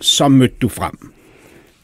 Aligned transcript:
så 0.00 0.28
mødte 0.28 0.54
du 0.62 0.68
frem 0.68 1.10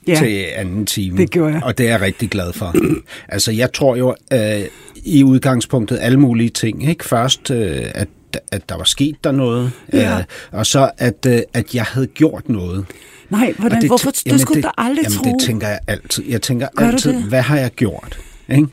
Ja, 0.07 0.15
til 0.15 0.45
anden 0.57 0.87
time. 0.87 1.17
det 1.17 1.31
gjorde 1.31 1.55
jeg. 1.55 1.63
Og 1.65 1.79
det 1.79 1.87
er 1.87 1.91
jeg 1.91 2.01
rigtig 2.01 2.31
glad 2.31 2.53
for. 2.53 2.75
altså, 3.35 3.53
jeg 3.53 3.73
tror 3.73 3.97
jo 3.97 4.15
øh, 4.33 4.61
i 5.05 5.25
udgangspunktet 5.25 5.99
alle 6.03 6.21
mulige 6.21 6.49
ting. 6.51 6.89
Ikke? 6.89 7.05
Først, 7.05 7.51
øh, 7.51 7.83
at, 7.95 8.09
at 8.53 8.69
der 8.69 8.77
var 8.77 8.85
sket 8.85 9.17
der 9.25 9.33
noget, 9.33 9.73
Ja. 9.93 10.19
øh, 10.19 10.25
og 10.53 10.67
så 10.67 10.91
at, 10.99 11.27
øh, 11.29 11.39
at 11.53 11.75
jeg 11.75 11.85
havde 11.85 12.07
gjort 12.07 12.49
noget. 12.49 12.85
Nej, 13.31 13.53
hvordan, 13.59 13.77
Og 13.77 13.83
det, 13.83 13.91
hvorfor? 13.91 14.11
Det 14.11 14.41
skulle 14.41 14.63
du 14.63 14.67
da 14.67 14.73
aldrig 14.79 15.03
jamen, 15.05 15.19
tro. 15.19 15.25
det 15.31 15.47
tænker 15.47 15.69
jeg 15.69 15.79
altid. 15.87 16.25
Jeg 16.29 16.43
tænker 16.43 16.67
Gør 16.77 16.85
du 16.87 16.91
altid, 16.93 17.13
det? 17.13 17.23
hvad 17.23 17.43
har 17.43 17.59
jeg 17.59 17.71
gjort? 17.71 18.19
Ikke? 18.49 18.67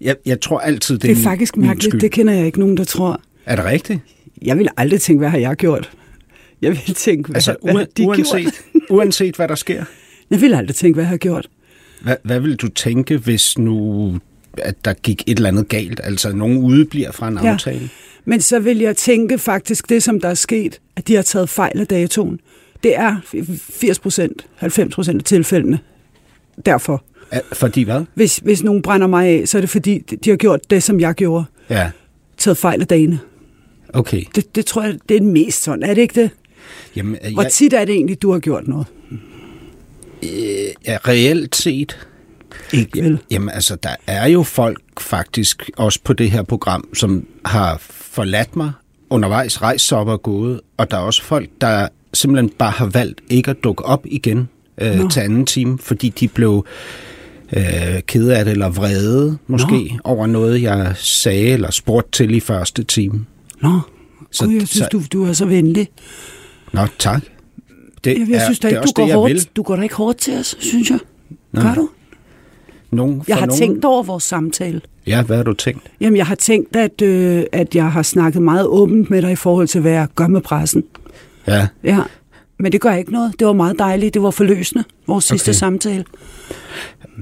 Jeg, 0.00 0.16
jeg 0.26 0.40
tror 0.40 0.58
altid, 0.58 0.94
det, 0.94 1.02
det 1.02 1.10
er 1.10 1.14
min- 1.14 1.24
faktisk 1.24 1.56
min 1.56 1.66
mærkeligt. 1.66 1.90
skyld. 1.92 2.00
Det 2.00 2.10
kender 2.12 2.32
jeg 2.32 2.46
ikke 2.46 2.60
nogen, 2.60 2.76
der 2.76 2.84
tror. 2.84 3.20
Er 3.46 3.56
det 3.56 3.64
rigtigt? 3.64 4.00
Jeg 4.42 4.58
vil 4.58 4.68
aldrig 4.76 5.00
tænke, 5.00 5.18
hvad 5.18 5.28
har 5.28 5.38
jeg 5.38 5.56
gjort? 5.56 5.90
Jeg 6.62 6.70
vil 6.70 6.94
tænke, 6.94 7.26
hvad, 7.26 7.36
Altså, 7.36 7.56
hvad 7.62 7.86
de 7.96 8.06
uanset, 8.06 8.42
gjort? 8.42 8.82
uanset 8.90 9.36
hvad 9.36 9.48
der 9.48 9.54
sker. 9.54 9.84
Jeg 10.30 10.40
vil 10.40 10.54
aldrig 10.54 10.76
tænke, 10.76 10.94
hvad 10.94 11.04
jeg 11.04 11.08
har 11.08 11.16
gjort. 11.16 11.48
Hvad, 12.02 12.16
hvad 12.22 12.40
vil 12.40 12.56
du 12.56 12.68
tænke, 12.68 13.16
hvis 13.16 13.58
nu 13.58 14.18
at 14.58 14.84
der 14.84 14.92
gik 14.92 15.22
et 15.26 15.36
eller 15.36 15.48
andet 15.48 15.68
galt? 15.68 16.00
Altså, 16.04 16.32
nogen 16.32 16.58
udebliver 16.58 17.12
fra 17.12 17.28
en 17.28 17.38
Ja. 17.42 17.52
aftale? 17.52 17.90
Men 18.24 18.40
så 18.40 18.58
vil 18.58 18.78
jeg 18.78 18.96
tænke 18.96 19.38
faktisk, 19.38 19.88
det 19.88 20.02
som 20.02 20.20
der 20.20 20.28
er 20.28 20.34
sket, 20.34 20.80
at 20.96 21.08
de 21.08 21.14
har 21.14 21.22
taget 21.22 21.48
fejl 21.48 21.80
af 21.80 21.86
datoen. 21.86 22.40
Det 22.82 22.96
er 22.96 23.16
80 23.72 23.98
procent, 23.98 24.46
90 24.56 24.94
procent 24.94 25.18
af 25.18 25.24
tilfældene. 25.24 25.78
Derfor. 26.66 27.04
Fordi 27.52 27.82
hvad? 27.82 28.04
Hvis, 28.14 28.36
hvis 28.36 28.62
nogen 28.62 28.82
brænder 28.82 29.06
mig 29.06 29.26
af, 29.28 29.48
så 29.48 29.58
er 29.58 29.60
det 29.60 29.70
fordi, 29.70 29.98
de 29.98 30.30
har 30.30 30.36
gjort 30.36 30.70
det, 30.70 30.82
som 30.82 31.00
jeg 31.00 31.14
gjorde. 31.14 31.44
Ja, 31.70 31.90
Taget 32.38 32.56
fejl 32.58 32.80
af 32.80 32.86
dagene. 32.86 33.18
okay. 33.92 34.22
Det, 34.34 34.54
det 34.56 34.66
tror 34.66 34.82
jeg, 34.82 34.98
det 35.08 35.16
er 35.16 35.20
mest 35.22 35.62
sådan. 35.62 35.82
Er 35.82 35.94
det 35.94 36.02
ikke 36.02 36.20
det? 36.22 36.30
Jamen, 36.96 37.16
øh, 37.26 37.32
Hvor 37.32 37.42
jeg, 37.42 37.52
tit 37.52 37.72
er 37.72 37.84
det 37.84 37.94
egentlig, 37.94 38.22
du 38.22 38.32
har 38.32 38.38
gjort 38.38 38.68
noget? 38.68 38.86
ja, 40.86 40.96
reelt 41.08 41.56
set, 41.56 42.06
Ikke 42.72 43.02
vel? 43.02 43.18
jamen 43.30 43.48
altså, 43.48 43.76
der 43.76 43.94
er 44.06 44.26
jo 44.28 44.42
folk 44.42 45.00
faktisk, 45.00 45.70
også 45.76 46.00
på 46.04 46.12
det 46.12 46.30
her 46.30 46.42
program, 46.42 46.88
som 46.94 47.26
har 47.44 47.76
forladt 47.90 48.56
mig 48.56 48.72
undervejs, 49.10 49.62
rejst 49.62 49.92
op 49.92 50.08
og 50.08 50.22
gået, 50.22 50.60
og 50.76 50.90
der 50.90 50.96
er 50.96 51.00
også 51.00 51.22
folk, 51.22 51.48
der 51.60 51.88
simpelthen 52.14 52.50
bare 52.58 52.70
har 52.70 52.86
valgt 52.86 53.20
ikke 53.30 53.50
at 53.50 53.56
dukke 53.64 53.84
op 53.84 54.06
igen 54.06 54.48
øh, 54.80 54.94
Nå. 54.98 55.08
til 55.08 55.20
anden 55.20 55.46
time, 55.46 55.78
fordi 55.78 56.08
de 56.08 56.28
blev 56.28 56.66
øh, 57.56 57.62
kede 58.06 58.36
af 58.36 58.44
det, 58.44 58.52
eller 58.52 58.68
vrede 58.70 59.38
måske, 59.46 59.70
Nå. 59.92 59.98
over 60.04 60.26
noget, 60.26 60.62
jeg 60.62 60.92
sagde 60.96 61.46
eller 61.46 61.70
spurgte 61.70 62.10
til 62.12 62.34
i 62.34 62.40
første 62.40 62.82
time. 62.84 63.24
Nå, 63.60 63.80
Så- 64.30 64.38
så, 64.38 64.44
Gud, 64.44 64.52
jeg 64.54 64.68
synes, 64.68 64.84
så- 64.84 64.88
du, 64.92 65.02
du 65.12 65.24
er 65.24 65.32
så 65.32 65.44
venlig. 65.46 65.88
Nå, 66.72 66.80
tak. 66.98 67.22
Det 68.04 68.18
Jeg, 68.18 68.28
jeg 68.28 68.42
synes 68.42 68.58
da 68.58 68.68
det 68.68 68.72
ikke, 68.72 68.78
er 68.78 68.82
du 68.86 68.92
går, 68.94 69.04
det, 69.04 69.14
hårdt, 69.14 69.32
vil. 69.32 69.48
du 69.56 69.62
går 69.62 69.76
da 69.76 69.82
ikke 69.82 69.94
hårdt 69.94 70.18
til 70.18 70.38
os, 70.38 70.56
synes 70.58 70.90
jeg. 70.90 70.98
Nå. 71.52 71.60
Gør 71.62 71.74
du? 71.74 71.88
Nogen, 72.90 73.22
Jeg 73.28 73.36
har 73.36 73.46
nogen... 73.46 73.60
tænkt 73.60 73.84
over 73.84 74.02
vores 74.02 74.24
samtale. 74.24 74.80
Ja, 75.06 75.22
hvad 75.22 75.36
har 75.36 75.44
du 75.44 75.52
tænkt? 75.52 75.82
Jamen, 76.00 76.16
jeg 76.16 76.26
har 76.26 76.34
tænkt, 76.34 76.76
at, 76.76 77.02
øh, 77.02 77.44
at 77.52 77.74
jeg 77.74 77.92
har 77.92 78.02
snakket 78.02 78.42
meget 78.42 78.66
åbent 78.66 79.10
med 79.10 79.22
dig 79.22 79.32
i 79.32 79.36
forhold 79.36 79.68
til, 79.68 79.80
hvad 79.80 79.92
jeg 79.92 80.06
gør 80.14 80.26
med 80.26 80.40
pressen. 80.40 80.84
Ja, 81.46 81.66
Ja, 81.84 81.98
men 82.62 82.72
det 82.72 82.80
gør 82.80 82.92
ikke 82.94 83.12
noget. 83.12 83.32
Det 83.38 83.46
var 83.46 83.52
meget 83.52 83.78
dejligt. 83.78 84.14
Det 84.14 84.22
var 84.22 84.30
forløsende, 84.30 84.84
vores 85.06 85.24
sidste 85.24 85.48
Okay. 85.48 85.56
samtale. 85.58 86.04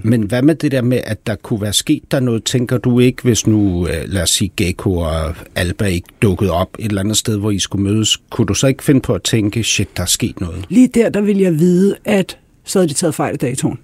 men 0.04 0.22
hvad 0.22 0.42
med 0.42 0.54
det 0.54 0.72
der 0.72 0.82
med, 0.82 1.00
at 1.04 1.26
der 1.26 1.34
kunne 1.34 1.60
være 1.60 1.72
sket 1.72 2.02
der 2.10 2.20
noget? 2.20 2.44
Tænker 2.44 2.78
du 2.78 3.00
ikke, 3.00 3.22
hvis 3.22 3.46
nu, 3.46 3.86
øh, 3.88 3.94
lad 4.06 4.22
os 4.22 4.30
sige, 4.30 4.50
Gecko 4.56 4.96
og 4.96 5.34
Alba 5.54 5.84
ikke 5.84 6.08
dukkede 6.22 6.50
op 6.50 6.68
et 6.78 6.84
eller 6.84 7.00
andet 7.00 7.16
sted, 7.16 7.38
hvor 7.38 7.50
I 7.50 7.58
skulle 7.58 7.82
mødes, 7.84 8.16
kunne 8.30 8.46
du 8.46 8.54
så 8.54 8.66
ikke 8.66 8.84
finde 8.84 9.00
på 9.00 9.14
at 9.14 9.22
tænke, 9.22 9.62
shit, 9.62 9.96
der 9.96 10.02
er 10.02 10.06
sket 10.06 10.40
noget? 10.40 10.64
Lige 10.68 10.88
der, 10.88 11.08
der 11.08 11.20
vil 11.20 11.38
jeg 11.38 11.58
vide, 11.58 11.96
at 12.04 12.38
så 12.64 12.78
havde 12.78 12.88
de 12.88 12.94
taget 12.94 13.14
fejl 13.14 13.32
af 13.32 13.38
datoen. 13.38 13.78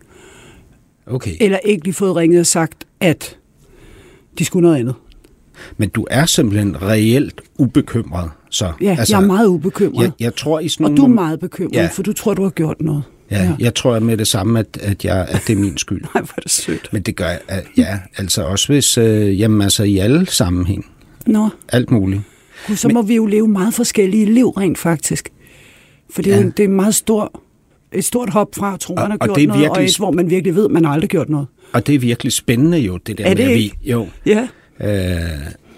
Okay, 1.07 1.33
Eller 1.41 1.59
ikke 1.65 1.85
lige 1.85 1.95
fået 1.95 2.17
ringet 2.17 2.41
og 2.41 2.47
sagt, 2.47 2.85
at 3.01 3.37
de 4.39 4.45
skulle 4.45 4.63
noget 4.63 4.79
andet. 4.81 4.95
men 5.77 5.89
du 5.89 6.07
er 6.11 6.27
simpelthen 6.27 6.83
reelt 6.83 7.41
ubekymret, 7.59 8.31
så? 8.51 8.73
Ja, 8.81 8.97
altså, 8.99 9.17
jeg 9.17 9.23
er 9.23 9.27
meget 9.27 9.47
ubekymret. 9.47 10.03
Jeg, 10.03 10.13
jeg 10.21 10.37
tror 10.37 10.61
i 10.61 10.69
sådan 10.69 10.85
og 10.87 10.91
nogle 10.93 11.03
du 11.03 11.21
er 11.21 11.25
meget 11.25 11.41
bekymret, 11.41 11.75
Ja. 11.75 11.83
ja. 11.83 11.89
for 11.93 12.03
du 12.03 12.13
tror, 12.13 12.35
du 12.35 12.43
har 12.43 12.51
gjort 12.51 12.77
noget. 12.81 13.03
Ja, 13.31 13.53
jeg 13.59 13.75
tror 13.75 13.99
med 13.99 14.17
det 14.17 14.27
samme, 14.27 14.59
at, 14.59 14.79
at, 14.83 15.05
jeg, 15.05 15.27
at 15.31 15.43
det 15.47 15.53
er 15.53 15.57
min 15.61 15.79
skyld. 15.79 16.01
Nej, 16.15 16.23
hvor 16.23 16.35
er 16.37 16.41
det 16.41 16.51
sødt. 16.51 16.89
Men 16.93 17.03
det 17.03 17.17
gør 17.17 17.29
jeg, 17.29 17.41
at- 17.49 17.65
ja, 17.77 17.99
altså 18.17 18.43
også 18.45 18.69
hvis, 18.73 18.99
øh, 18.99 19.41
jamen 19.41 19.63
altså 19.63 19.83
i 19.83 19.99
alle 19.99 20.27
sammenhæng, 20.27 20.87
Nå, 21.27 21.49
alt 21.69 21.91
muligt. 21.91 22.23
Gud, 22.67 22.77
så 22.77 22.89
må 22.89 23.03
vi 23.03 23.15
jo 23.17 23.27
leve 23.27 23.49
meget 23.49 23.75
forskellige 23.75 24.25
liv 24.35 24.49
rent 24.49 24.79
faktisk. 24.79 25.29
For 26.11 26.23
det 26.23 26.33
er, 26.33 26.37
Ja. 26.37 26.43
ja. 26.43 26.49
det 26.57 26.65
er 26.65 26.69
meget 26.69 26.95
stor, 26.95 27.41
et 27.93 28.05
stort 28.05 28.31
hop 28.31 28.49
fra 28.57 28.75
at 28.75 28.81
tro, 28.81 28.95
Og- 28.95 29.01
man 29.03 29.11
har 29.11 29.19
og 29.21 29.27
gjort 29.27 29.37
det 29.37 29.43
er 29.45 29.49
noget, 29.49 29.63
og 29.71 29.77
virkelig- 29.77 29.91
et, 29.93 29.97
hvor 29.99 30.11
man 30.11 30.31
virkelig 30.31 30.55
ved, 30.55 30.69
man 30.69 30.85
har 30.85 30.93
aldrig 30.93 31.11
gjort 31.11 31.29
noget. 31.29 31.47
Og 31.73 31.87
det 31.87 31.95
er 31.95 31.99
virkelig 31.99 32.33
spændende 32.33 32.79
jo, 32.79 32.97
det 32.97 33.19
der 33.19 33.25
Er 33.25 33.29
det 33.35 33.39
med, 33.39 33.45
at 33.53 33.59
vi, 33.59 33.63
ikke? 33.65 33.77
jo, 33.85 34.07
Ja, 34.27 34.49
Øh, 34.81 35.21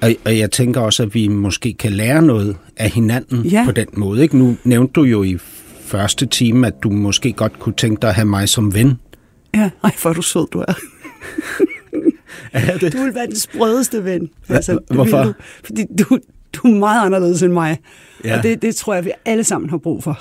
og, 0.00 0.10
og 0.24 0.38
jeg 0.38 0.50
tænker 0.50 0.80
også, 0.80 1.02
at 1.02 1.14
vi 1.14 1.28
måske 1.28 1.72
kan 1.72 1.92
lære 1.92 2.22
noget 2.22 2.56
af 2.76 2.90
hinanden 2.90 3.42
Ja. 3.46 3.64
på 3.64 3.72
den 3.72 3.86
måde. 3.96 4.22
Ikke? 4.22 4.36
Nu 4.38 4.56
nævnte 4.64 4.92
du 4.92 5.02
jo 5.04 5.22
i 5.22 5.38
første 5.82 6.26
time, 6.26 6.66
at 6.66 6.74
du 6.82 6.90
måske 6.90 7.32
godt 7.32 7.58
kunne 7.58 7.74
tænke 7.74 8.00
dig 8.02 8.08
at 8.08 8.14
have 8.14 8.24
mig 8.26 8.48
som 8.48 8.74
ven. 8.74 8.94
ja. 9.54 9.70
Ej, 9.84 9.90
hvor 10.02 10.12
du 10.12 10.22
sød, 10.22 10.46
du 10.52 10.58
er. 10.58 10.74
Er 12.52 12.78
det? 12.78 12.92
Du 12.92 12.98
vil 13.02 13.14
være 13.14 13.26
den 13.26 13.36
sprødeste 13.36 14.04
ven. 14.04 14.30
Altså, 14.48 14.78
hvorfor? 14.90 15.22
Du, 15.22 15.32
fordi 15.64 15.84
du, 15.98 16.18
du 16.52 16.68
er 16.74 16.78
meget 16.78 17.06
anderledes 17.06 17.42
end 17.42 17.52
mig. 17.52 17.78
Ja. 18.24 18.36
Og 18.36 18.42
det, 18.42 18.62
det 18.62 18.76
tror 18.76 18.94
jeg, 18.94 19.04
vi 19.04 19.10
alle 19.24 19.44
sammen 19.44 19.70
har 19.70 19.78
brug 19.78 20.04
for. 20.04 20.20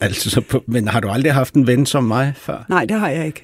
Altså, 0.00 0.60
men 0.66 0.88
har 0.88 1.00
du 1.00 1.08
aldrig 1.08 1.34
haft 1.34 1.54
en 1.54 1.66
ven 1.66 1.86
som 1.86 2.04
mig 2.04 2.32
før? 2.36 2.64
Nej, 2.68 2.84
det 2.84 3.00
har 3.00 3.08
jeg 3.08 3.26
ikke. 3.26 3.42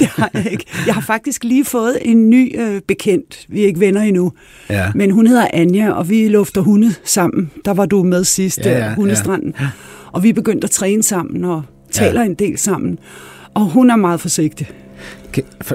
Det 0.00 0.06
har 0.08 0.30
jeg 0.34 0.46
ikke. 0.52 0.64
Jeg 0.86 0.94
har 0.94 1.00
faktisk 1.00 1.44
lige 1.44 1.64
fået 1.64 1.98
en 2.02 2.30
ny 2.30 2.60
øh, 2.60 2.80
bekendt. 2.88 3.46
Vi 3.48 3.62
er 3.62 3.66
ikke 3.66 3.80
venner 3.80 4.00
endnu. 4.00 4.32
Ja. 4.70 4.92
Men 4.94 5.10
hun 5.10 5.26
hedder 5.26 5.46
Anja, 5.52 5.90
og 5.92 6.10
vi 6.10 6.28
lufter 6.28 6.60
hunde 6.60 6.94
sammen. 7.04 7.50
Der 7.64 7.74
var 7.74 7.86
du 7.86 8.02
med 8.02 8.24
sidst, 8.24 8.58
Ja, 8.58 8.70
ja, 8.78 8.78
ja, 8.88 8.94
hundestranden. 8.94 9.54
Ja. 9.60 9.68
Og 10.12 10.22
vi 10.22 10.28
er 10.28 10.32
begyndt 10.32 10.64
at 10.64 10.70
træne 10.70 11.02
sammen 11.02 11.44
og 11.44 11.62
taler 11.90 12.20
Ja. 12.20 12.26
en 12.26 12.34
del 12.34 12.58
sammen. 12.58 12.98
Og 13.54 13.62
hun 13.66 13.90
er 13.90 13.96
meget 13.96 14.20
forsigtig 14.20 14.68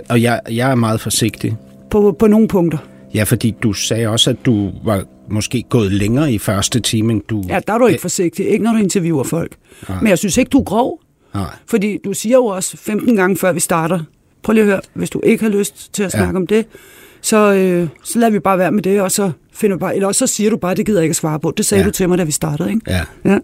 Og 0.10 0.22
jeg, 0.22 0.40
jeg 0.52 0.72
er 0.72 0.76
meget 0.76 1.02
forsigtig. 1.02 1.58
på, 1.90 2.16
på 2.20 2.28
nogle 2.28 2.48
punkter. 2.48 2.78
Ja, 3.14 3.24
fordi 3.24 3.56
du 3.64 3.74
sagde 3.74 4.08
også, 4.08 4.30
at 4.30 4.46
du 4.46 4.72
var 4.86 5.04
måske 5.30 5.64
gået 5.70 5.92
længere 5.92 6.34
i 6.34 6.38
første 6.38 6.80
time, 6.80 7.14
end 7.14 7.22
du... 7.30 7.44
Ja, 7.48 7.60
der 7.68 7.74
er 7.74 7.78
du 7.78 7.88
ikke 7.88 8.02
forsigtig. 8.02 8.48
Ikke 8.50 8.64
når 8.64 8.72
du 8.72 8.78
interviewer 8.78 9.24
folk. 9.24 9.56
Nej. 9.90 9.98
Men 10.02 10.08
jeg 10.10 10.18
synes 10.18 10.38
ikke, 10.38 10.50
du 10.50 10.60
er 10.60 10.64
grov. 10.64 11.00
Nej. 11.34 11.44
Fordi 11.70 11.98
du 12.06 12.14
siger 12.14 12.36
jo 12.36 12.46
også 12.46 12.78
15 12.78 13.16
gange, 13.16 13.38
før 13.38 13.52
vi 13.54 13.60
starter. 13.60 14.00
Prøv 14.46 14.54
lige 14.54 14.64
at 14.64 14.68
høre, 14.70 14.82
hvis 14.94 15.10
du 15.10 15.22
ikke 15.24 15.44
har 15.44 15.52
lyst 15.52 15.94
til 15.94 16.04
at 16.04 16.14
Ja. 16.14 16.18
snakke 16.20 16.38
om 16.38 16.48
det, 16.48 16.66
så, 17.22 17.54
øh, 17.54 17.88
så 18.04 18.20
lader 18.20 18.32
vi 18.32 18.40
bare 18.40 18.58
være 18.58 18.72
med 18.72 18.84
det, 18.84 19.02
og 19.02 19.12
så 19.12 19.32
finder 19.54 19.78
bare, 19.78 19.96
eller 19.96 20.08
også 20.08 20.28
så 20.28 20.34
siger 20.36 20.50
du 20.50 20.58
bare, 20.58 20.76
det 20.76 20.86
gider 20.86 21.00
jeg 21.00 21.04
ikke 21.04 21.12
at 21.12 21.16
svare 21.16 21.40
på. 21.40 21.54
Det 21.58 21.66
sagde 21.66 21.80
Ja. 21.80 21.86
ja. 21.86 21.90
du 21.90 21.94
til 21.94 22.10
mig, 22.10 22.18
da 22.18 22.24
vi 22.24 22.32
startede, 22.32 22.70
ikke? 22.70 22.82
Ja. 22.88 23.02
Ja. 23.26 23.38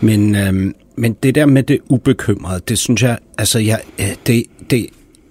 Men, 0.00 0.34
øhm, 0.34 0.74
men 0.96 1.12
det 1.22 1.34
der 1.34 1.46
med 1.46 1.62
det 1.62 1.78
ubekymrede, 1.88 2.60
det 2.68 2.78
synes 2.78 3.02
jeg, 3.02 3.18
altså 3.38 3.58
jeg, 3.58 3.80
øh, 4.00 4.06
det, 4.26 4.44
det, 4.70 4.86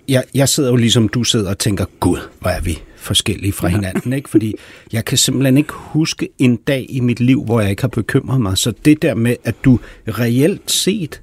jeg, 0.07 0.23
jeg 0.35 0.49
sidder 0.49 0.69
jo 0.69 0.75
ligesom 0.75 1.07
du 1.09 1.23
sidder 1.23 1.49
og 1.49 1.57
tænker, 1.57 1.85
gud, 1.99 2.17
hvor 2.39 2.49
er 2.49 2.61
vi 2.61 2.81
forskellige 2.97 3.53
fra 3.53 3.67
hinanden, 3.67 4.13
ikke? 4.13 4.29
Fordi 4.29 4.55
jeg 4.93 5.05
kan 5.05 5.17
simpelthen 5.17 5.57
ikke 5.57 5.73
huske 5.73 6.29
en 6.39 6.55
dag 6.55 6.85
i 6.89 6.99
mit 6.99 7.19
liv, 7.19 7.43
hvor 7.43 7.61
jeg 7.61 7.69
ikke 7.69 7.81
har 7.83 7.87
bekymret 7.87 8.41
mig. 8.41 8.57
Så 8.57 8.73
det 8.85 9.01
der 9.01 9.15
med, 9.15 9.35
at 9.43 9.55
du 9.65 9.79
reelt 10.07 10.71
set 10.71 11.21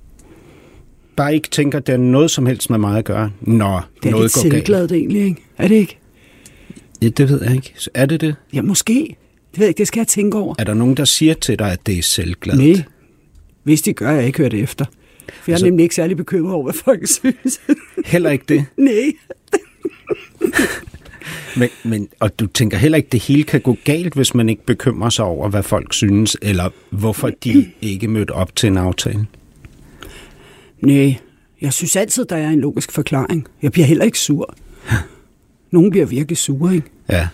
bare 1.22 1.34
ikke 1.34 1.49
tænker, 1.50 1.78
at 1.78 1.87
det 1.87 1.93
er 1.93 1.96
noget 1.96 2.31
som 2.31 2.46
helst 2.46 2.70
med 2.70 2.78
mig 2.78 2.99
at 2.99 3.05
gøre, 3.05 3.31
når 3.40 3.88
Det 4.02 4.06
er 4.08 4.11
noget 4.11 4.25
lidt 4.25 4.34
går 4.34 4.43
galt. 4.43 4.52
selvgladet 4.55 4.93
egentlig, 4.93 5.22
ikke? 5.22 5.43
Er 5.58 5.69
det 5.69 5.75
ikke? 5.75 5.99
Ja, 7.02 7.08
det 7.08 7.28
ved 7.28 7.43
jeg 7.43 7.52
ikke. 7.55 7.72
Så 7.76 7.90
Er 7.94 8.06
det 8.06 8.20
det? 8.20 8.34
Ja, 8.52 8.62
måske. 8.62 9.17
Det 9.52 9.58
ved 9.58 9.67
jeg 9.67 9.69
ikke, 9.69 9.78
det 9.78 9.87
skal 9.88 10.00
jeg 10.00 10.06
tænke 10.08 10.38
over. 10.38 10.55
Er 10.58 10.64
der 10.64 10.75
nogen, 10.75 10.96
der 10.96 11.05
siger 11.05 11.34
til 11.34 11.58
dig, 11.58 11.72
at 11.72 11.87
det 11.87 11.99
er 11.99 12.02
selvgladt? 12.02 12.58
Nej. 12.58 12.82
Hvis 13.62 13.82
de 13.82 13.93
gør, 13.93 14.11
jeg 14.11 14.26
ikke 14.26 14.38
hørt 14.38 14.55
efter. 14.55 14.84
For 14.84 15.32
jeg 15.46 15.52
er 15.52 15.55
Altså- 15.55 15.67
nemlig 15.67 15.82
ikke 15.82 15.94
særlig 15.94 16.17
bekymret 16.17 16.55
over, 16.55 16.64
hvad 16.64 16.75
folk 16.75 17.06
synes. 17.08 17.61
Heller 18.06 18.31
ikke 18.31 18.44
det. 18.49 18.64
Nej. 18.76 19.12
Men, 21.56 21.69
men, 21.84 22.08
og 22.20 22.38
du 22.40 22.46
tænker 22.46 22.78
heller 22.78 22.96
ikke, 22.96 23.06
at 23.06 23.12
det 23.12 23.22
hele 23.22 23.43
kan 23.43 23.61
gå 23.61 23.76
galt, 23.84 24.14
hvis 24.14 24.34
man 24.34 24.49
ikke 24.49 24.67
bekymrer 24.67 25.11
sig 25.11 25.25
over, 25.25 25.49
hvad 25.49 25.62
folk 25.62 25.93
synes, 25.93 26.37
eller 26.43 26.70
hvorfor 26.90 27.31
de 27.44 27.70
ikke 27.82 28.08
mødte 28.08 28.31
op 28.31 28.56
til 28.56 28.67
en 28.67 28.76
aftale? 28.76 29.26
Nej, 30.82 31.17
jeg 31.61 31.73
synes 31.73 31.97
altid, 31.97 32.25
der 32.25 32.37
er 32.37 32.49
en 32.49 32.61
logisk 32.61 32.93
forklaring. 32.93 33.47
Jeg 33.62 33.73
bliver 33.73 33.87
heller 33.87 34.05
ikke 34.05 34.19
sur. 34.19 34.55
Nogen 35.71 35.91
bliver 35.91 36.06
virkelig 36.06 36.37
sure, 36.38 36.75
ikke? 36.75 36.87
Ja. 37.09 37.29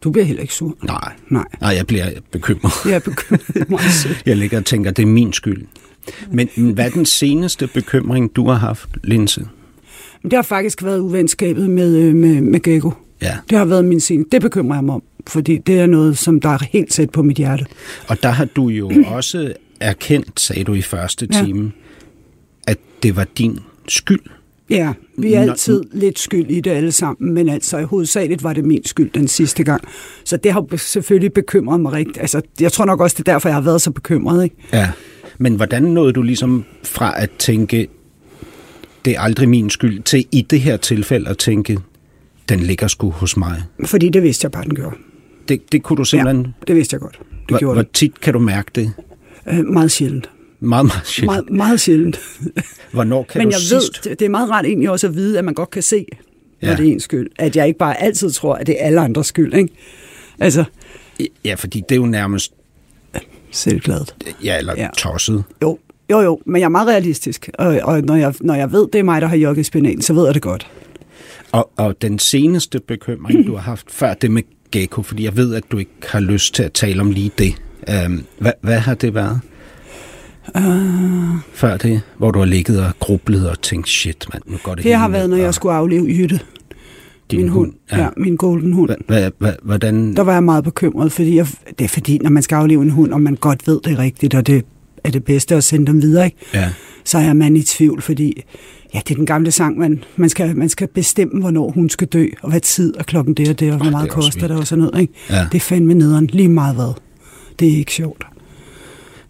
Du 0.00 0.10
bliver 0.10 0.24
heller 0.24 0.42
ikke 0.42 0.54
sur. 0.54 0.76
Nej. 0.84 1.12
Nej. 1.30 1.44
Nej, 1.60 1.70
jeg 1.70 1.86
bliver 1.86 2.06
bekymret. 2.30 2.72
Jeg 2.84 2.92
er 2.94 2.98
bekymret. 2.98 4.22
Jeg 4.26 4.36
ligger 4.36 4.58
og 4.58 4.64
tænker, 4.64 4.90
det 4.90 5.02
er 5.02 5.06
min 5.06 5.32
skyld. 5.32 5.66
Men 6.32 6.48
hvad 6.74 6.86
er 6.86 6.90
den 6.90 7.06
seneste 7.06 7.66
bekymring, 7.66 8.36
du 8.36 8.48
har 8.48 8.54
haft, 8.54 8.88
Linse? 9.04 9.46
Det 10.22 10.32
har 10.32 10.42
faktisk 10.42 10.82
været 10.84 10.98
uvenskabet 10.98 11.70
med, 11.70 11.96
øh, 11.96 12.14
med, 12.14 12.40
med 12.40 12.60
Gekko. 12.60 12.92
Ja. 13.22 13.36
Det 13.50 13.58
har 13.58 13.64
været 13.64 13.84
min 13.84 14.00
scene. 14.00 14.24
Det 14.32 14.42
bekymrer 14.42 14.76
jeg 14.76 14.84
mig 14.84 14.94
om, 14.94 15.02
fordi 15.26 15.58
det 15.58 15.80
er 15.80 15.86
noget, 15.86 16.18
som 16.18 16.40
der 16.40 16.48
er 16.48 16.58
helt 16.70 16.90
tæt 16.92 17.10
på 17.10 17.22
mit 17.22 17.36
hjerte. 17.36 17.66
Og 18.08 18.22
der 18.22 18.28
har 18.28 18.44
du 18.44 18.68
jo 18.68 18.92
også 19.06 19.52
erkendt, 19.80 20.40
sagde 20.40 20.64
du 20.64 20.74
i 20.74 20.82
første 20.82 21.28
Ja. 21.32 21.44
At 22.66 22.78
det 23.02 23.16
var 23.16 23.26
din 23.38 23.58
skyld. 23.88 24.20
Ja, 24.70 24.92
vi 25.18 25.34
er 25.34 25.44
Nå- 25.44 25.50
altid 25.52 25.82
lidt 25.92 26.18
skyld 26.18 26.50
i 26.50 26.60
det 26.60 26.70
alle 26.70 26.92
sammen, 26.92 27.34
men 27.34 27.48
altså 27.48 27.84
hovedsageligt 27.84 28.42
var 28.42 28.52
det 28.52 28.64
min 28.64 28.84
skyld 28.84 29.10
den 29.10 29.28
sidste 29.28 29.64
gang. 29.64 29.82
Så 30.24 30.36
det 30.36 30.52
har 30.52 30.76
selvfølgelig 30.76 31.32
bekymret 31.32 31.80
mig 31.80 31.92
rigtigt. 31.92 32.18
Altså, 32.18 32.42
jeg 32.60 32.72
tror 32.72 32.84
nok 32.84 33.00
også, 33.00 33.14
det 33.18 33.28
er 33.28 33.32
derfor, 33.32 33.48
jeg 33.48 33.56
har 33.56 33.62
været 33.62 33.82
så 33.82 33.90
bekymret. 33.90 34.44
Ikke? 34.44 34.56
Ja. 34.72 34.90
Men 35.38 35.54
hvordan 35.54 35.82
nåede 35.82 36.12
du 36.12 36.22
ligesom 36.22 36.64
fra 36.82 37.22
at 37.22 37.30
tænke, 37.38 37.88
det 39.04 39.16
er 39.16 39.20
aldrig 39.20 39.48
min 39.48 39.70
skyld, 39.70 40.02
til 40.02 40.26
i 40.32 40.42
det 40.50 40.60
her 40.60 40.76
tilfælde 40.76 41.28
at 41.28 41.38
tænke, 41.38 41.78
den 42.48 42.60
ligger 42.60 42.86
sgu 42.88 43.10
hos 43.10 43.36
mig? 43.36 43.62
Fordi 43.84 44.08
det 44.08 44.22
vidste 44.22 44.44
jeg 44.44 44.52
bare, 44.52 44.64
den 44.64 44.74
gjorde. 44.74 44.96
Det, 45.48 45.72
det 45.72 45.82
kunne 45.82 45.96
du 45.96 46.04
simpelthen... 46.04 46.46
Ja, 46.46 46.52
det 46.66 46.76
vidste 46.76 46.94
jeg 46.94 47.00
godt. 47.00 47.18
Det 47.20 47.38
hvor, 47.48 47.58
gjorde 47.58 47.74
hvor 47.74 47.84
tit 47.92 48.20
kan 48.20 48.32
du 48.32 48.38
mærke 48.38 48.70
det? 48.74 48.92
Øh, 49.48 49.64
meget 49.64 49.90
sjældent. 49.90 50.30
Meget, 50.60 50.84
meget 50.86 51.06
sjældent. 51.06 51.26
Meget, 51.26 51.50
meget 51.50 51.80
sjældent. 51.80 52.20
Hvornår 52.92 53.22
kan 53.22 53.38
Men 53.38 53.46
du 53.48 53.50
jeg 53.54 53.60
sidst... 53.60 54.06
ved, 54.06 54.16
det- 54.16 54.24
er 54.24 54.28
meget 54.30 54.50
rart 54.50 54.64
egentlig 54.64 54.90
også 54.90 55.06
at 55.06 55.14
vide, 55.14 55.38
at 55.38 55.44
man 55.44 55.54
godt 55.54 55.70
kan 55.70 55.82
se, 55.82 56.06
når 56.62 56.68
Ja. 56.68 56.76
det 56.76 56.88
er 56.88 56.92
ens 56.92 57.02
skyld. 57.02 57.30
At 57.38 57.56
jeg 57.56 57.66
ikke 57.66 57.78
bare 57.78 58.02
altid 58.02 58.30
tror, 58.30 58.54
at 58.54 58.66
det 58.66 58.76
er 58.82 58.86
alle 58.86 59.00
andres 59.00 59.26
skyld. 59.26 59.54
Ikke? 59.54 59.68
Altså, 60.40 60.64
Ja, 61.44 61.54
fordi 61.54 61.82
det 61.88 61.94
er 61.94 62.00
jo 62.00 62.06
nærmest... 62.06 62.52
selvgladet. 63.50 64.14
Ja, 64.44 64.58
eller 64.58 64.74
Ja. 64.76 64.88
tosset. 64.98 65.44
Jo, 65.62 65.78
jo, 66.10 66.20
jo, 66.20 66.40
men 66.46 66.60
jeg 66.60 66.64
er 66.66 66.68
meget 66.70 66.88
realistisk. 66.88 67.50
Og, 67.58 67.66
og 67.82 68.02
når, 68.02 68.16
jeg, 68.16 68.34
når 68.40 68.54
jeg 68.54 68.72
ved, 68.72 68.88
det 68.92 68.98
er 68.98 69.02
mig, 69.02 69.20
der 69.22 69.28
har 69.28 69.36
jogget 69.36 69.66
spinaten, 69.66 70.02
så 70.02 70.12
ved 70.12 70.24
jeg 70.24 70.34
det 70.34 70.42
godt. 70.42 70.66
Og, 71.52 71.70
og 71.76 72.02
den 72.02 72.18
seneste 72.18 72.80
bekymring, 72.80 73.46
du 73.46 73.52
har 73.54 73.62
haft 73.62 73.90
før 73.90 74.14
det 74.14 74.30
med 74.30 74.42
Gecko, 74.72 75.02
fordi 75.02 75.24
jeg 75.24 75.36
ved, 75.36 75.54
at 75.54 75.64
du 75.72 75.78
ikke 75.78 75.90
har 76.04 76.20
lyst 76.20 76.54
til 76.54 76.62
at 76.62 76.72
tale 76.72 77.00
om 77.00 77.10
lige 77.10 77.30
det. 77.38 77.54
Um, 78.06 78.24
hvad, 78.38 78.52
hvad 78.60 78.78
har 78.78 78.94
det 78.94 79.14
været? 79.14 79.40
Uh, 80.54 80.62
Før 81.52 81.76
det, 81.76 82.00
hvor 82.18 82.30
du 82.30 82.38
har 82.38 82.46
ligget 82.46 82.80
og 82.80 82.92
grublet 83.00 83.50
og 83.50 83.62
tænkt, 83.62 83.88
shit, 83.88 84.26
mand, 84.32 84.42
nu 84.46 84.56
går 84.62 84.74
det 84.74 84.84
det 84.84 84.94
har 84.94 85.08
været, 85.08 85.30
når 85.30 85.36
jeg 85.36 85.48
og 85.48 85.54
skulle 85.54 85.74
afleve 85.74 86.06
Jytte, 86.06 86.40
din 87.30 87.40
min 87.40 87.48
hund. 87.48 87.72
Ja. 87.92 88.02
ja, 88.02 88.08
min 88.16 88.36
golden 88.36 88.72
hund. 88.72 88.90
Hva, 89.06 89.30
hva, 89.38 89.52
hvordan... 89.62 90.16
Der 90.16 90.22
var 90.22 90.32
jeg 90.32 90.42
meget 90.42 90.64
bekymret, 90.64 91.12
fordi 91.12 91.36
jeg, 91.36 91.46
det 91.78 91.84
er 91.84 91.88
fordi, 91.88 92.18
når 92.18 92.30
man 92.30 92.42
skal 92.42 92.56
afleve 92.56 92.82
en 92.82 92.90
hund, 92.90 93.12
og 93.12 93.20
man 93.20 93.34
godt 93.34 93.66
ved 93.66 93.80
det 93.84 93.98
rigtigt, 93.98 94.34
og 94.34 94.46
det 94.46 94.64
er 95.04 95.10
det 95.10 95.24
bedste 95.24 95.54
at 95.54 95.64
sende 95.64 95.86
dem 95.86 96.02
videre, 96.02 96.24
ikke? 96.24 96.36
Ja, 96.54 96.70
så 97.04 97.18
er 97.18 97.32
man 97.32 97.56
i 97.56 97.62
tvivl, 97.62 98.02
fordi 98.02 98.42
ja, 98.94 99.00
det 99.08 99.10
er 99.10 99.14
den 99.16 99.26
gamle 99.26 99.50
sang, 99.50 99.78
man, 99.78 100.04
man, 100.16 100.28
skal, 100.28 100.56
man 100.56 100.68
skal 100.68 100.88
bestemme, 100.88 101.40
hvornår 101.40 101.70
hun 101.70 101.90
skal 101.90 102.08
dø, 102.08 102.26
og 102.42 102.50
hvad 102.50 102.60
tid, 102.60 102.96
og 102.96 103.06
klokken 103.06 103.34
det 103.34 103.48
og 103.48 103.60
det, 103.60 103.72
og 103.72 103.76
hvor 103.76 103.90
meget 103.90 104.04
det 104.04 104.10
er 104.10 104.14
koster 104.14 104.48
det, 104.48 104.56
og 104.56 104.66
sådan 104.66 104.84
noget. 104.84 105.00
Ikke? 105.00 105.12
Ja. 105.30 105.46
Det 105.52 105.58
er 105.58 105.60
fandme 105.60 105.94
nederen, 105.94 106.26
lige 106.26 106.48
meget 106.48 106.74
hvad. 106.74 106.94
Det 107.58 107.68
er 107.72 107.76
ikke 107.76 107.92
sjovt. 107.92 108.26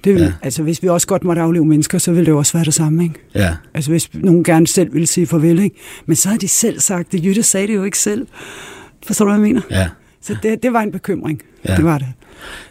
Det 0.07 0.15
vil, 0.15 0.23
Ja. 0.23 0.33
Altså, 0.43 0.63
hvis 0.63 0.83
vi 0.83 0.89
også 0.89 1.07
godt 1.07 1.25
måtte 1.25 1.43
afleve 1.43 1.65
mennesker, 1.65 1.99
så 1.99 2.13
ville 2.13 2.27
det 2.27 2.33
jo 2.33 2.39
også 2.39 2.53
være 2.53 2.65
det 2.65 2.75
samme, 2.75 3.03
ikke? 3.05 3.15
ja. 3.35 3.55
Altså, 3.75 3.91
hvis 3.91 4.11
nogen 4.15 4.45
gerne 4.45 4.67
selv 4.67 4.93
ville 4.93 5.07
sige 5.07 5.27
farvel, 5.27 5.59
ikke? 5.59 5.77
Men 6.07 6.17
så 6.17 6.29
har 6.29 6.37
de 6.37 6.49
selv 6.49 6.81
sagt 6.81 7.13
det. 7.13 7.25
Jytte 7.25 7.43
sagde 7.43 7.67
det 7.67 7.75
jo 7.75 7.85
ikke 7.85 7.99
selv. 7.99 8.27
Forstår 9.07 9.25
du, 9.25 9.31
hvad 9.31 9.41
jeg 9.41 9.49
mener? 9.49 9.61
ja. 9.71 9.89
Så 10.21 10.37
det, 10.43 10.63
det 10.63 10.73
var 10.73 10.81
en 10.81 10.93
bekymring. 10.93 11.43
Ja. 11.69 11.77
Det 11.77 11.85
var 11.85 11.99
det. 11.99 12.07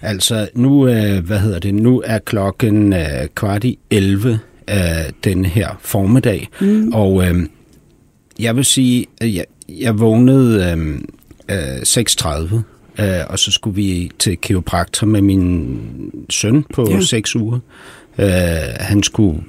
Altså, 0.02 0.50
nu, 0.56 0.88
øh, 0.88 1.26
hvad 1.26 1.40
hedder 1.40 1.60
det, 1.60 1.74
nu 1.76 2.02
er 2.06 2.18
klokken 2.20 2.94
øh, 2.94 3.28
kvart 3.36 3.64
i 3.64 3.80
11 3.90 4.40
øh, 4.70 4.76
den 5.24 5.46
her 5.46 5.70
formiddag, 5.82 6.50
mm. 6.62 6.92
og 6.94 7.28
øh, 7.28 7.36
jeg 8.40 8.56
vil 8.56 8.66
sige, 8.66 9.06
at 9.22 9.34
jeg, 9.34 9.46
jeg 9.70 10.00
vågnede 10.00 10.76
øh, 10.78 11.58
øh, 11.58 11.78
6.30, 11.78 12.56
øh, 13.00 13.08
og 13.30 13.40
så 13.40 13.52
skulle 13.52 13.76
vi 13.76 14.12
til 14.20 14.38
kiropraktor 14.38 15.08
med 15.08 15.22
min 15.22 15.80
søn 16.30 16.64
på 16.74 16.88
Ja. 16.92 17.02
6 17.02 17.36
uger. 17.36 17.60
Øh, 18.20 18.28
han 18.80 19.04
skulle 19.04 19.42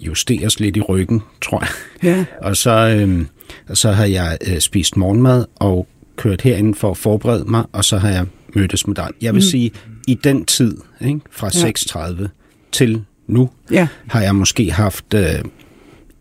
justeres 0.00 0.60
lidt 0.60 0.76
i 0.76 0.80
ryggen, 0.80 1.20
tror 1.42 1.60
jeg. 1.60 1.68
Ja. 2.02 2.24
Og 2.46 2.56
så, 2.56 2.70
øh, 2.70 3.24
og 3.68 3.76
så 3.76 3.90
har 3.92 4.04
jeg 4.04 4.38
øh, 4.46 4.58
spist 4.60 4.96
morgenmad 4.96 5.44
og 5.56 5.86
kørt 6.16 6.42
herind 6.42 6.74
for 6.74 6.90
at 6.90 6.96
forberede 6.96 7.44
mig, 7.44 7.64
og 7.72 7.84
så 7.84 7.98
har 7.98 8.08
jeg 8.08 8.26
mødtes 8.54 8.86
med 8.86 8.94
dig. 8.96 9.08
Jeg 9.22 9.34
vil 9.34 9.38
mm. 9.40 9.48
sige, 9.50 9.70
i 10.08 10.14
den 10.24 10.44
tid, 10.44 10.76
ikke, 11.00 11.20
fra 11.30 11.50
Ja. 11.54 12.10
6.30 12.22 12.26
til 12.72 13.04
nu, 13.26 13.50
Ja. 13.70 13.86
har 14.06 14.20
jeg 14.22 14.34
måske 14.34 14.72
haft 14.72 15.14
øh, 15.14 15.22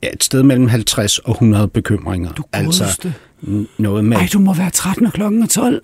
et 0.02 0.24
sted 0.24 0.44
mellem 0.44 0.68
50 0.68 1.20
og 1.20 1.32
100 1.32 1.68
bekymringer. 1.68 2.32
Du 2.32 2.44
altså 2.54 2.84
godeste. 2.84 3.14
n- 3.44 3.66
noget 3.78 4.06
med... 4.06 4.18
Ej, 4.18 4.28
du 4.34 4.40
må 4.40 4.54
være 4.54 4.70
træt, 4.70 5.02
når 5.02 5.10
klokken 5.10 5.44
er 5.44 5.48
12. 5.48 5.84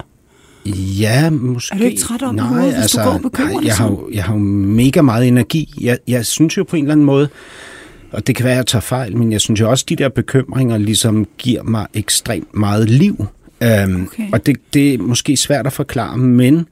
Ja, 1.00 1.30
måske. 1.30 1.76
Er 1.76 1.80
du 1.80 1.84
ikke 1.84 2.02
træt 2.02 2.22
i 2.22 2.36
Nej, 2.36 2.46
hovedet, 2.46 2.66
hvis 2.66 2.76
du 2.76 2.82
altså, 2.82 3.04
går 3.04 3.12
og 3.12 3.22
bekymrer 3.22 3.52
nej, 3.52 3.66
jeg 3.66 3.76
har, 3.76 3.88
jo, 3.88 4.10
jeg 4.14 4.24
har 4.24 4.34
jo 4.34 4.40
mega 4.40 5.02
meget 5.02 5.28
energi. 5.28 5.74
Jeg, 5.82 5.98
jeg 6.08 6.26
synes 6.26 6.58
jo 6.58 6.64
på 6.64 6.76
en 6.76 6.84
eller 6.84 6.92
anden 6.92 7.06
måde, 7.06 7.30
og 8.12 8.28
det 8.28 8.36
kan 8.36 8.44
være, 8.44 8.54
at 8.54 8.58
jeg 8.58 8.66
tager 8.68 8.82
fejl, 8.82 9.18
men 9.18 9.32
jeg 9.32 9.42
synes 9.42 9.60
jo 9.60 9.70
også, 9.70 9.84
at 9.86 9.90
de 9.90 9.96
der 9.96 10.10
bekymringer 10.10 10.78
ligesom 10.78 11.28
giver 11.38 11.64
mig 11.64 11.88
ekstremt 11.94 12.56
meget 12.56 12.90
liv. 12.90 13.26
Øhm, 13.64 14.04
Okay. 14.04 14.32
Og 14.34 14.46
det, 14.46 14.58
det 14.74 14.94
er 14.94 14.98
måske 14.98 15.38
svært 15.38 15.68
at 15.68 15.74
forklare, 15.74 16.18
men 16.18 16.68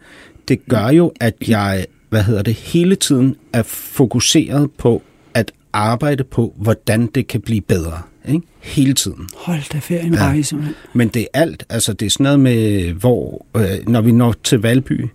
det 0.48 0.66
gør 0.70 0.90
jo, 0.90 1.12
at 1.20 1.34
jeg 1.48 1.86
hvad 2.10 2.24
hedder 2.24 2.42
det, 2.42 2.54
hele 2.54 2.96
tiden 2.96 3.36
er 3.54 3.64
fokuseret 3.64 4.72
på 4.72 5.02
at 5.34 5.52
arbejde 5.74 6.24
på, 6.24 6.54
hvordan 6.58 7.08
det 7.08 7.28
kan 7.28 7.42
blive 7.42 7.62
bedre. 7.62 8.02
Ikke? 8.28 8.42
Hele 8.62 8.94
tiden. 8.94 9.28
Hold 9.36 9.72
da 9.74 9.78
ferie 9.80 10.02
en 10.08 10.14
Ja. 10.14 10.20
rejse, 10.20 10.56
mand. 10.56 10.68
Men 10.94 11.08
det 11.08 11.22
er 11.22 11.40
alt. 11.42 11.66
Altså, 11.70 11.94
det 11.94 12.06
er 12.06 12.10
sådan 12.10 12.24
noget 12.24 12.40
med, 12.40 12.92
hvor, 12.94 13.46
øh, 13.58 13.64
når 13.88 14.02
vi 14.02 14.12
når 14.12 14.36
til 14.44 14.60
Valby, 14.60 15.06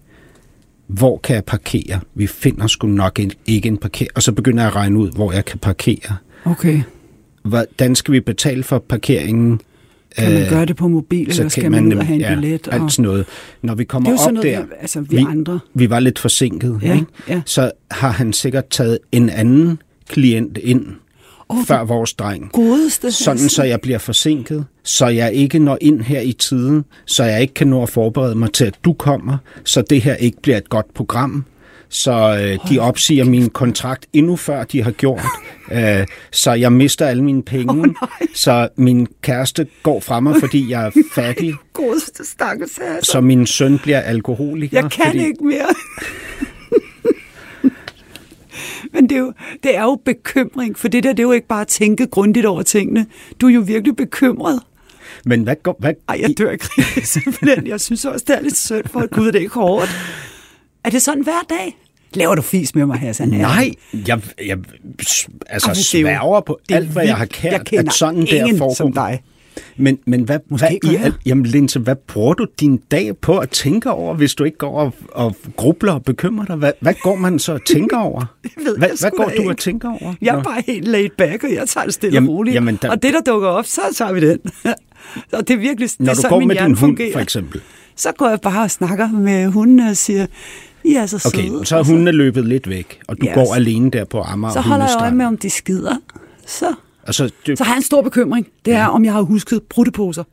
hvor 0.87 1.19
kan 1.19 1.35
jeg 1.37 1.45
parkere? 1.45 2.01
Vi 2.15 2.27
finder 2.27 2.67
sgu 2.67 2.87
nok 2.87 3.19
en, 3.21 3.33
ikke 3.47 3.69
en 3.69 3.77
parker. 3.77 4.07
Og 4.15 4.23
så 4.23 4.33
begynder 4.33 4.63
jeg 4.63 4.71
at 4.71 4.77
regne 4.77 4.99
ud, 4.99 5.11
hvor 5.11 5.33
jeg 5.33 5.45
kan 5.45 5.59
parkere. 5.59 6.17
Okay. 6.45 6.81
Hvordan 7.45 7.95
skal 7.95 8.13
vi 8.15 8.21
betale 8.21 8.63
for 8.63 8.79
parkeringen? 8.79 9.61
Kan 10.19 10.33
man 10.33 10.43
Øh, 10.43 10.49
gøre 10.49 10.67
det 10.67 10.77
på 10.77 10.89
mobil, 10.89 11.29
eller 11.31 11.49
skal 11.49 11.71
man, 11.71 11.87
ud 11.87 11.93
og 11.93 12.07
have 12.07 12.15
en 12.15 12.21
ja, 12.21 12.35
billet? 12.35 12.69
Og... 12.69 12.75
alt 12.75 12.93
sådan 12.93 13.03
noget. 13.03 13.27
Når 13.63 13.75
vi 13.75 13.85
kommer 13.85 14.11
er 14.11 14.27
op 14.27 14.33
noget, 14.33 14.47
der, 14.53 14.63
vi, 14.63 14.69
altså 14.81 15.01
vi, 15.01 15.17
vi- 15.17 15.25
andre. 15.29 15.59
vi 15.75 15.91
var 15.91 16.01
lidt 16.01 16.19
forsinket, 16.19 16.79
Ja, 16.83 16.95
ikke? 16.95 17.07
ja. 17.29 17.43
så 17.47 17.71
har 17.91 18.11
han 18.11 18.33
sikkert 18.33 18.67
taget 18.71 18.99
en 19.13 19.31
anden 19.31 19.79
klient 20.09 20.59
ind, 20.59 20.87
Åh, 21.51 21.65
før 21.67 21.85
vores 21.85 22.15
dreng. 22.15 22.53
Godeste. 22.53 23.13
Sådan, 23.13 23.49
så 23.49 23.63
jeg 23.63 23.81
bliver 23.81 23.99
forsinket, 23.99 24.67
så 24.83 25.07
jeg 25.07 25.33
ikke 25.33 25.59
når 25.59 25.79
ind 25.81 26.01
her 26.01 26.21
i 26.21 26.33
tiden, 26.33 26.85
så 27.07 27.25
jeg 27.25 27.41
ikke 27.41 27.55
kan 27.55 27.67
nå 27.67 27.83
at 27.83 27.89
forberede 27.89 28.35
mig 28.35 28.53
til, 28.53 28.65
at 28.65 28.75
du 28.85 28.93
kommer, 28.93 29.39
så 29.65 29.83
det 29.83 30.03
her 30.03 30.15
ikke 30.15 30.43
bliver 30.43 30.59
et 30.59 30.69
godt 30.69 30.95
program, 30.95 31.45
så 31.89 32.39
øh, 32.43 32.71
de 32.71 32.79
opsiger 32.79 33.25
min 33.25 33.51
kontrakt 33.51 34.07
endnu 34.13 34.37
før 34.37 34.65
de 34.65 34.83
har 34.83 34.91
gjort, 34.91 35.23
øh, 35.73 36.07
så 36.33 36.53
jeg 36.53 36.73
mister 36.73 37.07
alle 37.07 37.25
mine 37.25 37.43
penge, 37.43 37.83
nej. 37.83 37.95
så 38.35 38.69
min 38.77 39.07
kæreste 39.23 39.67
går 39.83 40.01
fra 40.01 40.21
mig, 40.21 40.37
fordi 40.41 40.71
jeg 40.71 40.87
er 40.87 40.91
fattig, 41.15 41.55
Godeste 41.73 42.27
stakkels 42.27 42.81
så 43.03 43.21
min 43.21 43.47
søn 43.47 43.79
bliver 43.79 44.01
alkoholiker. 44.01 44.81
Jeg 44.83 44.91
kan 44.91 45.07
fordi, 45.07 45.27
ikke 45.27 45.45
mere. 45.45 45.67
Men 48.93 49.09
det 49.09 49.15
er, 49.17 49.19
jo, 49.21 49.33
det 49.63 49.77
er 49.77 49.83
jo 49.83 49.99
bekymring, 50.05 50.79
for 50.79 50.89
det 50.89 51.03
der, 51.03 51.11
det 51.13 51.19
er 51.19 51.23
jo 51.23 51.33
ikke 51.33 51.47
bare 51.47 51.61
at 51.61 51.69
tænke 51.69 52.07
grundigt 52.07 52.47
over 52.47 52.63
tingene. 52.63 53.07
Du 53.41 53.47
er 53.49 53.51
jo 53.51 53.61
virkelig 53.61 53.97
bekymret. 53.97 54.61
Men 55.25 55.43
hvad 55.43 55.57
går... 55.63 55.77
Hvad, 55.79 55.93
Ej, 56.09 56.19
jeg 56.21 56.39
dør 56.39 56.51
ikke 56.51 56.67
simpelthen. 57.07 57.67
Jeg 57.67 57.81
synes 57.81 58.05
også, 58.05 58.25
det 58.29 58.37
er 58.37 58.41
lidt 58.41 58.57
synd 58.57 58.85
for, 58.89 59.01
at 59.01 59.11
Gud, 59.11 59.27
det 59.27 59.35
er 59.35 59.41
ikke 59.41 59.55
hårdt. 59.55 59.91
Er 60.85 60.91
det 60.91 61.03
sådan 61.03 61.23
hver 61.23 61.47
dag? 61.51 61.77
Laver 62.15 62.35
du 62.35 62.43
fis 62.43 62.75
med 62.75 62.87
mig, 62.87 62.99
Hassan? 62.99 63.29
Nej, 63.29 63.71
jeg, 63.93 64.21
jeg 64.47 64.59
altså 65.47 65.69
Ej, 65.69 65.73
er 65.73 65.75
sværger 65.75 66.41
på 66.41 66.59
alt, 66.71 66.89
hvad 66.89 67.05
jeg 67.05 67.17
har 67.17 67.27
kært, 67.27 67.73
Jeg 67.73 67.81
at 67.87 67.93
sådan 67.93 68.17
ingen 68.27 68.53
der 68.53 68.59
foregår. 68.59 68.75
som 68.75 68.93
dig. 68.93 69.23
Men, 69.77 69.99
men 70.07 70.23
hvad, 70.23 70.39
Måske 70.49 70.81
hvad, 70.83 70.95
al- 71.05 71.15
jamen, 71.27 71.47
Linse, 71.47 71.79
hvad 71.79 71.97
bruger 71.97 72.35
du 72.35 72.47
din 72.61 72.77
dag 72.91 73.17
på 73.17 73.39
at 73.39 73.51
tænke 73.51 73.91
over, 73.91 74.15
hvis 74.15 74.35
du 74.35 74.45
ikke 74.45 74.59
går 74.59 74.79
og, 74.81 74.95
og 75.09 75.37
grubler 75.57 75.93
og 75.93 76.03
bekymrer 76.03 76.45
dig? 76.47 76.57
Hvad, 76.57 76.73
hvad 76.81 76.95
går 77.03 77.17
man 77.17 77.39
så 77.39 77.53
og 77.53 77.65
tænker 77.65 77.99
over? 78.09 78.25
ved 78.65 78.79
hvad, 78.79 78.89
jeg 78.89 78.97
hvad 79.01 79.11
går 79.11 79.25
da 79.25 79.31
du 79.35 79.41
ikke. 79.41 79.51
og 79.51 79.57
tænker 79.59 79.89
over? 79.89 80.15
Jeg 80.23 80.33
Nå. 80.33 80.39
er 80.39 80.43
bare 80.43 80.63
helt 80.67 80.89
laid 80.89 81.09
back, 81.19 81.45
og 81.45 81.51
jeg 81.55 81.69
tager 81.69 81.85
det 81.85 81.95
stille 81.95 82.15
Jamen- 82.15 82.29
og 82.31 82.35
roligt. 82.37 82.55
jamen, 82.55 82.79
der- 82.83 82.91
Og 82.91 83.03
det, 83.03 83.15
der 83.15 83.21
dukker 83.33 83.49
op, 83.49 83.65
så 83.67 83.81
tager 83.95 84.13
vi 84.13 84.21
den. 84.21 84.39
og 85.33 85.49
det 85.49 85.55
er 85.55 85.59
virkelig 85.59 85.89
det 85.91 86.01
Når 86.01 86.11
er 86.11 86.15
du 86.15 86.21
sådan, 86.21 86.31
går 86.31 86.39
min 86.39 86.49
med 86.49 86.57
din 86.57 86.65
hund, 86.65 86.77
fungerer. 86.77 87.13
for 87.13 87.21
eksempel. 87.21 87.61
Så 87.97 88.13
går 88.13 88.29
jeg 88.29 88.41
bare 88.41 88.63
og 88.63 88.71
snakker 88.71 89.09
med 89.09 89.47
hundene 89.47 89.91
og 89.91 89.97
siger, 89.97 90.27
I 90.85 90.95
er 90.95 91.07
så 91.07 91.29
Okay, 91.29 91.49
søde. 91.49 91.65
så 91.67 91.79
er 91.79 91.83
hundene 91.85 92.13
løbet 92.13 92.45
lidt 92.47 92.69
væk, 92.69 93.01
og 93.09 93.21
du 93.21 93.27
Yes. 93.27 93.35
går 93.35 93.55
alene 93.55 93.91
der 93.91 94.05
på 94.05 94.21
Amager 94.23 94.53
Så 94.53 94.61
holder 94.61 94.85
jeg 94.87 94.97
øje 95.01 95.11
med, 95.15 95.27
om 95.27 95.37
de 95.37 95.51
skider. 95.51 95.97
så, 96.47 96.67
Altså, 97.09 97.31
du, 97.47 97.57
så 97.57 97.65
har 97.65 97.73
jeg 97.73 97.77
en 97.79 97.83
stor 97.83 98.03
bekymring. 98.03 98.47
Det 98.65 98.75
er, 98.75 98.87
om 98.87 99.05
jeg 99.05 99.13
har 99.13 99.21
husket 99.21 99.63
brutteposer. 99.63 100.25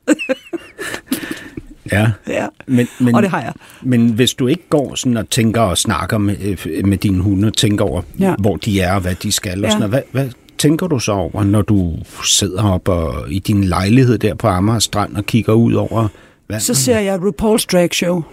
ja. 1.91 2.11
ja. 2.27 2.47
Men, 2.67 2.87
men, 2.99 3.15
Og 3.15 3.21
det 3.21 3.29
har 3.31 3.41
jeg. 3.41 3.53
Men 3.81 4.09
hvis 4.09 4.33
du 4.33 4.47
ikke 4.47 4.63
går 4.69 4.95
sådan 4.95 5.17
og 5.17 5.29
tænker 5.29 5.61
og 5.61 5.77
snakker 5.77 6.17
med, 6.17 6.35
øh, 6.65 6.87
med 6.87 6.97
dine 6.97 7.21
hunde, 7.23 7.47
og 7.47 7.53
tænker 7.57 7.85
over, 7.85 8.01
ja. 8.19 8.25
Ja. 8.29 8.35
hvor 8.39 8.55
de 8.57 8.79
er 8.81 8.93
og 8.95 9.01
hvad 9.01 9.15
de 9.15 9.31
skal, 9.31 9.57
og 9.57 9.63
Ja. 9.63 9.69
sådan 9.69 9.89
noget, 9.89 9.91
hvad, 10.11 10.21
hvad 10.23 10.29
tænker 10.57 10.87
du 10.87 10.99
så 10.99 11.11
over, 11.11 11.43
når 11.43 11.61
du 11.61 11.93
sidder 12.23 12.63
op 12.63 12.87
og, 12.87 13.31
i 13.31 13.39
din 13.39 13.63
lejlighed 13.63 14.17
der 14.17 14.33
på 14.35 14.47
Amager 14.47 14.79
Strand 14.79 15.15
og 15.15 15.25
kigger 15.25 15.53
ud 15.53 15.73
over 15.73 16.07
hvad, 16.47 16.59
Så 16.59 16.73
ser 16.73 16.99
jeg 16.99 17.19
RuPaul's 17.19 17.65
Drag 17.71 17.89
Show. 17.93 18.23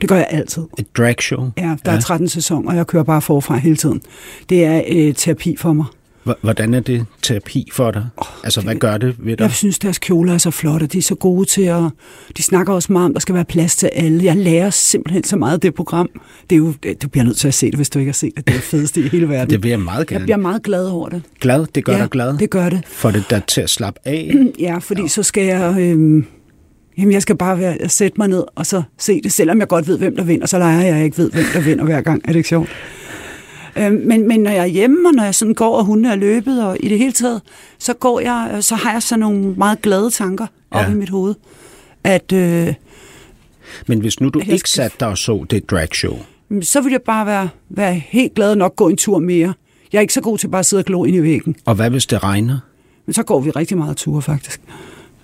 Det 0.00 0.08
gør 0.08 0.16
jeg 0.16 0.26
altid. 0.30 0.62
et 0.78 0.96
dragshow? 0.96 1.50
Ja, 1.58 1.76
der 1.84 1.92
er 1.92 2.00
13 2.00 2.28
sæsoner, 2.28 2.70
og 2.70 2.76
jeg 2.76 2.86
kører 2.86 3.02
bare 3.02 3.22
forfra 3.22 3.56
hele 3.56 3.76
tiden. 3.76 4.02
Det 4.48 4.64
er 4.64 4.82
øh, 4.88 5.14
terapi 5.14 5.56
for 5.58 5.72
mig. 5.72 5.86
Hvordan 6.40 6.74
er 6.74 6.80
det 6.80 7.06
terapi 7.22 7.68
for 7.72 7.90
dig? 7.90 8.06
Oh, 8.16 8.26
altså, 8.44 8.60
hvad 8.60 8.74
gør 8.74 8.98
det 8.98 9.16
ved 9.18 9.36
dig? 9.36 9.44
Jeg 9.44 9.52
synes, 9.52 9.78
deres 9.78 9.98
kjoler 9.98 10.34
er 10.34 10.38
så 10.38 10.50
flotte. 10.50 10.86
De 10.86 10.98
er 10.98 11.02
så 11.02 11.14
gode 11.14 11.44
til 11.44 11.62
at... 11.62 11.82
De 12.36 12.42
snakker 12.42 12.72
også 12.72 12.92
meget 12.92 13.04
om, 13.04 13.10
at 13.10 13.14
der 13.14 13.20
skal 13.20 13.34
være 13.34 13.44
plads 13.44 13.76
til 13.76 13.90
alle. 13.92 14.24
Jeg 14.24 14.36
lærer 14.36 14.70
simpelthen 14.70 15.24
så 15.24 15.36
meget 15.36 15.54
af 15.54 15.60
det 15.60 15.74
program. 15.74 16.08
Det 16.50 16.56
er 16.56 16.58
jo, 16.58 16.72
du 17.02 17.08
bliver 17.08 17.24
nødt 17.24 17.36
til 17.36 17.48
at 17.48 17.54
se 17.54 17.66
det, 17.66 17.74
hvis 17.74 17.90
du 17.90 17.98
ikke 17.98 18.08
har 18.08 18.14
set 18.14 18.32
det. 18.36 18.46
Det 18.46 18.52
er 18.54 18.58
det 18.58 18.64
fedeste 18.64 19.00
i 19.00 19.08
hele 19.08 19.28
verden. 19.28 19.50
Det 19.50 19.62
vil 19.62 19.68
jeg 19.68 19.80
meget 19.80 19.98
jeg 19.98 20.06
gerne. 20.06 20.24
bliver 20.24 20.36
meget 20.36 20.62
glad 20.62 20.86
over 20.86 21.08
det. 21.08 21.22
Glad? 21.40 21.66
Det 21.74 21.84
gør 21.84 21.92
ja, 21.92 21.98
dig 22.02 22.10
glad? 22.10 22.38
det 22.38 22.50
gør 22.50 22.68
det. 22.68 22.80
Får 22.86 23.10
det 23.10 23.24
dig 23.30 23.42
til 23.48 23.60
at 23.60 23.70
slappe 23.70 24.00
af? 24.04 24.34
Ja, 24.60 24.78
fordi 24.78 25.02
ja. 25.02 25.08
så 25.08 25.22
skal 25.22 25.44
jeg... 25.44 25.76
Øh, 25.78 26.24
jamen, 26.98 27.12
jeg 27.12 27.22
skal 27.22 27.36
bare 27.36 27.58
være, 27.58 27.88
sætte 27.88 28.14
mig 28.18 28.28
ned 28.28 28.44
og 28.54 28.66
så 28.66 28.82
se 28.98 29.20
det. 29.20 29.32
Selvom 29.32 29.60
jeg 29.60 29.68
godt 29.68 29.88
ved, 29.88 29.98
hvem 29.98 30.16
der 30.16 30.24
vinder, 30.24 30.46
så 30.46 30.58
leger 30.58 30.80
jeg, 30.80 30.96
jeg 30.96 31.04
ikke 31.04 31.18
ved, 31.18 31.30
hvem 31.30 31.44
der 31.52 31.60
vinder 31.60 31.84
hver 31.84 32.00
gang. 32.00 32.22
Er 32.24 32.28
det 32.28 32.36
ikke 32.36 32.48
sjovt? 32.48 32.68
Øh, 33.78 33.92
men, 33.92 34.28
men 34.28 34.40
når 34.40 34.50
jeg 34.50 34.60
er 34.62 34.66
hjemme, 34.66 35.08
og 35.08 35.14
når 35.14 35.24
jeg 35.24 35.34
sådan 35.34 35.54
går, 35.54 35.76
og 35.78 35.84
hunde 35.84 36.08
er 36.08 36.16
løbet, 36.16 36.64
og 36.64 36.76
i 36.80 36.88
det 36.88 36.98
hele 36.98 37.12
taget, 37.12 37.40
så 37.78 37.92
går 37.94 38.20
jeg, 38.20 38.50
øh, 38.54 38.62
så 38.62 38.74
har 38.74 38.92
jeg 38.92 39.02
sådan 39.02 39.20
nogle 39.20 39.54
meget 39.56 39.82
glade 39.82 40.10
tanker 40.10 40.46
op 40.70 40.82
Ja. 40.84 40.90
i 40.90 40.94
mit 40.94 41.08
hoved. 41.08 41.34
At 42.04 42.32
øh, 42.32 42.74
Men 43.86 44.00
hvis 44.00 44.20
nu 44.20 44.28
du 44.28 44.38
ikke 44.38 44.58
skal- 44.58 44.68
satte 44.68 44.96
dig 45.00 45.08
og 45.08 45.18
så 45.18 45.44
det 45.50 45.70
dragshow, 45.70 46.18
så 46.62 46.80
vil 46.80 46.90
jeg 46.90 47.02
bare 47.02 47.26
være, 47.26 47.48
være 47.70 47.94
helt 47.94 48.34
glad 48.34 48.50
og 48.50 48.58
nok 48.58 48.76
gå 48.76 48.88
en 48.88 48.96
tur 48.96 49.18
mere. 49.18 49.52
Jeg 49.92 49.98
er 49.98 50.02
ikke 50.02 50.14
så 50.14 50.20
god 50.20 50.38
til 50.38 50.48
bare 50.48 50.58
at 50.58 50.66
sidde 50.66 50.80
og 50.80 50.84
glo 50.84 51.04
ind 51.04 51.16
i 51.16 51.22
væggen. 51.22 51.56
og 51.64 51.74
hvad 51.74 51.90
hvis 51.90 52.06
det 52.06 52.22
regner? 52.22 52.58
Men 53.06 53.14
så 53.14 53.22
går 53.22 53.40
vi 53.40 53.50
rigtig 53.50 53.76
meget 53.78 53.96
ture, 53.96 54.22
faktisk. 54.22 54.60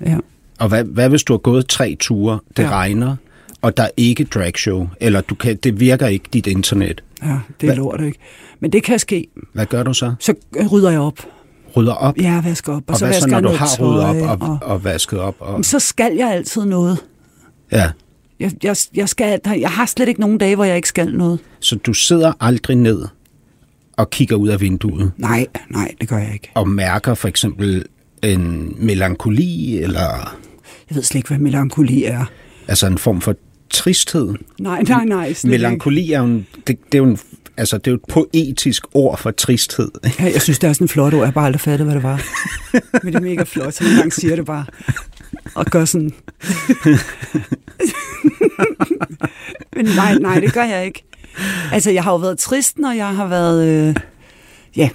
Ja. 0.07 0.17
Og 0.59 0.69
hvad, 0.69 0.85
hvad 0.85 1.09
hvis 1.09 1.23
du 1.23 1.33
har 1.33 1.39
gået 1.39 1.67
tre 1.69 1.97
ture, 2.01 2.39
det. 2.57 2.63
Ja. 2.63 2.69
regner, 2.71 3.17
og 3.63 3.77
der 3.77 3.83
er 3.83 3.89
ikke 3.97 4.25
dragshow, 4.25 4.89
eller 5.01 5.21
du 5.21 5.35
kan, 5.35 5.57
det 5.57 5.81
virker 5.81 6.07
ikke 6.07 6.25
dit 6.33 6.47
internet. 6.47 7.03
Ja, 7.25 7.29
det 7.29 7.37
er 7.37 7.67
Hvad- 7.67 7.77
lort, 7.77 8.01
ikke? 8.01 8.19
Men 8.61 8.73
det 8.73 8.83
kan 8.83 8.99
ske. 8.99 9.27
Hvad 9.53 9.67
gør 9.67 9.83
du 9.83 9.95
så? 9.95 10.15
Så 10.21 10.35
rydder 10.73 10.91
jeg 10.91 11.01
op. 11.01 11.19
Rydder 11.77 11.93
op? 11.93 12.17
Ja, 12.19 12.41
vasker 12.41 12.73
op. 12.73 12.83
Og, 12.87 12.93
og 12.93 12.97
så 12.99 13.07
hvad 13.07 13.15
så, 13.21 13.27
når 13.27 13.41
du 13.41 13.49
har 13.49 13.77
ryddet 13.81 14.05
op 14.05 14.41
og, 14.43 14.49
og, 14.49 14.59
og 14.63 14.85
vasket 14.85 15.19
op? 15.19 15.35
Og, 15.39 15.65
så 15.65 15.79
skal 15.79 16.17
jeg 16.17 16.31
altid 16.33 16.65
noget. 16.65 16.99
ja. 17.73 17.91
Jeg, 18.41 18.53
jeg, 18.63 18.77
jeg, 18.95 19.09
skal, 19.09 19.41
jeg 19.47 19.71
har 19.71 19.87
slet 19.87 20.09
ikke 20.09 20.21
nogen 20.21 20.39
dage, 20.39 20.55
hvor 20.55 20.65
jeg 20.65 20.77
ikke 20.77 20.89
skal 20.89 21.15
noget. 21.17 21.39
Så 21.61 21.77
du 21.77 21.93
sidder 21.95 22.33
aldrig 22.41 22.77
ned 22.77 23.05
og 23.97 24.11
kigger 24.11 24.37
ud 24.37 24.49
af 24.49 24.61
vinduet 24.61 25.13
Nej, 25.17 25.47
nej, 25.71 25.95
det 26.01 26.09
gør 26.09 26.19
jeg 26.19 26.33
ikke. 26.33 26.51
og 26.55 26.69
mærker 26.69 27.15
for 27.15 27.29
eksempel 27.29 27.85
en 28.23 28.75
melankoli, 28.79 29.79
eller 29.79 30.01
Jeg 30.91 30.97
ved 30.97 31.03
slet 31.03 31.19
ikke, 31.19 31.29
hvad 31.29 31.39
melankoli 31.39 32.05
er. 32.05 32.25
altså 32.69 32.87
en 32.87 32.99
form 32.99 33.21
for 33.21 33.35
tristhed. 33.73 34.35
Nej, 34.61 34.83
nej, 34.83 35.05
nej. 35.05 35.35
Melankoli 35.45 36.13
er 36.13 36.19
jo 36.19 36.25
en, 36.25 36.47
det, 36.67 36.79
det 36.93 36.95
er 36.95 36.99
jo 36.99 37.05
en, 37.05 37.19
altså 37.57 37.79
det 37.79 37.87
er 37.87 37.91
jo 37.91 37.97
et 37.97 38.03
poetisk 38.09 38.85
ord 38.95 39.19
for 39.19 39.31
tristhed. 39.31 39.91
Ja, 40.19 40.25
jeg 40.25 40.43
synes, 40.43 40.59
det 40.59 40.69
er 40.69 40.73
sådan 40.73 40.85
en 40.85 40.89
flot 40.89 41.15
ord. 41.15 41.21
Jeg 41.21 41.27
har 41.27 41.33
bare 41.33 41.47
aldrig 41.47 41.61
fattet, 41.61 41.87
hvad 41.87 41.95
det 41.95 42.03
var. 42.03 42.23
Men 43.05 43.13
det 43.13 43.15
er 43.15 43.21
mega 43.21 43.43
flot, 43.43 43.75
så 43.75 43.85
nogle 43.85 43.97
gange 43.99 44.11
siger 44.11 44.37
det 44.37 44.45
bare. 44.47 44.65
Og 45.55 45.67
gør 45.67 45.85
sådan... 45.85 46.13
Men 49.77 49.85
nej, 49.85 50.15
nej, 50.19 50.41
det 50.41 50.53
gør 50.53 50.65
jeg 50.65 50.87
ikke. 50.87 51.05
Altså, 51.73 51.91
jeg 51.91 52.05
har 52.05 52.13
jo 52.13 52.17
været 52.17 52.39
trist, 52.39 52.79
når 52.79 52.93
jeg 52.93 53.17
har 53.17 53.27
været... 53.27 53.69
Øh, 53.69 53.97
ja, 54.77 54.89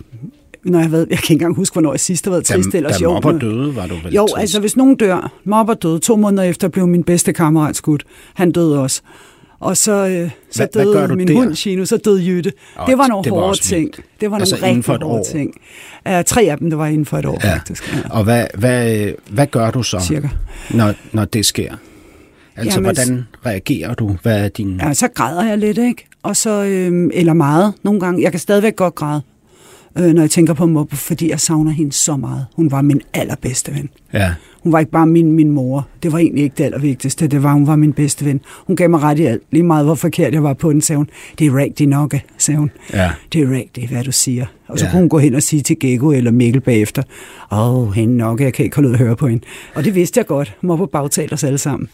når 0.71 0.79
jeg 0.79 0.85
har 0.85 0.91
været... 0.91 1.07
Jeg 1.09 1.17
kan 1.17 1.23
ikke 1.23 1.33
engang 1.33 1.55
huske, 1.55 1.73
hvornår 1.73 1.93
jeg 1.93 1.99
sidst 1.99 2.25
har 2.25 2.31
været 2.31 2.45
trist. 2.45 2.69
Da, 2.71 2.77
ellers 2.77 2.97
da 2.97 3.03
jo, 3.03 3.13
mopper 3.13 3.31
men- 3.31 3.41
døde, 3.41 3.75
var 3.75 3.87
du 3.87 3.95
vel 4.03 4.13
Jo, 4.13 4.27
trist? 4.27 4.41
altså 4.41 4.59
hvis 4.59 4.77
nogen 4.77 4.95
dør, 4.95 5.31
mobber 5.43 5.73
døde, 5.73 5.99
to 5.99 6.15
måneder 6.15 6.43
efter 6.43 6.67
blev 6.67 6.87
min 6.87 7.03
bedste 7.03 7.33
kammerat 7.33 7.75
skudt. 7.75 8.03
Han 8.33 8.51
døde 8.51 8.79
også. 8.81 9.01
Og 9.59 9.77
så, 9.77 9.91
øh, 9.91 10.29
så 10.51 10.59
Hvad- 10.59 10.67
hvad 10.73 10.85
døde 10.93 11.07
du 11.07 11.15
min 11.15 11.27
der? 11.27 11.33
hund, 11.33 11.55
Chino, 11.55 11.85
så 11.85 11.97
døde 11.97 12.25
Jytte. 12.27 12.51
Åh, 12.79 12.87
det 12.87 12.97
var 12.97 13.07
nogle 13.07 13.23
det 13.23 13.31
var 13.31 13.37
hårde 13.39 13.59
ting. 13.59 13.91
Det 14.21 14.31
var 14.31 14.37
Altså 14.37 14.55
nogle 14.55 14.67
rigtig 14.67 14.85
for 14.85 14.93
et 14.93 15.03
hårde 15.03 15.19
år? 15.19 15.23
ting. 15.31 15.53
Uh, 16.09 16.11
tre 16.25 16.41
af 16.41 16.57
dem, 16.57 16.69
det 16.69 16.77
var 16.79 16.87
inden 16.87 17.05
for 17.05 17.17
et 17.17 17.25
år, 17.25 17.39
Ja. 17.43 17.53
faktisk. 17.55 17.93
Ja. 17.93 17.99
Og 18.09 18.23
hvad, 18.23 18.45
hvad, 18.57 19.11
hvad 19.31 19.47
gør 19.47 19.71
du 19.71 19.83
så, 19.83 19.99
Cirka. 19.99 20.27
når, 20.71 20.93
når 21.11 21.25
det 21.25 21.45
sker? 21.45 21.75
Altså, 22.55 22.79
Jamen, 22.79 22.85
hvordan 22.95 23.27
reagerer 23.45 23.93
du? 23.93 24.15
Hvad 24.23 24.43
er 24.43 24.47
din... 24.49 24.79
Ja, 24.83 24.93
så 24.93 25.07
græder 25.07 25.45
jeg 25.47 25.57
lidt, 25.57 25.77
ikke? 25.77 26.05
Og 26.23 26.35
så, 26.35 26.63
øh, 26.63 27.09
eller 27.13 27.33
meget 27.33 27.73
nogle 27.83 27.99
gange. 27.99 28.23
Jeg 28.23 28.31
kan 28.31 28.39
stadigvæk 28.39 28.75
godt 28.75 28.95
græde, 28.95 29.21
øh, 29.97 30.13
når 30.13 30.21
jeg 30.21 30.29
tænker 30.31 30.53
på 30.53 30.65
mobber, 30.65 30.95
fordi 30.95 31.29
jeg 31.29 31.39
savner 31.39 31.71
hende 31.71 31.91
så 31.91 32.15
meget. 32.17 32.45
Hun 32.55 32.71
var 32.71 32.81
min 32.81 33.01
allerbedste 33.13 33.73
ven. 33.75 33.89
Ja. 34.13 34.33
Hun 34.63 34.71
var 34.73 34.79
ikke 34.79 34.91
bare 34.91 35.07
min, 35.07 35.31
min 35.31 35.51
mor. 35.51 35.87
Det 36.03 36.11
var 36.11 36.17
egentlig 36.17 36.43
ikke 36.43 36.53
det 36.57 36.63
allervigtigste. 36.63 37.27
Det 37.27 37.43
var, 37.43 37.53
hun 37.53 37.67
var 37.67 37.75
min 37.75 37.93
bedste 37.93 38.25
ven. 38.25 38.41
Hun 38.67 38.75
gav 38.75 38.89
mig 38.89 39.01
ret 39.01 39.19
i 39.19 39.25
alt. 39.25 39.41
Lige 39.51 39.63
meget, 39.63 39.85
hvor 39.85 39.95
forkert 39.95 40.33
jeg 40.33 40.43
var 40.43 40.53
på 40.53 40.71
den, 40.73 40.81
sagde 40.81 40.97
hun. 40.97 41.09
Det 41.39 41.47
er 41.47 41.55
rigtigt 41.55 41.89
nok, 41.89 42.15
sagde 42.37 42.57
hun. 42.59 42.71
Ja. 42.93 43.11
Det 43.33 43.41
er 43.41 43.51
rigtigt, 43.51 43.91
hvad 43.91 44.03
du 44.03 44.11
siger. 44.11 44.45
Og 44.67 44.79
så 44.79 44.85
Ja. 44.85 44.91
kunne 44.91 44.99
hun 44.99 45.09
gå 45.09 45.17
hen 45.19 45.35
og 45.35 45.43
sige 45.43 45.61
til 45.61 45.79
Gego 45.79 46.11
eller 46.11 46.31
Mikkel 46.31 46.61
bagefter, 46.61 47.03
åh, 47.51 47.77
oh, 47.77 47.93
hende 47.93 48.17
nok, 48.17 48.41
jeg 48.41 48.53
kan 48.53 48.65
ikke 48.65 48.75
holde 48.75 48.89
ud 48.89 48.93
at 48.93 48.99
høre 48.99 49.15
på 49.15 49.27
hende. 49.27 49.43
Og 49.75 49.83
det 49.83 49.95
vidste 49.95 50.17
jeg 50.17 50.25
godt. 50.25 50.55
På 50.67 50.85
bagtale 50.85 51.33
os 51.33 51.43
alle 51.43 51.57
sammen. 51.57 51.89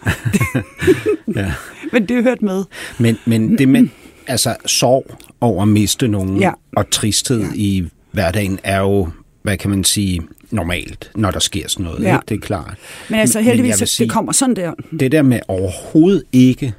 ja. 1.35 1.51
Men 1.93 2.05
det 2.05 2.23
hørte 2.23 2.45
med. 2.45 2.63
Men, 2.99 3.17
men 3.25 3.57
det 3.57 3.69
med 3.69 3.87
altså, 4.27 4.55
sorg 4.65 5.05
over 5.43 5.61
at 5.61 5.67
miste 5.67 6.07
nogen 6.07 6.37
Ja. 6.39 6.51
og 6.75 6.89
tristhed 6.89 7.39
ja. 7.41 7.47
i 7.55 7.85
hverdagen 8.11 8.59
er 8.63 8.79
jo, 8.79 9.09
hvad 9.41 9.57
kan 9.57 9.69
man 9.69 9.83
sige, 9.83 10.21
normalt, 10.51 11.11
når 11.15 11.31
der 11.31 11.39
sker 11.39 11.67
sådan 11.67 11.83
noget. 11.83 12.03
Ja. 12.03 12.15
Ikke? 12.15 12.25
Det 12.29 12.35
er 12.35 12.39
klart. 12.39 12.77
Men 13.09 13.19
altså 13.19 13.41
heldigvis, 13.41 13.79
vil 13.79 13.87
så 13.87 14.03
det 14.03 14.11
kommer 14.11 14.31
sådan 14.31 14.55
der. 14.55 14.73
det 14.99 15.11
der 15.11 15.21
med 15.21 15.39
overhovedet 15.47 16.23
ikke, 16.31 16.73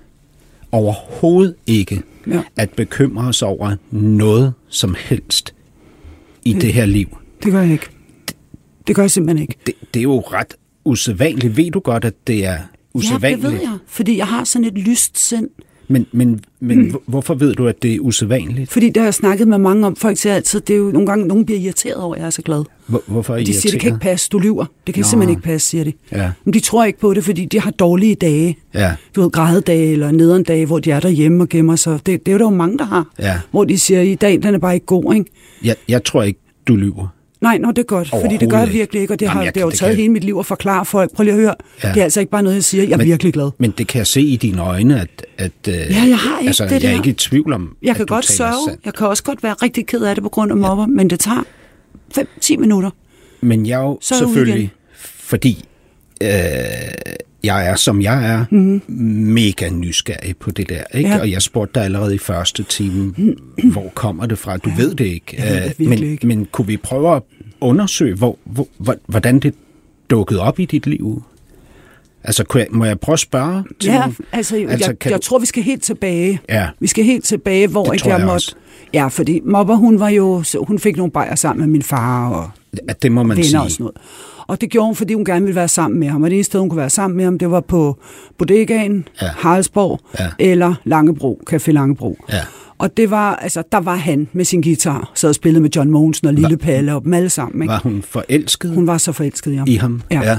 overhovedet 0.73 1.54
ikke, 1.66 2.02
Ja. 2.26 2.42
at 2.56 2.71
bekymre 2.71 3.28
os 3.28 3.42
over 3.42 3.76
noget 3.90 4.52
som 4.68 4.97
helst 4.99 5.54
i 6.44 6.52
det 6.52 6.73
her 6.73 6.87
liv. 6.87 7.18
Det 7.42 7.52
gør 7.52 7.62
jeg 7.62 7.73
ikke. 7.73 7.87
Det 8.87 8.97
gør 8.97 9.02
jeg 9.02 9.11
simpelthen 9.11 9.42
ikke. 9.42 9.56
Det, 9.66 9.75
det 9.94 10.00
er 10.00 10.02
jo 10.02 10.21
ret 10.21 10.54
usædvanligt. 10.85 11.56
Ved 11.56 11.71
du 11.71 11.80
godt, 11.80 12.04
at 12.04 12.14
det 12.26 12.47
er 12.47 12.52
Ja, 12.52 12.59
usædvanligt? 12.94 13.42
det 13.42 13.52
ved 13.52 13.61
jeg. 13.61 13.78
Fordi 13.87 14.16
jeg 14.16 14.26
har 14.26 14.44
sådan 14.44 14.64
et 14.68 14.75
lyst 14.75 15.18
sind. 15.28 15.49
Men, 15.88 16.06
men, 16.12 16.40
men 16.60 16.78
mm. 16.78 16.94
hvorfor 17.06 17.34
ved 17.34 17.54
du, 17.54 17.66
at 17.68 17.82
det 17.82 17.94
er 17.94 18.00
usædvanligt? 18.00 18.72
Fordi 18.72 18.86
det 18.86 18.96
har 18.96 19.04
jeg 19.04 19.14
snakket 19.14 19.48
med 19.48 19.58
mange 19.58 19.86
om. 19.86 19.96
Folk 19.96 20.18
siger 20.18 20.34
altid, 20.34 20.60
det 20.60 20.74
er 20.74 20.78
jo 20.78 20.90
nogle 20.90 21.06
gange, 21.06 21.26
nogen 21.26 21.46
bliver 21.46 21.60
irriteret 21.60 21.96
over, 21.96 22.14
at 22.14 22.20
jeg 22.20 22.26
er 22.26 22.30
så 22.30 22.42
glad. 22.42 22.64
Hvor, 22.86 23.02
hvorfor 23.06 23.34
er 23.34 23.38
I 23.38 23.44
De 23.44 23.54
siger, 23.54 23.72
det 23.72 23.80
kan 23.80 23.88
ikke 23.88 24.00
passe, 24.00 24.28
du 24.32 24.38
lyver. 24.38 24.64
Det 24.86 24.94
kan 24.94 25.00
Nå. 25.00 25.08
simpelthen 25.08 25.36
ikke 25.36 25.42
passe, 25.42 25.68
siger 25.68 25.84
de. 25.84 25.92
Ja. 26.12 26.30
Men 26.44 26.54
de 26.54 26.60
tror 26.60 26.84
ikke 26.84 26.98
på 26.98 27.14
det, 27.14 27.24
fordi 27.24 27.44
de 27.44 27.60
har 27.60 27.70
dårlige 27.70 28.14
dage. 28.14 28.58
Ja. 28.74 28.92
Du 29.16 29.22
ved, 29.22 29.30
grædedage 29.30 29.92
eller 29.92 30.10
nederen 30.10 30.42
dage, 30.42 30.66
hvor 30.66 30.78
de 30.78 30.90
er 30.90 31.00
derhjemme 31.00 31.44
og 31.44 31.48
gemmer 31.48 31.76
sig. 31.76 32.00
Det, 32.06 32.26
det 32.26 32.28
er 32.28 32.32
jo 32.32 32.38
der 32.38 32.44
jo 32.44 32.50
mange, 32.50 32.78
der 32.78 32.84
har. 32.84 33.06
Ja. 33.18 33.40
Hvor 33.50 33.64
de 33.64 33.78
siger, 33.78 34.00
i 34.00 34.14
dag, 34.14 34.42
den 34.42 34.54
er 34.54 34.58
bare 34.58 34.74
ikke 34.74 34.86
god, 34.86 35.14
ikke? 35.14 35.30
Jeg, 35.64 35.76
jeg 35.88 36.04
tror 36.04 36.22
ikke, 36.22 36.40
du 36.68 36.76
lyver. 36.76 37.13
Nej, 37.44 37.58
nå, 37.58 37.68
det 37.70 37.78
er 37.78 37.82
godt, 37.82 38.08
fordi 38.08 38.36
det 38.36 38.50
gør 38.50 38.58
jeg 38.58 38.72
virkelig 38.72 39.02
ikke, 39.02 39.14
og 39.14 39.20
det 39.20 39.26
Jamen, 39.26 39.36
har, 39.36 39.44
jeg 39.44 39.54
det 39.54 39.60
har 39.62 39.66
jo 39.66 39.70
taget 39.70 39.90
kan- 39.90 39.96
hele 39.96 40.12
mit 40.12 40.24
liv 40.24 40.36
at 40.38 40.46
forklare 40.46 40.84
folk. 40.84 41.12
Prøv 41.14 41.24
lige 41.24 41.34
at 41.34 41.40
høre. 41.40 41.54
Ja. 41.84 41.88
Det 41.88 41.96
er 42.00 42.04
altså 42.04 42.20
ikke 42.20 42.30
bare 42.30 42.42
noget, 42.42 42.54
jeg 42.56 42.64
siger. 42.64 42.84
Jeg 42.84 42.92
er 42.92 42.96
Men- 42.96 43.06
virkelig 43.06 43.32
glad. 43.32 43.50
Men 43.58 43.70
det 43.78 43.86
kan 43.86 43.98
jeg 43.98 44.06
se 44.06 44.20
i 44.20 44.36
dine 44.36 44.62
øjne, 44.62 45.00
at... 45.00 45.26
at 45.38 45.52
ja, 45.66 45.72
jeg 46.08 46.18
har 46.18 46.38
ikke 46.38 46.48
altså, 46.48 46.64
det 46.64 46.82
Jeg 46.82 46.92
er 46.92 46.96
ikke 46.96 47.10
i 47.10 47.12
tvivl 47.12 47.52
om, 47.52 47.76
Jeg 47.82 47.96
kan 47.96 48.06
godt 48.06 48.24
sørge. 48.24 48.54
sandt. 48.68 48.84
Jeg 48.84 48.94
kan 48.94 49.06
også 49.06 49.22
godt 49.22 49.42
være 49.42 49.52
rigtig 49.52 49.86
ked 49.86 50.00
af 50.02 50.14
det 50.14 50.22
på 50.22 50.28
grund 50.28 50.50
af 50.50 50.56
mobber, 50.56 50.86
men 50.86 51.10
det 51.10 51.20
tager 51.20 51.44
5-10 52.18 52.56
minutter. 52.56 52.90
Men 53.40 53.66
jeg 53.66 53.78
er 53.80 53.82
jo 53.84 53.98
Så 54.02 54.18
selvfølgelig, 54.18 54.70
fordi 55.18 55.64
øh, 56.22 56.28
jeg 57.44 57.66
er, 57.68 57.76
som 57.76 58.02
jeg 58.02 58.30
er, 58.32 58.44
mm. 58.50 58.82
mega 58.88 59.68
nysgerrig 59.68 60.36
på 60.36 60.50
det 60.50 60.68
der. 60.68 60.82
Ikke? 60.94 61.10
Ja. 61.10 61.20
Og 61.20 61.30
jeg 61.30 61.42
spurgte 61.42 61.74
dig 61.74 61.84
allerede 61.84 62.14
i 62.14 62.18
første 62.18 62.62
time, 62.62 63.14
hvor 63.72 63.92
kommer 63.94 64.26
det 64.26 64.38
fra? 64.38 64.56
Du 64.56 64.70
ja. 64.70 64.76
ved 64.76 64.94
det 64.94 65.04
ikke. 65.04 65.34
Jeg 65.38 65.46
ved 65.54 65.62
det 65.62 65.74
Øh, 65.80 65.88
men, 65.88 66.02
ikke. 66.02 66.26
men 66.26 66.44
kunne 66.52 66.66
vi 66.66 66.76
prøve 66.76 67.16
at 67.16 67.22
undersøge, 67.60 68.14
hvor, 68.14 68.38
hvor, 68.44 68.68
hvor, 68.78 68.96
hvordan 69.06 69.38
det 69.38 69.54
dukkede 70.10 70.40
op 70.40 70.58
i 70.60 70.64
dit 70.64 70.86
liv? 70.86 71.22
Altså, 72.26 72.44
kunne 72.44 72.60
jeg, 72.60 72.66
må 72.70 72.84
jeg 72.84 73.00
prøve 73.00 73.14
at 73.14 73.18
spørge? 73.20 73.64
Til 73.80 73.90
Ja, 73.90 74.02
altså, 74.04 74.22
Altså, 74.32 74.56
altså 74.68 74.90
jeg, 74.90 74.98
kan 74.98 75.10
jeg 75.10 75.18
du- 75.18 75.22
tror, 75.22 75.38
vi 75.38 75.46
skal 75.46 75.62
helt 75.62 75.82
tilbage. 75.82 76.40
Ja. 76.48 76.68
Vi 76.80 76.86
skal 76.86 77.04
helt 77.04 77.24
tilbage, 77.24 77.66
hvor 77.66 77.84
Det 77.84 77.92
ikke 77.94 78.08
jeg 78.08 78.18
jeg 78.18 78.26
måtte... 78.26 78.34
også. 78.34 78.54
Ja, 78.94 79.06
fordi 79.08 79.40
mobber, 79.44 79.74
hun 79.74 80.00
var 80.00 80.08
jo... 80.08 80.44
Hun 80.66 80.78
fik 80.78 80.96
nogle 80.96 81.10
bajer 81.12 81.34
sammen 81.34 81.60
med 81.66 81.72
min 81.72 81.82
far 81.82 82.28
og 82.30 82.50
At 82.88 83.02
det 83.02 83.12
må 83.12 83.22
man 83.22 83.44
sige. 83.44 83.60
og 83.60 83.70
sådan 83.70 83.84
noget. 83.84 83.96
Og 84.46 84.60
det 84.60 84.70
gjorde 84.70 84.86
hun, 84.86 84.96
fordi 84.96 85.14
hun 85.14 85.24
gerne 85.24 85.44
ville 85.44 85.56
være 85.56 85.68
sammen 85.68 86.00
med 86.00 86.08
ham. 86.08 86.22
Og 86.22 86.30
det 86.30 86.36
eneste 86.36 86.50
sted, 86.50 86.60
hun 86.60 86.68
kunne 86.68 86.80
være 86.80 86.90
sammen 86.90 87.16
med 87.16 87.24
ham, 87.24 87.38
det 87.38 87.50
var 87.50 87.60
på 87.60 87.96
Bodegaen, 88.38 89.08
Ja. 89.20 89.26
ja. 89.26 89.32
Haraldsborg 89.36 90.00
Ja. 90.20 90.26
eller 90.38 90.74
Langebro, 90.84 91.40
Café 91.50 91.70
Langebro. 91.70 92.18
Ja. 92.32 92.40
Og 92.78 92.96
det 92.96 93.10
var, 93.10 93.34
altså, 93.36 93.62
der 93.72 93.78
var 93.80 93.94
han 93.96 94.28
med 94.32 94.44
sin 94.44 94.62
guitar, 94.62 95.10
sad 95.14 95.28
og 95.28 95.34
spillede 95.34 95.62
med 95.62 95.70
John 95.76 95.90
Mogensen 95.90 96.26
og 96.28 96.34
Lille 96.34 96.56
Palle 96.56 96.94
og 96.94 97.04
dem 97.04 97.14
alle 97.14 97.30
sammen. 97.30 97.62
Ikke? 97.62 97.72
Var 97.72 97.80
hun 97.82 98.02
forelsket 98.08 98.70
Hun 98.74 98.86
var 98.86 98.98
så 98.98 99.12
forelsket 99.12 99.52
i 99.52 99.56
ham. 99.56 99.68
i 99.68 99.74
ham? 99.74 100.02
Ja. 100.10 100.20
ja. 100.22 100.38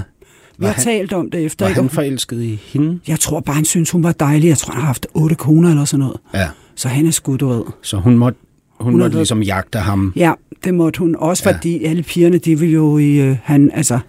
Vi 0.58 0.66
har 0.66 0.74
talt 0.74 1.14
om 1.14 1.32
det 1.32 1.46
efter. 1.46 1.66
Var 1.66 1.70
ikke? 1.70 1.82
han 1.82 1.90
forelsket 1.90 2.42
i 2.42 2.62
hende? 2.66 3.00
Jeg 3.08 3.20
tror 3.20 3.40
bare, 3.40 3.56
han 3.56 3.66
synes, 3.66 3.92
hun 3.92 4.04
var 4.04 4.12
dejlig. 4.12 4.48
Jeg 4.48 4.58
tror, 4.58 4.72
han 4.72 4.82
har 4.82 4.88
haft 4.88 5.08
otte 5.14 5.36
koner 5.36 5.70
eller 5.70 5.86
sådan 5.86 6.00
noget. 6.00 6.18
Ja. 6.34 6.48
Så 6.76 6.88
han 6.88 7.06
er 7.08 7.12
sgu, 7.12 7.36
du 7.36 7.48
ved. 7.48 7.64
Så 7.82 7.98
hun 7.98 8.18
måtte, 8.18 8.40
hun 8.80 8.92
Hun 8.94 9.00
måtte 9.02 9.18
ligesom 9.18 9.44
jagte 9.44 9.80
ham. 9.80 10.14
Ja, 10.16 10.34
det 10.64 10.74
måtte 10.74 11.00
hun. 11.00 11.16
Også 11.20 11.50
Ja. 11.50 11.56
fordi 11.56 11.84
alle 11.84 12.04
pigerne, 12.04 12.38
de 12.38 12.60
ville 12.60 12.74
jo 12.74 12.98
i... 12.98 13.12
Øh, 13.22 13.38
han, 13.44 13.72
altså, 13.74 14.00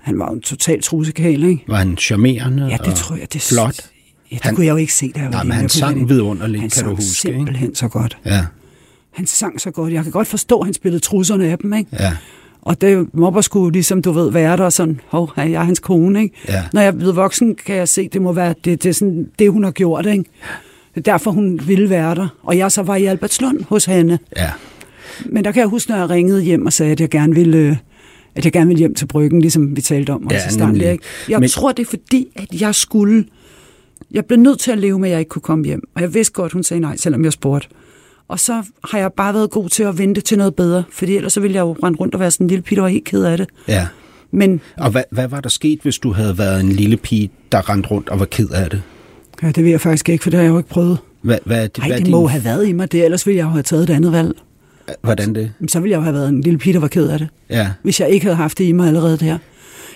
han 0.00 0.18
var 0.18 0.26
jo 0.30 0.34
en 0.34 0.40
total 0.40 0.82
trusekale, 0.82 1.48
ikke? 1.48 1.64
Var 1.68 1.76
han 1.76 1.96
charmerende 1.96 2.66
Ja, 2.66 2.76
det 2.84 2.94
tror 2.94 3.16
jeg. 3.16 3.32
Det, 3.32 3.42
flot? 3.42 3.80
Ja, 4.30 4.34
det 4.36 4.42
Han- 4.44 4.54
kunne 4.54 4.66
jeg 4.66 4.72
jo 4.72 4.76
ikke 4.76 4.92
se, 4.94 5.12
da 5.14 5.20
jeg 5.20 5.26
var 5.26 5.32
Nej, 5.32 5.42
men 5.44 5.52
han 5.52 5.68
sang 5.68 5.96
ikke- 5.96 6.08
vidunderligt, 6.08 6.60
han 6.60 6.70
kan 6.70 6.84
du 6.84 6.88
sang 6.88 6.96
huske, 6.96 7.28
ikke? 7.28 7.36
simpelthen 7.38 7.74
så 7.74 7.88
godt. 7.88 8.18
Ja, 8.24 8.44
Han 9.10 9.26
sang 9.26 9.60
så 9.60 9.70
godt. 9.70 9.92
Jeg 9.92 10.02
kan 10.02 10.12
godt 10.12 10.28
forstå, 10.28 10.58
at 10.60 10.66
han 10.66 10.74
spillede 10.74 11.00
trusserne 11.02 11.46
af 11.50 11.58
dem, 11.58 11.72
ikke? 11.74 11.90
ja, 12.00 12.12
Og 12.62 12.80
det 12.80 13.14
mobber 13.14 13.40
skulle 13.40 13.72
ligesom, 13.72 14.02
du 14.02 14.12
ved, 14.12 14.32
være 14.32 14.56
der 14.56 14.70
sådan, 14.70 15.00
hov, 15.08 15.30
er 15.36 15.44
jeg 15.44 15.66
hans 15.66 15.78
kone, 15.78 16.22
ikke? 16.22 16.34
Ja. 16.48 16.64
Når 16.72 16.80
jeg 16.80 16.88
er 16.88 16.92
blevet 16.92 17.16
voksen, 17.16 17.54
kan 17.66 17.76
jeg 17.76 17.88
se, 17.88 18.08
det 18.12 18.22
må 18.22 18.32
være 18.32 18.54
det, 18.64 18.82
det, 18.82 18.88
er 18.88 18.92
sådan, 18.92 19.26
det 19.38 19.52
hun 19.52 19.64
har 19.64 19.70
gjort, 19.70 20.06
ikke? 20.06 20.24
Det 20.98 21.08
er 21.08 21.12
derfor, 21.12 21.30
hun 21.30 21.60
ville 21.66 21.90
være 21.90 22.14
der. 22.14 22.28
Og 22.42 22.58
jeg 22.58 22.72
så 22.72 22.82
var 22.82 22.96
i 22.96 23.04
Albertslund 23.04 23.64
hos 23.68 23.84
hende. 23.84 24.18
ja. 24.36 24.50
Men 25.26 25.44
der 25.44 25.52
kan 25.52 25.60
jeg 25.60 25.68
huske, 25.68 25.90
når 25.90 25.98
jeg 25.98 26.10
ringede 26.10 26.42
hjem 26.42 26.66
og 26.66 26.72
sagde, 26.72 26.92
at 26.92 27.00
jeg 27.00 27.08
gerne 27.10 27.34
ville, 27.34 27.58
øh, 27.58 27.76
at 28.34 28.44
jeg 28.44 28.52
gerne 28.52 28.66
ville 28.66 28.78
hjem 28.78 28.94
til 28.94 29.06
bryggen, 29.06 29.40
ligesom 29.40 29.76
vi 29.76 29.80
talte 29.80 30.10
om. 30.10 30.28
Ja, 30.30 30.36
i 30.36 30.50
starten? 30.50 30.80
Jeg 31.28 31.40
Men... 31.40 31.48
tror, 31.48 31.72
det 31.72 31.82
er 31.82 31.90
fordi, 31.90 32.26
at 32.36 32.60
jeg 32.60 32.74
skulle... 32.74 33.24
Jeg 34.10 34.24
blev 34.24 34.38
nødt 34.38 34.58
til 34.60 34.70
at 34.70 34.78
leve 34.78 34.98
med, 34.98 35.08
at 35.08 35.12
jeg 35.12 35.18
ikke 35.20 35.28
kunne 35.28 35.42
komme 35.42 35.64
hjem. 35.64 35.82
Og 35.94 36.02
jeg 36.02 36.14
vidste 36.14 36.32
godt, 36.32 36.52
hun 36.52 36.62
sagde 36.62 36.80
nej, 36.80 36.96
selvom 36.96 37.24
jeg 37.24 37.32
spurgte. 37.32 37.68
Og 38.28 38.40
så 38.40 38.62
har 38.90 38.98
jeg 38.98 39.12
bare 39.12 39.34
været 39.34 39.50
god 39.50 39.68
til 39.68 39.82
at 39.82 39.98
vente 39.98 40.20
til 40.20 40.38
noget 40.38 40.54
bedre, 40.54 40.84
fordi 40.92 41.16
ellers 41.16 41.32
så 41.32 41.40
ville 41.40 41.54
jeg 41.54 41.60
jo 41.60 41.76
rende 41.82 41.98
rundt 41.98 42.14
og 42.14 42.20
være 42.20 42.30
sådan 42.30 42.44
en 42.44 42.48
lille 42.48 42.62
pige, 42.62 42.76
der 42.76 42.82
var 42.82 42.88
helt 42.88 43.04
ked 43.04 43.24
af 43.24 43.36
det. 43.36 43.48
ja. 43.68 43.86
Men 44.30 44.60
Og 44.76 44.90
hvad, 44.90 45.02
hvad 45.10 45.28
var 45.28 45.40
der 45.40 45.48
sket, 45.48 45.78
hvis 45.82 45.98
du 45.98 46.12
havde 46.12 46.38
været 46.38 46.60
en 46.60 46.68
lille 46.72 46.96
pige, 46.96 47.30
der 47.52 47.70
rendte 47.70 47.88
rundt 47.88 48.08
og 48.08 48.18
var 48.20 48.24
ked 48.24 48.48
af 48.50 48.70
det? 48.70 48.82
Ja, 49.42 49.46
det 49.50 49.64
ved 49.64 49.70
jeg 49.70 49.80
faktisk 49.80 50.08
ikke, 50.08 50.22
for 50.22 50.30
det 50.30 50.36
har 50.38 50.44
jeg 50.44 50.50
jo 50.50 50.58
ikke 50.58 50.68
prøvet. 50.70 50.98
Hvad, 51.22 51.38
hvad 51.44 51.62
det, 51.68 51.78
Nej, 51.78 51.88
hvad 51.88 51.96
det 51.98 52.06
din- 52.06 52.12
må 52.12 52.26
have 52.26 52.44
været 52.44 52.68
i 52.68 52.72
mig 52.72 52.92
det, 52.92 53.04
ellers 53.04 53.26
ville 53.26 53.38
jeg 53.38 53.44
jo 53.44 53.48
have 53.50 53.62
taget 53.62 53.82
et 53.90 53.94
andet 53.94 54.12
valg. 54.12 54.32
Hvordan 55.02 55.34
det? 55.34 55.52
Men 55.58 55.68
Så 55.68 55.80
ville 55.80 55.90
jeg 55.90 55.96
jo 55.96 56.02
have 56.02 56.14
været 56.14 56.28
en 56.28 56.40
lille 56.40 56.58
pige, 56.58 56.72
der 56.74 56.80
var 56.80 56.88
ked 56.88 57.08
af 57.08 57.18
det, 57.18 57.28
Ja. 57.50 57.70
hvis 57.82 58.00
jeg 58.00 58.08
ikke 58.10 58.24
havde 58.26 58.36
haft 58.36 58.58
det 58.58 58.64
i 58.64 58.72
mig 58.72 58.86
allerede 58.88 59.16
der. 59.18 59.38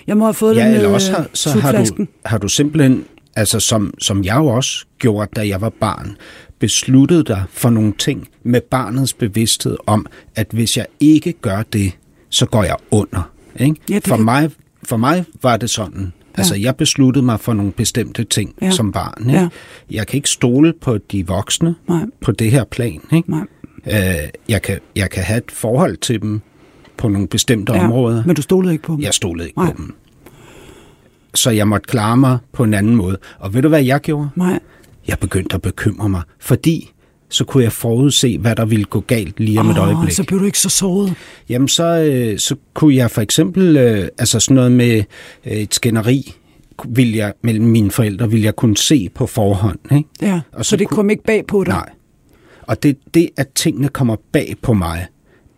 Jeg 0.07 0.17
må 0.17 0.25
have 0.25 0.33
fået 0.33 0.55
Ja, 0.55 0.61
det 0.61 0.69
med 0.69 0.77
eller 0.77 0.89
også 0.93 1.11
øh, 1.11 1.17
har, 1.17 1.27
så 1.33 1.49
har 1.59 1.71
du, 1.71 2.05
har 2.25 2.37
du 2.37 2.47
simpelthen, 2.47 3.03
altså 3.35 3.59
som, 3.59 3.93
som 3.99 4.23
jeg 4.23 4.35
jo 4.37 4.45
også 4.47 4.85
gjorde, 4.99 5.29
da 5.35 5.47
jeg 5.47 5.61
var 5.61 5.69
barn, 5.69 6.15
besluttet 6.59 7.27
dig 7.27 7.43
for 7.53 7.69
nogle 7.69 7.93
ting 7.99 8.27
med 8.43 8.61
barnets 8.61 9.13
bevidsthed 9.13 9.77
om, 9.85 10.05
at 10.35 10.47
hvis 10.51 10.77
jeg 10.77 10.85
ikke 10.99 11.33
gør 11.41 11.63
det, 11.73 11.91
så 12.29 12.45
går 12.45 12.63
jeg 12.63 12.75
under. 12.91 13.29
Ikke? 13.59 13.75
Ja, 13.89 13.95
det 13.95 14.07
for, 14.07 14.15
kan- 14.15 14.25
mig, 14.25 14.51
for 14.83 14.97
mig 14.97 15.25
var 15.41 15.57
det 15.57 15.69
sådan. 15.69 16.13
Altså, 16.37 16.55
jeg 16.55 16.75
besluttede 16.75 17.25
mig 17.25 17.39
for 17.39 17.53
nogle 17.53 17.71
bestemte 17.71 18.23
ting 18.23 18.55
ja. 18.61 18.71
som 18.71 18.91
barn. 18.91 19.29
Ikke? 19.29 19.39
Ja. 19.39 19.49
Jeg 19.91 20.07
kan 20.07 20.17
ikke 20.17 20.29
stole 20.29 20.73
på 20.81 20.97
de 20.97 21.27
voksne 21.27 21.75
Nej. 21.87 22.05
på 22.21 22.31
det 22.31 22.51
her 22.51 22.63
plan. 22.63 23.01
Ikke? 23.13 23.31
Nej. 23.31 23.45
Øh, 23.87 24.29
jeg, 24.49 24.61
kan, 24.61 24.79
jeg 24.95 25.09
kan 25.09 25.23
have 25.23 25.37
et 25.37 25.51
forhold 25.51 25.97
til 25.97 26.21
dem 26.21 26.41
på 26.97 27.07
nogle 27.07 27.27
bestemte 27.27 27.73
ja. 27.73 27.83
områder. 27.83 28.23
Men 28.25 28.35
du 28.35 28.41
stolede 28.41 28.73
ikke 28.73 28.83
på 28.83 28.93
dem? 28.93 29.01
Jeg 29.01 29.13
stolede 29.13 29.47
ikke 29.47 29.59
Nej. 29.59 29.71
på 29.71 29.77
dem. 29.77 29.95
Så 31.33 31.51
jeg 31.51 31.67
måtte 31.67 31.87
klare 31.87 32.17
mig 32.17 32.37
på 32.51 32.63
en 32.63 32.73
anden 32.73 32.95
måde. 32.95 33.17
Og 33.39 33.53
ved 33.53 33.61
du, 33.61 33.67
hvad 33.69 33.83
jeg 33.83 33.99
gjorde? 34.01 34.29
Nej. 34.35 34.59
Jeg 35.07 35.17
begyndte 35.19 35.55
at 35.55 35.61
bekymre 35.61 36.09
mig, 36.09 36.21
fordi 36.39 36.91
så 37.33 37.43
kunne 37.45 37.63
jeg 37.63 37.71
forudse, 37.71 38.37
hvad 38.37 38.55
der 38.55 38.65
ville 38.65 38.85
gå 38.85 38.99
galt 38.99 39.39
lige 39.39 39.59
om 39.59 39.69
et 39.69 39.77
Åh, 39.77 39.87
øjeblik. 39.87 40.11
så 40.15 40.23
blev 40.23 40.39
du 40.39 40.45
ikke 40.45 40.59
så 40.59 40.69
såret. 40.69 41.13
Jamen, 41.49 41.67
så, 41.67 41.83
øh, 41.83 42.39
så 42.39 42.55
kunne 42.73 42.95
jeg 42.95 43.11
for 43.11 43.21
eksempel, 43.21 43.77
øh, 43.77 44.07
altså 44.17 44.39
sådan 44.39 44.55
noget 44.55 44.71
med 44.71 45.03
øh, 45.45 45.53
et 45.53 45.73
skænderi, 45.73 46.33
vil 46.87 47.13
jeg, 47.15 47.33
mellem 47.41 47.65
mine 47.65 47.91
forældre, 47.91 48.29
ville 48.29 48.45
jeg 48.45 48.55
kunne 48.55 48.77
se 48.77 49.09
på 49.15 49.27
forhånd. 49.27 49.79
Ikke? 49.95 50.09
Ja, 50.21 50.41
Og 50.51 50.65
så, 50.65 50.69
så 50.69 50.69
så 50.69 50.75
det 50.77 50.87
kunne- 50.87 50.95
kom 50.95 51.09
ikke 51.09 51.23
bag 51.23 51.47
på 51.47 51.63
dig? 51.63 51.73
Nej. 51.73 51.89
Og 52.61 52.83
det, 52.83 52.97
det, 53.13 53.29
at 53.37 53.47
tingene 53.55 53.87
kommer 53.87 54.15
bag 54.31 54.55
på 54.61 54.73
mig, 54.73 55.07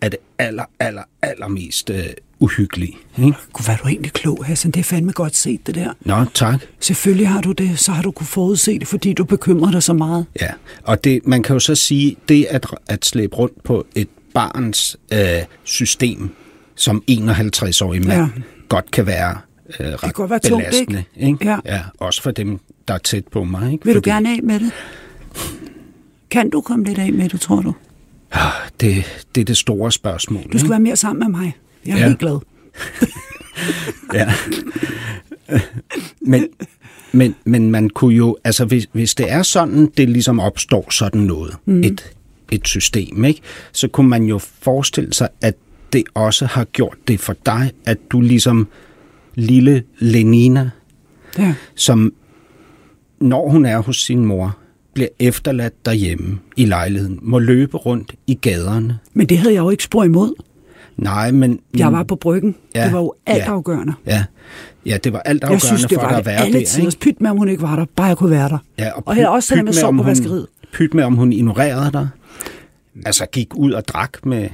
er 0.02 0.10
det 0.10 0.19
aller, 0.39 0.63
aller, 0.80 1.02
allermest 1.21 1.89
øh, 1.89 1.97
uhyggelige. 2.39 2.98
Ikke? 3.17 3.34
Gud, 3.54 3.65
hvad 3.65 3.74
er 3.76 3.78
du 3.78 3.88
egentlig 3.88 4.13
klog, 4.13 4.45
Hassan. 4.45 4.71
Det 4.71 4.80
er 4.80 4.84
fandme 4.84 5.12
godt 5.12 5.36
set, 5.36 5.67
det 5.67 5.76
der. 5.76 5.93
Nå, 6.02 6.26
tak. 6.34 6.62
Selvfølgelig 6.80 7.28
har 7.28 7.41
du 7.41 7.52
det. 7.52 7.80
Så 7.80 7.91
har 7.91 8.02
du 8.02 8.12
kunne 8.12 8.28
forudse 8.28 8.80
det, 8.80 8.88
fordi 8.88 9.13
du 9.13 9.24
bekymrer 9.24 9.71
dig 9.71 9.84
så 9.84 9.93
meget. 9.93 10.26
Ja, 10.41 10.50
og 10.84 11.04
det, 11.04 11.28
man 11.28 11.43
kan 11.43 11.54
jo 11.54 11.60
så 11.60 11.76
sige, 11.76 12.15
det 12.30 12.45
at, 12.50 12.65
at 12.88 13.06
slæbe 13.06 13.36
rundt 13.36 13.63
på 13.63 13.86
et 13.95 14.08
barns 14.34 14.98
øh, 15.13 15.19
system, 15.63 16.30
som 16.76 17.04
51-årig 17.12 18.08
mand, 18.08 18.21
Ja. 18.36 18.41
godt 18.69 18.91
kan 18.91 19.06
være 19.06 19.38
øh, 19.80 19.86
ret 19.88 20.00
kan 20.00 20.12
godt 20.12 20.30
være 20.30 20.39
tungt, 20.39 20.65
belastende. 20.65 21.04
ikke? 21.15 21.30
ikke? 21.32 21.45
Ja. 21.50 21.58
ja. 21.65 21.82
Også 22.00 22.21
for 22.21 22.32
dem, 22.32 22.60
der 22.88 22.93
er 22.93 22.98
tæt 22.98 23.28
på 23.28 23.43
mig. 23.43 23.71
Ikke? 23.74 23.86
Vil 23.86 23.95
du 23.95 24.02
gerne 24.04 24.30
af 24.30 24.39
med 24.43 24.60
det? 24.60 24.71
Kan 26.32 26.50
du 26.50 26.62
komme 26.62 26.86
lidt 26.86 26.98
af 27.00 27.13
med 27.13 27.30
det, 27.30 27.41
tror 27.41 27.62
du? 27.62 27.74
Ah, 28.32 28.52
det, 28.82 29.04
det 29.36 29.41
er 29.41 29.45
det 29.45 29.58
store 29.58 29.91
spørgsmål. 29.91 30.43
Du 30.54 30.58
skal 30.58 30.69
være 30.69 30.80
mere 30.80 30.95
sammen 30.95 31.32
med 31.32 31.39
mig. 31.39 31.54
Jeg 31.86 31.93
er 31.93 31.98
Ja. 31.98 32.06
helt 32.08 32.19
glad. 32.19 32.39
Ja. 34.13 34.34
men, 36.21 36.48
men, 37.12 37.36
men 37.45 37.71
man 37.71 37.89
kunne 37.89 38.15
jo, 38.15 38.38
altså 38.43 38.65
hvis, 38.65 38.88
hvis 38.91 39.15
det 39.15 39.32
er 39.32 39.43
sådan, 39.43 39.91
det 39.98 40.10
ligesom 40.10 40.39
opstår 40.39 40.91
sådan 40.91 41.21
noget, 41.21 41.56
mm. 41.65 41.84
et, 41.84 42.15
et 42.52 42.67
system, 42.67 43.26
ikke? 43.26 43.41
så 43.71 43.88
kunne 43.88 44.10
man 44.10 44.24
jo 44.24 44.38
forestille 44.38 45.13
sig, 45.13 45.30
at 45.41 45.56
det 45.93 46.04
også 46.13 46.45
har 46.45 46.63
gjort 46.63 46.98
det 47.08 47.19
for 47.19 47.36
dig, 47.45 47.71
at 47.86 47.98
du 48.12 48.21
ligesom 48.21 48.67
lille 49.36 49.84
Lenina, 50.00 50.69
Ja. 51.38 51.54
som 51.76 52.13
når 53.21 53.50
hun 53.50 53.65
er 53.65 53.80
hos 53.80 53.98
sin 53.98 54.26
mor, 54.26 54.58
bliver 54.93 55.08
efterladt 55.19 55.86
derhjemme 55.86 56.39
i 56.58 56.65
lejligheden, 56.65 57.19
må 57.21 57.39
løbe 57.39 57.78
rundt 57.78 58.13
i 58.28 58.34
gaderne. 58.34 59.00
Men 59.13 59.30
det 59.30 59.38
havde 59.38 59.54
jeg 59.54 59.60
jo 59.62 59.69
ikke 59.69 59.84
spor 59.84 60.04
imod. 60.04 60.34
Nej, 60.97 61.31
men... 61.31 61.60
Jeg 61.77 61.91
var 61.93 62.03
på 62.03 62.15
bryggen. 62.15 62.55
Ja, 62.75 62.84
Det 62.86 62.93
var 62.93 62.99
jo 62.99 63.13
ja. 63.27 63.34
altafgørende. 63.34 63.93
Ja, 64.08 64.23
ja 64.86 64.97
det 65.03 65.13
var 65.13 65.19
alt 65.19 65.43
Jeg 65.49 65.62
synes, 65.62 65.81
det 65.81 65.91
for 65.93 66.01
var 66.01 66.10
det 66.10 66.17
at 66.17 66.25
være 66.25 66.36
alle 66.38 66.53
der. 66.60 66.79
Ikke? 66.86 66.97
pyt 66.99 67.21
med, 67.21 67.29
om 67.29 67.38
hun 67.38 67.49
ikke 67.49 67.62
var 67.62 67.75
der. 67.75 67.86
Bare 67.95 68.08
jeg 68.08 68.17
kunne 68.17 68.31
være 68.31 68.49
der. 68.49 68.58
Ja, 68.77 68.91
og 69.05 69.15
her 69.15 69.27
også 69.27 69.47
selvom 69.47 69.65
jeg 69.65 69.73
med, 69.73 69.73
sov 69.81 69.91
på 69.91 69.97
hun- 69.97 70.05
vaskeriet. 70.05 70.47
Pyt 70.73 70.93
med, 70.93 71.03
om 71.03 71.13
hun 71.15 71.34
ignorerede 71.34 71.91
dig. 71.91 72.08
Altså 73.05 73.25
gik 73.31 73.47
ud 73.55 73.71
og 73.71 73.88
drak 73.88 74.25
med, 74.25 74.49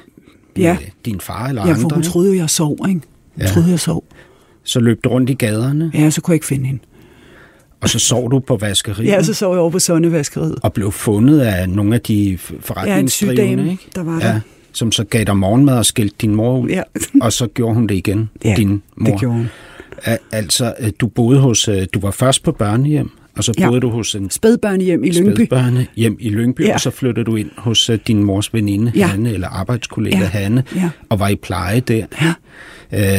Ja. 0.57 0.73
med 0.73 0.87
din 1.05 1.19
far 1.19 1.47
eller 1.47 1.67
Ja, 1.67 1.73
for 1.73 1.83
andre. 1.83 1.95
hun 1.95 2.03
troede 2.03 2.27
jo, 2.33 2.35
jeg 2.39 2.49
sov, 2.49 2.71
ikke? 2.71 2.83
Hun 2.83 3.01
Ja. 3.41 3.45
troede, 3.47 3.69
jeg 3.69 3.79
sov. 3.79 4.03
Så 4.63 4.79
løb 4.79 5.03
du 5.03 5.09
rundt 5.09 5.29
i 5.29 5.33
gaderne, 5.33 5.91
Ja, 5.93 6.09
så 6.09 6.21
kunne 6.21 6.31
jeg 6.31 6.35
ikke 6.35 6.45
finde 6.45 6.65
hende. 6.65 6.79
og 7.81 7.89
så 7.89 7.99
sov 7.99 8.31
du 8.31 8.39
på 8.39 8.55
vaskeriet. 8.57 9.05
Ja, 9.07 9.23
så 9.23 9.33
sov 9.33 9.53
jeg 9.53 9.59
over 9.61 9.69
på 9.71 9.79
Sonnevaskeriet. 9.79 10.55
Og 10.63 10.73
blev 10.73 10.91
fundet 10.91 11.39
af 11.39 11.69
nogle 11.69 11.95
af 11.95 12.01
de 12.01 12.39
f- 12.41 12.51
Ja, 12.51 12.55
en 12.55 12.61
syg 12.61 12.65
forretningsdrivende, 12.65 13.43
dame, 13.63 13.71
ikke? 13.71 13.87
der 13.95 14.03
var 14.03 14.19
der. 14.19 14.39
Ja, 14.71 14.75
som 14.77 14.91
så 14.91 15.03
gav 15.03 15.23
dig 15.23 15.37
morgenmad 15.37 15.77
og 15.77 15.85
skældte 15.85 16.15
din 16.21 16.35
mor 16.35 16.59
ud. 16.59 16.69
Ja. 16.69 16.81
og 17.25 17.33
så 17.33 17.47
gjorde 17.47 17.75
hun 17.75 17.87
det 17.87 17.95
igen, 17.95 18.29
Ja, 18.45 18.53
din 18.57 18.81
mor. 18.97 19.09
det 19.11 19.19
gjorde 19.19 19.35
hun. 19.37 19.49
Altså, 20.31 20.73
øh, 20.79 20.91
du 20.99 21.07
boede 21.07 21.39
hos, 21.39 21.67
øh, 21.67 21.87
du 21.93 21.99
var 21.99 22.11
først 22.11 22.43
på 22.43 22.51
børnehjem, 22.51 23.09
og 23.37 23.43
så 23.43 23.53
Ja. 23.59 23.67
boede 23.67 23.81
du 23.81 23.89
hos 23.89 24.15
en 24.15 24.29
Spædbørnehjem 24.29 25.03
i 25.03 25.09
Lyngby. 25.11 25.35
spædbørne 25.35 25.87
hjem 25.95 26.17
i 26.19 26.29
Lyngby, 26.29 26.61
Ja. 26.61 26.67
ja. 26.67 26.73
og 26.73 26.79
så 26.81 26.89
flyttede 26.89 27.25
du 27.25 27.35
ind 27.35 27.49
hos 27.57 27.89
uh, 27.89 27.95
din 28.07 28.23
mors 28.23 28.53
veninde, 28.53 28.91
Ja. 28.95 28.99
ja. 28.99 29.05
Hanne, 29.07 29.33
eller 29.33 29.47
arbejdskollega 29.47 30.17
Ja. 30.17 30.23
ja. 30.23 30.27
Hanne, 30.29 30.63
Ja. 30.75 30.89
og 31.09 31.19
var 31.19 31.27
i 31.27 31.35
pleje 31.35 31.79
der. 31.79 32.05
Ja. 32.21 32.33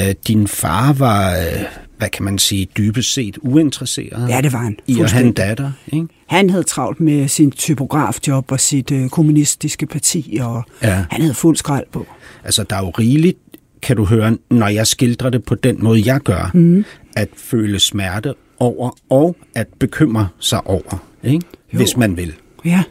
Uh, 0.08 0.14
din 0.28 0.46
far 0.48 0.92
var, 0.92 1.30
uh, 1.32 1.62
hvad 2.02 2.10
kan 2.10 2.24
man 2.24 2.38
sige, 2.38 2.68
dybest 2.76 3.12
set 3.14 3.38
uinteresseret 3.42 4.28
Ja, 4.28 4.40
det 4.40 4.52
var 4.52 4.58
han. 4.58 4.76
i 4.86 5.00
at 5.00 5.12
have 5.12 5.26
en 5.26 5.32
datter. 5.32 5.72
Ikke? 5.86 6.06
Han 6.26 6.50
havde 6.50 6.62
travlt 6.62 7.00
med 7.00 7.28
sin 7.28 7.50
typografjob 7.50 8.52
og 8.52 8.60
sit 8.60 8.90
øh, 8.90 9.08
kommunistiske 9.08 9.86
parti, 9.86 10.38
og 10.40 10.62
Ja. 10.82 11.04
han 11.10 11.20
havde 11.20 11.34
fuld 11.34 11.56
skrald 11.56 11.84
på. 11.92 12.06
Altså, 12.44 12.64
der 12.70 12.76
er 12.76 12.80
jo 12.80 12.90
rigeligt, 12.90 13.38
kan 13.82 13.96
du 13.96 14.04
høre, 14.04 14.36
når 14.50 14.68
jeg 14.68 14.86
skildrer 14.86 15.30
det 15.30 15.44
på 15.44 15.54
den 15.54 15.84
måde, 15.84 16.02
jeg 16.06 16.20
gør, 16.20 16.50
mm. 16.54 16.84
at 17.16 17.28
føle 17.36 17.78
smerte 17.78 18.34
over, 18.58 18.90
og 19.10 19.36
at 19.54 19.66
bekymre 19.78 20.28
sig 20.38 20.66
over, 20.66 21.04
ikke? 21.24 21.46
Jo. 21.72 21.78
hvis 21.78 21.96
man 21.96 22.16
vil. 22.16 22.32
Ja, 22.64 22.82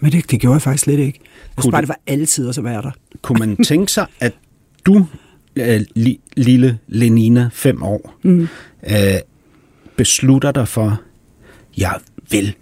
men 0.00 0.12
det, 0.12 0.30
det 0.30 0.40
gjorde 0.40 0.54
jeg 0.54 0.62
faktisk 0.62 0.84
slet 0.84 0.98
ikke. 0.98 1.20
Jeg 1.56 1.62
synes 1.62 1.72
bare, 1.72 1.82
det 1.82 1.88
var 1.88 2.24
tider, 2.26 2.52
så 2.52 2.62
var 2.62 2.80
der. 2.80 2.90
Kunne 3.22 3.38
man 3.38 3.56
tænke 3.64 3.92
sig, 3.92 4.06
at 4.20 4.32
du, 4.86 5.06
øh, 5.60 5.80
li, 5.94 6.20
lille 6.36 6.78
Lenina, 6.88 7.50
fem 7.52 7.82
år, 7.82 8.18
mm. 8.22 8.48
øh, 8.90 8.96
beslutter 9.96 10.52
dig 10.52 10.68
for, 10.68 11.00
jeg 11.78 11.94
vil 12.30 12.54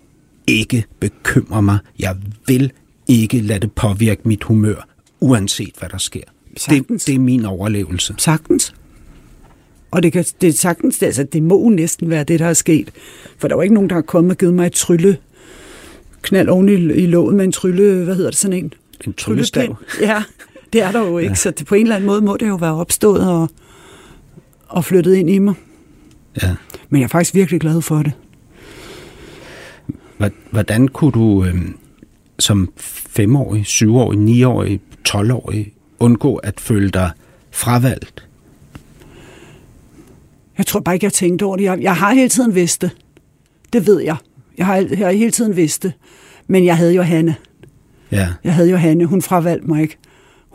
ikke 0.46 0.84
bekymre 1.00 1.62
mig, 1.62 1.78
jeg 1.98 2.16
vil 2.46 2.72
ikke 3.08 3.40
lade 3.40 3.60
det 3.60 3.72
påvirke 3.72 4.20
mit 4.24 4.44
humør, 4.44 4.88
uanset 5.20 5.72
hvad 5.78 5.88
der 5.88 5.98
sker. 5.98 6.20
Det, 6.54 6.62
Sagtens. 6.62 7.04
det 7.04 7.14
er 7.14 7.18
min 7.18 7.44
overlevelse. 7.44 8.14
Sagtens. 8.18 8.74
Og 9.90 10.02
det, 10.02 10.12
kan, 10.12 10.24
det 10.40 10.48
er 10.48 10.52
sagtens, 10.52 11.02
altså, 11.02 11.22
det 11.22 11.42
må 11.42 11.68
næsten 11.68 12.10
være 12.10 12.24
det, 12.24 12.40
der 12.40 12.46
er 12.46 12.52
sket. 12.52 12.90
For 13.38 13.48
der 13.48 13.54
var 13.54 13.62
ikke 13.62 13.74
nogen, 13.74 13.90
der 13.90 13.94
har 13.94 14.02
kommet 14.02 14.30
og 14.30 14.38
givet 14.38 14.54
mig 14.54 14.66
et 14.66 14.72
trylle 14.72 15.16
knald 16.22 16.48
oven 16.48 16.68
i, 16.68 16.72
i 16.72 17.06
låget 17.06 17.34
med 17.34 17.44
en 17.44 17.52
trylle, 17.52 18.04
hvad 18.04 18.14
hedder 18.14 18.30
det, 18.30 18.38
sådan 18.38 18.56
en? 18.64 18.72
En 19.06 19.12
tryllestav. 19.12 19.76
Ja, 20.00 20.22
det 20.72 20.82
er 20.82 20.92
der 20.92 21.00
jo 21.06 21.18
ikke, 21.18 21.30
ja. 21.30 21.34
så 21.34 21.50
det, 21.50 21.66
på 21.66 21.74
en 21.74 21.82
eller 21.82 21.96
anden 21.96 22.06
måde 22.06 22.20
må 22.20 22.36
det 22.36 22.48
jo 22.48 22.56
være 22.56 22.74
opstået 22.74 23.28
og, 23.30 23.48
og 24.68 24.84
flyttet 24.84 25.14
ind 25.14 25.30
i 25.30 25.38
mig. 25.38 25.54
Ja. 26.42 26.54
Men 26.88 27.00
jeg 27.00 27.04
er 27.04 27.08
faktisk 27.08 27.34
virkelig 27.34 27.60
glad 27.60 27.82
for 27.82 28.02
det. 28.02 28.12
Hvor- 30.16 30.30
Hvordan 30.50 30.88
kunne 30.88 31.12
du 31.12 31.44
øh, 31.44 31.54
som 32.38 32.72
femårig, 33.06 33.66
syvårig, 33.66 34.18
niårig, 34.18 34.80
12-årig 35.08 35.72
undgå 35.98 36.36
at 36.36 36.60
føle 36.60 36.90
dig 36.90 37.10
fravalgt? 37.50 38.24
Jeg 40.58 40.66
tror 40.66 40.80
bare 40.80 40.94
ikke, 40.94 41.04
jeg 41.04 41.12
tænkte 41.12 41.42
over 41.44 41.56
det. 41.56 41.64
Jeg, 41.64 41.78
jeg 41.82 41.96
har 41.96 42.14
hele 42.14 42.28
tiden 42.28 42.54
vidst 42.54 42.82
det. 42.82 42.90
Det 43.72 43.86
ved 43.86 44.00
jeg. 44.00 44.16
Jeg 44.58 44.66
har, 44.66 44.76
jeg 44.76 44.98
har 44.98 45.10
hele 45.10 45.30
tiden 45.30 45.56
vidst 45.56 45.82
det. 45.82 45.92
Men 46.46 46.64
jeg 46.64 46.76
havde 46.76 46.94
jo 46.94 47.02
Hanne. 47.02 47.36
Ja. 48.12 48.28
Jeg 48.44 48.54
havde 48.54 48.70
jo 48.70 48.76
Hanne. 48.76 49.04
Hun 49.06 49.22
fravalgte 49.22 49.66
mig 49.68 49.82
ikke. 49.82 49.96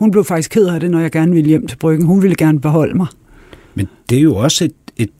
Hun 0.04 0.10
blev 0.10 0.24
faktisk 0.24 0.50
ked 0.50 0.66
af 0.66 0.80
det, 0.80 0.90
når 0.90 1.00
jeg 1.00 1.10
gerne 1.12 1.32
ville 1.32 1.48
hjem 1.48 1.66
til 1.66 1.76
bryggen. 1.76 2.06
Hun 2.06 2.22
ville 2.22 2.34
gerne 2.36 2.60
beholde 2.60 2.96
mig. 2.96 3.06
Men 3.74 3.88
det 4.10 4.18
er 4.18 4.22
jo 4.22 4.36
også 4.36 4.64
et, 4.64 4.72
et 4.96 5.10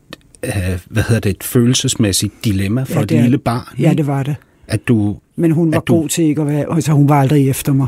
øh, 0.44 0.52
hvad 0.90 1.02
hedder 1.02 1.20
det, 1.20 1.30
et 1.30 1.42
følelsesmæssigt 1.44 2.44
dilemma 2.44 2.82
for 2.82 2.94
Ja, 2.94 3.02
et 3.02 3.08
det 3.08 3.18
er- 3.18 3.22
lille 3.22 3.38
barn. 3.38 3.78
Ja, 3.80 3.94
det 3.96 4.06
var 4.06 4.22
det. 4.22 4.36
At 4.68 4.88
du, 4.88 5.16
Men 5.36 5.50
hun 5.50 5.72
var 5.72 5.78
At 5.78 5.86
du- 5.88 5.94
god 5.94 6.08
til 6.08 6.24
ikke 6.24 6.40
at 6.40 6.46
være... 6.48 6.66
Altså, 6.74 6.92
hun 6.92 7.08
var 7.08 7.20
aldrig 7.20 7.48
efter 7.48 7.72
mig. 7.72 7.86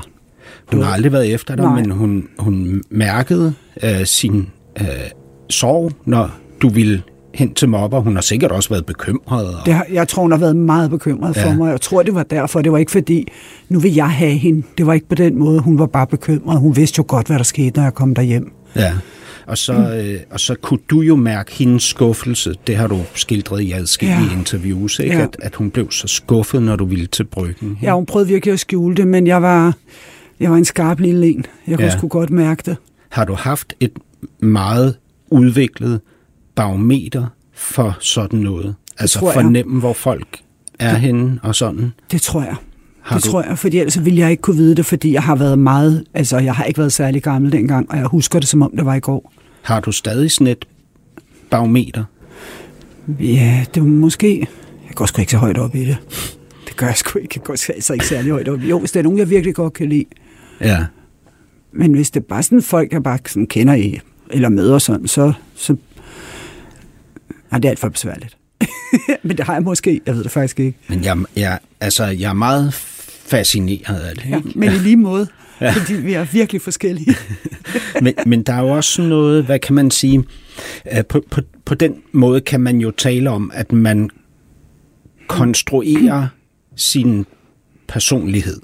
hun 0.73 0.83
har 0.83 0.91
aldrig 0.93 1.13
været 1.13 1.35
efter 1.35 1.57
dig, 1.57 1.65
Nej. 1.65 1.81
men 1.83 1.91
hun, 1.91 2.29
hun 2.39 2.83
mærkede 2.91 3.55
øh, 3.83 4.05
sin 4.07 4.47
øh, 4.81 4.87
sorg, 5.51 5.93
når 6.05 6.31
du 6.63 6.69
ville 6.69 7.03
hen 7.37 7.55
til 7.55 7.69
mobber. 7.69 8.01
Hun 8.01 8.15
har 8.15 8.23
sikkert 8.23 8.51
også 8.53 8.69
været 8.69 8.87
bekymret. 8.87 9.47
Og, 9.47 9.67
Det 9.67 9.75
har, 9.75 9.87
jeg 9.93 10.09
tror, 10.09 10.23
hun 10.23 10.31
har 10.33 10.39
været 10.39 10.57
meget 10.57 10.91
bekymret 10.91 11.37
for 11.37 11.49
Ja. 11.49 11.55
mig. 11.57 11.71
Jeg 11.71 11.81
tror, 11.81 12.03
det 12.03 12.15
var 12.15 12.23
derfor. 12.23 12.63
Det 12.63 12.73
var 12.73 12.79
ikke 12.79 12.93
fordi, 12.93 13.29
nu 13.69 13.79
vil 13.79 13.95
jeg 13.95 14.11
have 14.11 14.35
hende. 14.35 14.63
Det 14.79 14.87
var 14.87 14.93
ikke 14.95 15.09
på 15.09 15.15
den 15.15 15.39
måde. 15.39 15.61
Hun 15.61 15.79
var 15.79 15.87
bare 15.87 16.07
bekymret. 16.07 16.61
Hun 16.61 16.77
vidste 16.77 16.99
jo 16.99 17.05
godt, 17.09 17.27
hvad 17.27 17.37
der 17.39 17.45
skete, 17.45 17.77
når 17.77 17.83
jeg 17.83 17.95
kom 17.95 18.15
derhjem. 18.15 18.53
Ja. 18.77 18.93
Og 19.47 19.59
så, 19.59 19.73
øh, 19.73 20.21
og 20.31 20.41
så 20.41 20.55
kunne 20.63 20.81
du 20.91 21.01
jo 21.01 21.17
mærke 21.17 21.53
hendes 21.55 21.83
skuffelse. 21.83 22.55
Det 22.67 22.77
har 22.77 22.87
du 22.87 22.99
skildret 23.15 23.61
i 23.63 23.73
adskillige 23.73 24.27
Ja. 24.33 24.39
interviews, 24.39 24.99
ikke? 24.99 25.17
Ja. 25.17 25.23
At, 25.23 25.37
at 25.43 25.55
hun 25.55 25.71
blev 25.71 25.91
så 25.91 26.07
skuffet, 26.09 26.63
når 26.63 26.77
du 26.77 26.85
ville 26.85 27.07
til 27.07 27.25
bryggen. 27.25 27.79
Ja, 27.83 27.93
hun 27.95 28.07
prøvede 28.07 28.29
virkelig 28.29 28.53
at 28.53 28.61
skjule 28.61 28.95
det, 28.97 29.09
men 29.09 29.27
jeg 29.27 29.43
var, 29.43 29.75
jeg 30.41 30.51
var 30.51 30.57
en 30.57 30.65
skarp 30.65 31.01
lille 31.01 31.27
en. 31.27 31.45
Jeg 31.67 31.77
kunne 31.79 31.85
Ja. 31.87 31.99
sgu 31.99 32.09
godt 32.09 32.31
mærke 32.31 32.63
det. 32.67 32.77
Har 33.09 33.25
du 33.25 33.35
haft 33.35 33.75
et 33.81 33.93
meget 34.41 34.95
udviklet 35.31 36.01
barometer 36.57 37.27
for 37.55 37.97
sådan 38.01 38.39
noget? 38.39 38.75
Altså 38.99 39.19
tror 39.19 39.29
jeg. 39.29 39.35
fornemme, 39.43 39.81
hvor 39.81 39.93
folk 39.93 40.41
er 40.79 40.95
henne 40.97 41.41
og 41.43 41.55
sådan? 41.55 41.93
Det 42.11 42.23
tror 42.23 42.43
jeg. 42.43 42.57
Har 43.01 43.17
det 43.17 43.25
du- 43.25 43.31
tror 43.31 43.43
jeg, 43.43 43.59
fordi 43.59 43.79
ellers 43.79 44.05
ville 44.05 44.19
jeg 44.21 44.31
ikke 44.31 44.41
kunne 44.41 44.57
vide 44.57 44.75
det, 44.75 44.87
fordi 44.87 45.13
jeg 45.13 45.23
har 45.23 45.37
været 45.37 45.59
meget, 45.59 46.05
altså 46.15 46.39
jeg 46.39 46.55
har 46.55 46.65
ikke 46.65 46.79
været 46.79 46.93
særlig 46.93 47.23
gammel 47.23 47.53
dengang, 47.53 47.91
og 47.91 47.97
jeg 47.97 48.07
husker 48.07 48.39
det, 48.39 48.49
som 48.49 48.63
om 48.63 48.73
det 48.77 48.85
var 48.87 48.95
i 48.95 49.01
går. 49.01 49.33
Har 49.63 49.81
du 49.81 49.93
stadig 49.93 50.31
sådan 50.31 50.47
et 50.47 50.65
barometer? 51.51 52.05
Ja, 53.21 53.65
det 53.75 53.83
var 53.83 53.89
måske, 53.89 54.39
jeg 54.89 54.95
går 54.95 55.07
sgu 55.07 55.21
ikke 55.21 55.33
så 55.33 55.39
højt 55.39 55.59
op 55.59 55.75
i 55.75 55.85
det. 55.85 55.97
Det 56.69 56.77
gør 56.77 56.87
jeg 56.87 56.97
sgu 56.97 57.19
ikke. 57.19 57.33
Jeg 57.37 57.43
går 57.45 57.53
altså 57.75 57.93
ikke 57.93 58.07
særlig 58.07 58.33
højt 58.33 58.49
op 58.49 58.63
i 58.63 58.69
Jo, 58.69 58.79
hvis 58.79 58.93
det 58.93 58.99
er 59.01 59.05
nogen, 59.05 59.19
jeg 59.19 59.31
virkelig 59.31 59.55
godt 59.55 59.73
kan 59.73 59.89
lide. 59.89 60.05
Ja. 60.61 60.85
Men 61.73 61.95
hvis 61.95 62.11
det 62.11 62.21
er 62.21 62.25
bare 62.29 62.43
sådan 62.43 62.63
folk, 62.63 62.93
jeg 62.93 63.03
bare 63.03 63.19
sådan 63.27 63.47
kender 63.47 63.75
i, 63.75 64.01
eller 64.31 64.49
møder 64.49 64.79
sådan, 64.79 65.07
så, 65.07 65.33
så 65.55 65.77
nej, 67.51 67.59
det 67.59 67.65
er 67.65 67.71
alt 67.71 67.79
for 67.79 67.89
besværligt. 67.89 68.37
Men 69.23 69.37
det 69.37 69.47
har 69.47 69.55
jeg 69.55 69.63
måske, 69.63 70.01
jeg 70.07 70.15
ved 70.15 70.25
det 70.25 70.31
faktisk 70.31 70.61
ikke. 70.61 70.79
Men 70.89 71.05
jeg, 71.05 71.19
jeg, 71.37 71.59
altså, 71.81 72.05
jeg 72.05 72.29
er 72.29 72.35
meget 72.35 72.75
fascineret 73.27 74.01
af 74.01 74.15
det. 74.15 74.25
Ja, 74.31 74.37
ikke? 74.37 74.53
men 74.55 74.69
i 74.73 74.79
lige 74.79 74.97
måde, 74.97 75.27
ja. 75.61 75.71
fordi 75.71 75.95
vi 75.95 76.13
er 76.13 76.25
virkelig 76.25 76.63
forskellige. 76.63 77.15
men, 78.03 78.15
men 78.27 78.43
der 78.43 78.53
er 78.53 78.61
jo 78.61 78.69
også 78.69 79.03
noget, 79.03 79.45
hvad 79.45 79.59
kan 79.59 79.75
man 79.75 79.91
sige, 79.91 80.25
øh, 80.93 81.05
på, 81.05 81.25
på, 81.31 81.41
på 81.65 81.75
den 81.75 82.03
måde 82.13 82.41
kan 82.41 82.61
man 82.61 82.79
jo 82.79 82.91
tale 82.91 83.31
om, 83.31 83.51
at 83.55 83.73
man 83.73 84.11
konstruerer 85.27 86.29
sin 86.77 87.27
personlighed, 87.89 88.61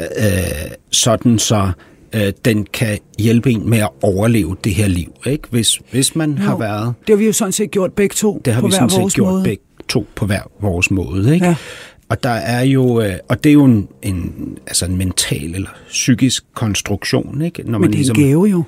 øh, 0.00 0.70
sådan 0.90 1.38
så 1.38 1.72
øh, 2.12 2.32
den 2.44 2.66
kan 2.72 2.98
hjælpe 3.18 3.50
en 3.50 3.70
med 3.70 3.78
at 3.78 3.88
overleve 4.02 4.56
det 4.64 4.74
her 4.74 4.88
liv. 4.88 5.12
Ikke? 5.26 5.48
Hvis, 5.50 5.80
hvis 5.90 6.16
man 6.16 6.38
har 6.38 6.50
Jo, 6.52 6.56
været, 6.56 6.94
Det 7.06 7.12
har 7.12 7.16
vi 7.16 7.26
jo 7.26 7.32
sådan 7.32 7.52
set 7.52 7.70
gjort 7.70 7.92
begge 7.92 8.14
to, 8.14 8.42
det 8.44 8.52
har 8.54 8.60
på 8.60 8.66
vi 8.66 8.70
hver 8.70 8.76
sådan 8.76 8.90
set 8.90 9.00
vores 9.00 9.14
gjort 9.14 9.32
måde. 9.32 9.44
begge 9.44 9.62
to 9.88 10.06
på 10.14 10.26
hver 10.26 10.40
vores 10.60 10.90
måde. 10.90 11.34
Ikke? 11.34 11.46
Ja. 11.46 11.54
Og 12.08 12.22
der 12.22 12.30
er 12.30 12.62
jo, 12.62 13.00
øh, 13.00 13.12
og 13.28 13.44
det 13.44 13.50
er 13.50 13.54
jo 13.54 13.64
en, 13.64 13.88
en, 14.02 14.32
altså 14.66 14.84
en 14.86 14.96
mental 14.96 15.54
eller 15.54 15.68
psykisk 15.88 16.44
konstruktion, 16.54 17.42
ikke? 17.42 17.70
Når 17.70 17.78
Men 17.78 17.88
det 17.90 17.94
er 17.94 17.98
ligesom 17.98 18.16
en 18.22 18.26
gave 18.28 18.44
jo. 18.44 18.62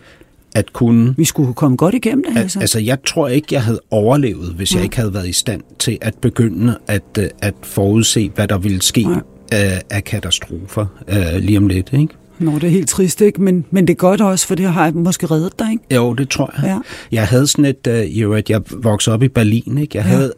at 0.54 0.72
kunne 0.72 1.14
Vi 1.16 1.24
skulle 1.24 1.54
komme 1.54 1.76
godt 1.76 1.94
igennem 1.94 2.24
det, 2.24 2.36
Al- 2.36 2.42
altså. 2.42 2.60
Altså, 2.60 2.78
jeg 2.80 2.98
tror 3.06 3.28
ikke, 3.28 3.46
jeg 3.50 3.62
havde 3.62 3.80
overlevet, 3.90 4.52
hvis 4.56 4.74
jeg 4.74 4.82
ikke 4.82 4.96
havde 4.96 5.14
været 5.14 5.28
i 5.28 5.32
stand 5.32 5.62
til 5.78 5.98
at 6.00 6.14
begynde 6.14 6.78
at, 6.86 7.02
øh, 7.18 7.24
at 7.42 7.54
forudse, 7.62 8.30
hvad 8.34 8.48
der 8.48 8.58
ville 8.58 8.82
ske 8.82 9.02
Nej. 9.02 9.20
øh, 9.54 9.80
af 9.90 10.04
katastrofer 10.04 10.86
øh, 11.08 11.40
lige 11.42 11.58
om 11.58 11.68
lidt, 11.68 11.90
ikke? 11.92 12.14
Nå, 12.40 12.54
det 12.54 12.64
er 12.64 12.68
helt 12.68 12.88
trist, 12.88 13.20
ikke? 13.20 13.42
Men, 13.42 13.64
men 13.70 13.86
det 13.86 13.92
er 13.94 13.96
godt 13.96 14.20
også, 14.20 14.46
for 14.46 14.54
det 14.54 14.66
har 14.66 14.84
jeg 14.84 14.94
måske 14.94 15.26
reddet 15.26 15.58
dig, 15.58 15.70
ikke? 15.72 15.94
Jo, 15.94 16.14
det 16.14 16.28
tror 16.28 16.54
jeg. 16.56 16.64
Ja. 16.64 16.78
Jeg 17.12 17.26
havde 17.28 17.46
sådan 17.46 17.64
et, 17.64 17.86
øh, 17.86 18.20
jo, 18.20 18.32
at 18.34 18.50
jeg 18.50 18.62
voksede 18.70 19.14
op 19.14 19.22
i 19.22 19.28
Berlin, 19.28 19.78
ikke? 19.78 19.98
Jeg 19.98 20.04
Ja. 20.04 20.10
havde 20.10 20.32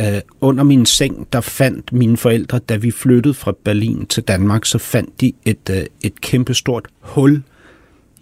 øh, 0.00 0.20
under 0.40 0.64
min 0.64 0.86
seng, 0.86 1.26
der 1.32 1.40
fandt 1.40 1.92
mine 1.92 2.16
forældre, 2.16 2.58
da 2.58 2.76
vi 2.76 2.90
flyttede 2.90 3.34
fra 3.34 3.52
Berlin 3.64 4.06
til 4.06 4.22
Danmark, 4.22 4.64
så 4.64 4.78
fandt 4.78 5.20
de 5.20 5.32
et, 5.44 5.70
øh, 5.70 5.82
et 6.00 6.20
kæmpestort 6.20 6.86
hul, 7.00 7.42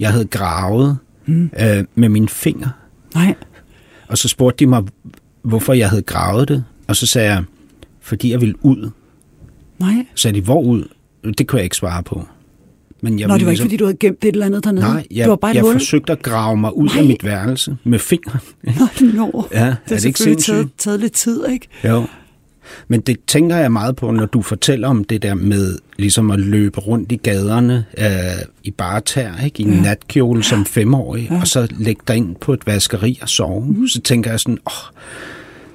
jeg 0.00 0.10
havde 0.12 0.24
gravet 0.24 0.98
mm. 1.26 1.50
øh, 1.60 1.84
med 1.94 2.08
mine 2.08 2.28
fingre. 2.28 2.70
Nej, 3.14 3.34
Og 4.08 4.18
så 4.18 4.28
spurgte 4.28 4.64
de 4.64 4.68
mig, 4.70 4.82
hvorfor 5.42 5.72
jeg 5.72 5.88
havde 5.90 6.02
gravet 6.02 6.48
det. 6.48 6.64
Og 6.88 6.96
så 6.96 7.06
sagde 7.06 7.30
jeg, 7.32 7.44
fordi 8.00 8.30
jeg 8.30 8.40
ville 8.40 8.64
ud. 8.64 8.90
nej. 9.78 9.94
Så 10.14 10.22
sagde 10.22 10.36
de, 10.36 10.44
hvor 10.44 10.60
ud? 10.62 10.88
Det 11.38 11.46
kunne 11.48 11.56
jeg 11.58 11.64
ikke 11.64 11.76
svare 11.76 12.02
på. 12.02 12.26
Men 13.04 13.18
jeg 13.18 13.28
Nå, 13.28 13.34
det 13.34 13.44
var 13.44 13.50
ikke, 13.50 13.62
fordi 13.62 13.76
du 13.76 13.84
havde 13.84 13.96
gemt 13.96 14.24
et 14.24 14.32
eller 14.32 14.46
andet 14.46 14.64
dernede. 14.64 14.86
Nej, 14.86 15.06
jeg, 15.10 15.24
det 15.24 15.30
var 15.30 15.36
bare 15.36 15.54
jeg 15.54 15.62
hul. 15.62 15.72
forsøgte 15.72 16.12
at 16.12 16.22
grave 16.22 16.56
mig 16.56 16.76
ud 16.76 16.88
Nej. 16.88 16.98
af 16.98 17.04
mit 17.04 17.24
værelse 17.24 17.76
med 17.84 17.98
fingre. 17.98 18.38
Nå, 18.78 18.86
nå. 19.00 19.46
Ja, 19.52 19.58
er 19.58 19.66
det 19.66 19.76
det 19.88 20.00
har 20.00 20.06
ikke 20.06 20.18
sindssygt? 20.18 20.54
taget, 20.54 20.70
taget 20.78 21.00
lidt 21.00 21.12
tid, 21.12 21.40
ikke? 21.52 21.68
Jo. 21.84 22.06
Men 22.88 23.00
det 23.00 23.16
tænker 23.26 23.56
jeg 23.56 23.72
meget 23.72 23.96
på, 23.96 24.10
når 24.10 24.26
du 24.26 24.42
fortæller 24.42 24.88
om 24.88 25.04
det 25.04 25.22
der 25.22 25.34
med 25.34 25.78
ligesom 25.96 26.30
at 26.30 26.40
løbe 26.40 26.80
rundt 26.80 27.12
i 27.12 27.16
gaderne 27.16 27.84
øh, 27.98 28.06
i 28.62 28.70
bare 28.70 29.00
tær, 29.00 29.32
ikke? 29.44 29.62
i 29.62 29.66
en 29.66 29.74
ja. 29.74 29.80
natkjole 29.80 30.42
som 30.42 30.66
femårig, 30.66 31.28
ja. 31.30 31.40
og 31.40 31.48
så 31.48 31.68
lægge 31.70 32.02
dig 32.08 32.16
ind 32.16 32.36
på 32.36 32.52
et 32.52 32.66
vaskeri 32.66 33.18
og 33.22 33.28
sove. 33.28 33.66
Mm. 33.66 33.88
Så 33.88 34.00
tænker 34.00 34.30
jeg 34.30 34.40
sådan, 34.40 34.58
åh, 34.66 34.94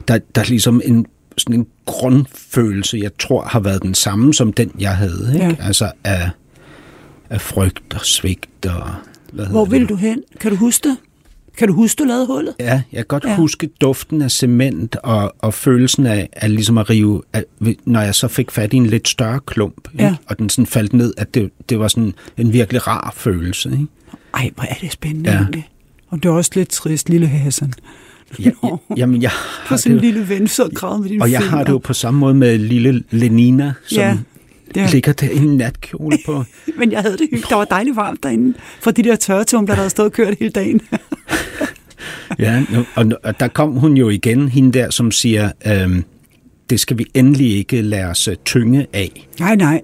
der, 0.08 0.20
der 0.36 0.42
er 0.42 0.46
ligesom 0.46 0.82
en, 0.86 1.06
sådan 1.38 1.60
en 1.60 1.68
grundfølelse, 1.86 2.98
jeg 2.98 3.12
tror 3.20 3.42
har 3.42 3.60
været 3.60 3.84
den 3.84 3.94
samme 3.94 4.34
som 4.34 4.54
den, 4.54 4.72
jeg 4.80 4.98
havde. 4.98 5.32
Ikke? 5.34 5.46
Ja. 5.46 5.56
Altså 5.60 5.92
af, 6.04 6.30
af 7.30 7.42
frygt 7.42 7.94
og 7.94 8.06
svigt 8.06 8.66
og... 8.66 8.90
Hvad 9.34 9.46
Hvor 9.46 9.66
vil 9.66 9.82
det? 9.82 9.90
du 9.90 9.96
hen? 9.96 10.24
Kan 10.40 10.52
du 10.52 10.58
huske 10.58 10.90
det? 10.90 10.98
Kan 11.58 11.68
du 11.68 11.74
huske, 11.74 12.00
du 12.00 12.04
lavede 12.04 12.28
hullet? 12.28 12.56
Ja, 12.60 12.66
jeg 12.92 12.98
kan 12.98 13.06
godt 13.08 13.26
Ja. 13.26 13.36
huske 13.36 13.70
duften 13.82 14.22
af 14.22 14.32
cement 14.32 14.96
og, 14.96 15.34
og 15.40 15.54
følelsen 15.54 16.06
af, 16.06 16.30
at 16.32 16.52
ligesom 16.52 16.78
at 16.78 16.90
rive, 16.90 17.22
at, 17.34 17.44
når 17.86 18.02
jeg 18.02 18.16
så 18.16 18.28
fik 18.28 18.52
fat 18.52 18.74
i 18.74 18.76
en 18.76 18.86
lidt 18.86 19.08
større 19.08 19.40
klump, 19.46 19.90
ikke? 19.94 20.04
Ja. 20.06 20.16
og 20.28 20.40
den 20.40 20.50
sådan 20.50 20.66
faldt 20.66 20.94
ned, 20.94 21.14
at 21.18 21.34
det, 21.34 21.50
det 21.70 21.80
var 21.80 21.88
sådan 21.88 22.14
en 22.38 22.54
virkelig 22.54 22.88
rar 22.88 23.14
følelse. 23.16 23.70
Ikke? 23.72 23.86
Ej, 24.34 24.50
hvor 24.56 24.64
er 24.64 24.74
det 24.82 24.92
spændende 24.92 25.30
Ja. 25.32 25.38
egentlig. 25.38 25.70
Og 26.10 26.24
det 26.24 26.30
er 26.30 26.34
også 26.34 26.52
lidt 26.56 26.70
trist, 26.70 27.10
lille 27.10 27.28
Hassan. 27.28 27.74
Ja, 28.40 28.52
ja, 28.64 28.70
jamen, 28.98 29.22
jeg 29.22 29.32
har 29.34 29.78
sådan 29.78 29.92
en 29.98 30.04
det, 30.04 30.14
lille 30.14 30.30
ven, 30.30 30.48
så 30.48 30.70
gravet 30.76 31.02
med 31.02 31.10
dine 31.10 31.24
og 31.24 31.32
jeg 31.32 31.42
har 31.50 31.64
det 31.64 31.72
jo 31.72 31.78
på 31.78 31.94
samme 31.94 32.20
måde 32.20 32.34
med 32.34 32.58
lille 32.58 33.04
Lenina, 33.12 33.74
som 33.86 33.98
Ja, 33.98 34.18
ja, 34.76 34.82
ja. 34.82 34.88
ligger 34.92 35.14
der 35.14 35.30
i 35.30 35.38
en 35.38 35.58
natkjole 35.58 36.18
på. 36.26 36.44
Men 36.80 36.92
jeg 36.92 37.00
havde 37.02 37.14
det 37.14 37.22
hyggeligt. 37.22 37.50
Der 37.50 37.56
var 37.56 37.66
dejligt 37.66 37.96
varmt 37.96 38.24
derinde. 38.24 38.58
For 38.82 38.92
de 38.92 39.04
der 39.04 39.16
tørretumbler, 39.16 39.76
der 39.76 39.80
havde 39.82 39.90
stået 39.90 40.06
og 40.06 40.12
kørt 40.14 40.36
hele 40.40 40.52
dagen. 40.52 40.82
Ja, 42.40 42.64
og, 42.96 43.06
og 43.24 43.40
der 43.40 43.48
kom 43.48 43.72
hun 43.72 43.98
jo 43.98 44.10
igen, 44.10 44.50
hende 44.50 44.80
der, 44.80 44.90
som 44.90 45.12
siger, 45.12 45.52
øhm, 45.68 46.04
det 46.70 46.80
skal 46.80 46.98
vi 46.98 47.06
endelig 47.14 47.58
ikke 47.58 47.82
lade 47.82 48.06
os 48.06 48.28
øh, 48.28 48.36
tynge 48.46 48.88
af. 48.94 49.28
Nej, 49.40 49.56
nej. 49.56 49.82